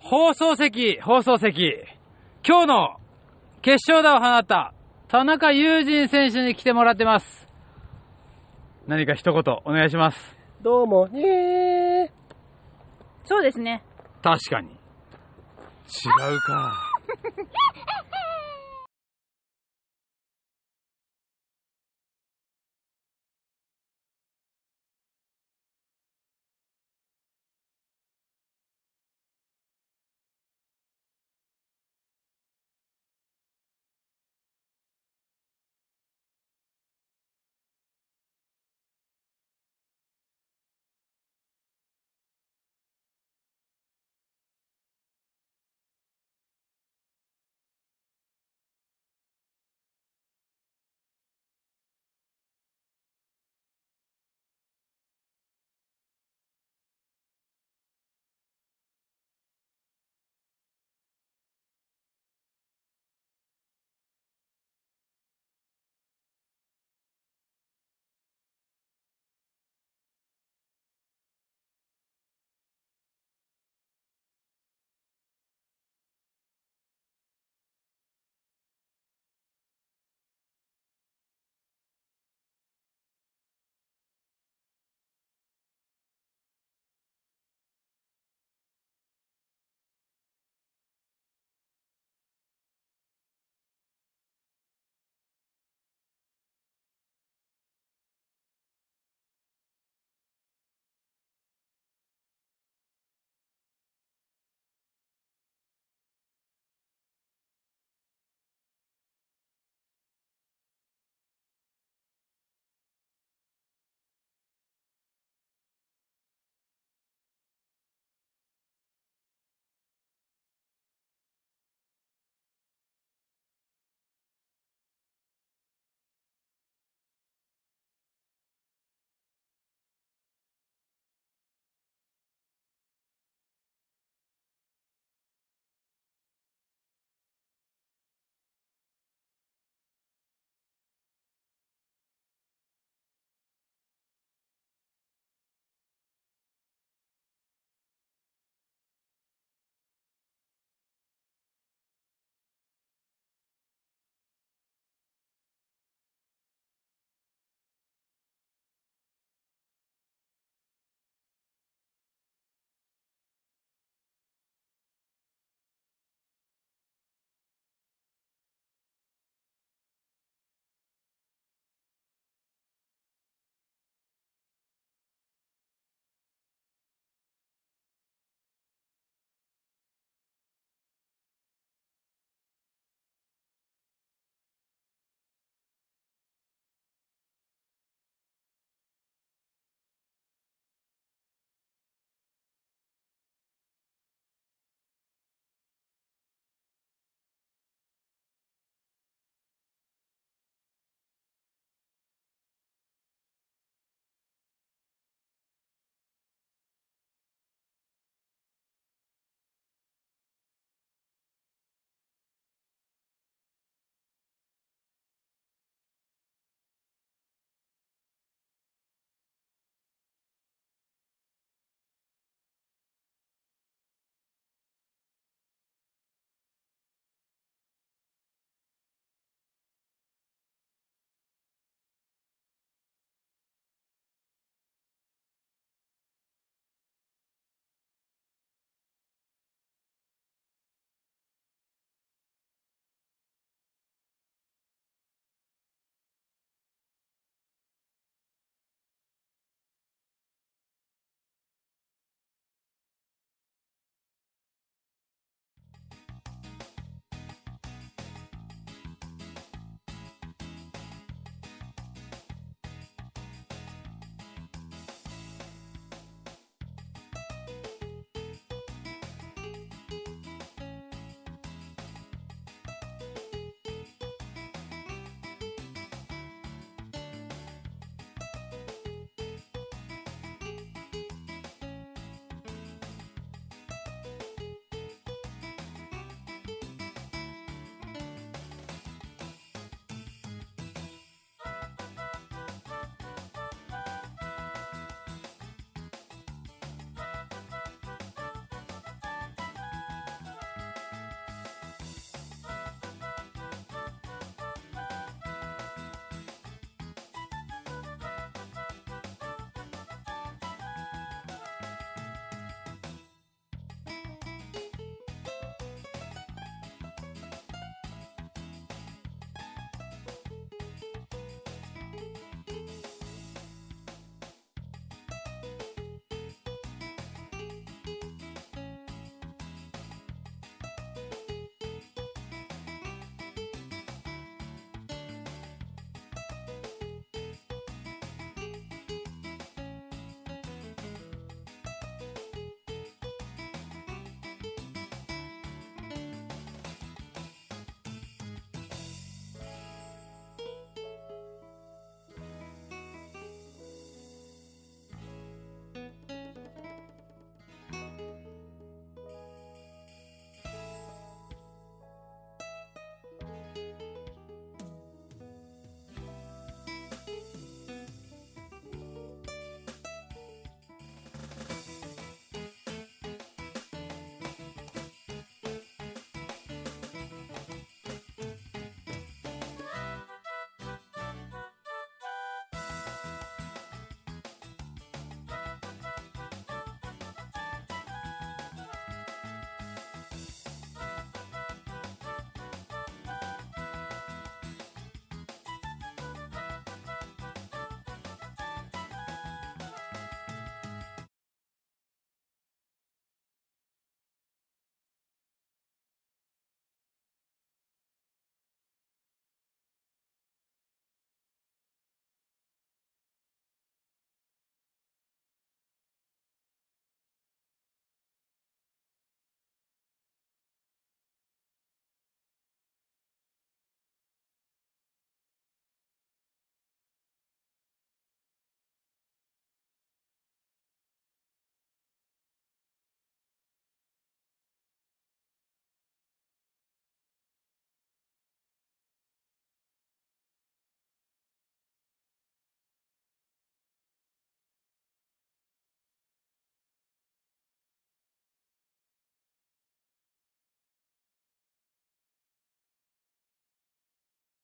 [0.00, 1.84] 放送席、放送席。
[2.46, 2.96] 今日の
[3.60, 4.72] 決勝打を放った
[5.08, 7.48] 田中友人選手に来てもらってます。
[8.86, 10.36] 何か一言お願いします。
[10.62, 12.12] どうもね
[13.24, 13.82] そうですね。
[14.22, 14.68] 確かに。
[14.68, 14.72] 違
[16.34, 16.85] うか。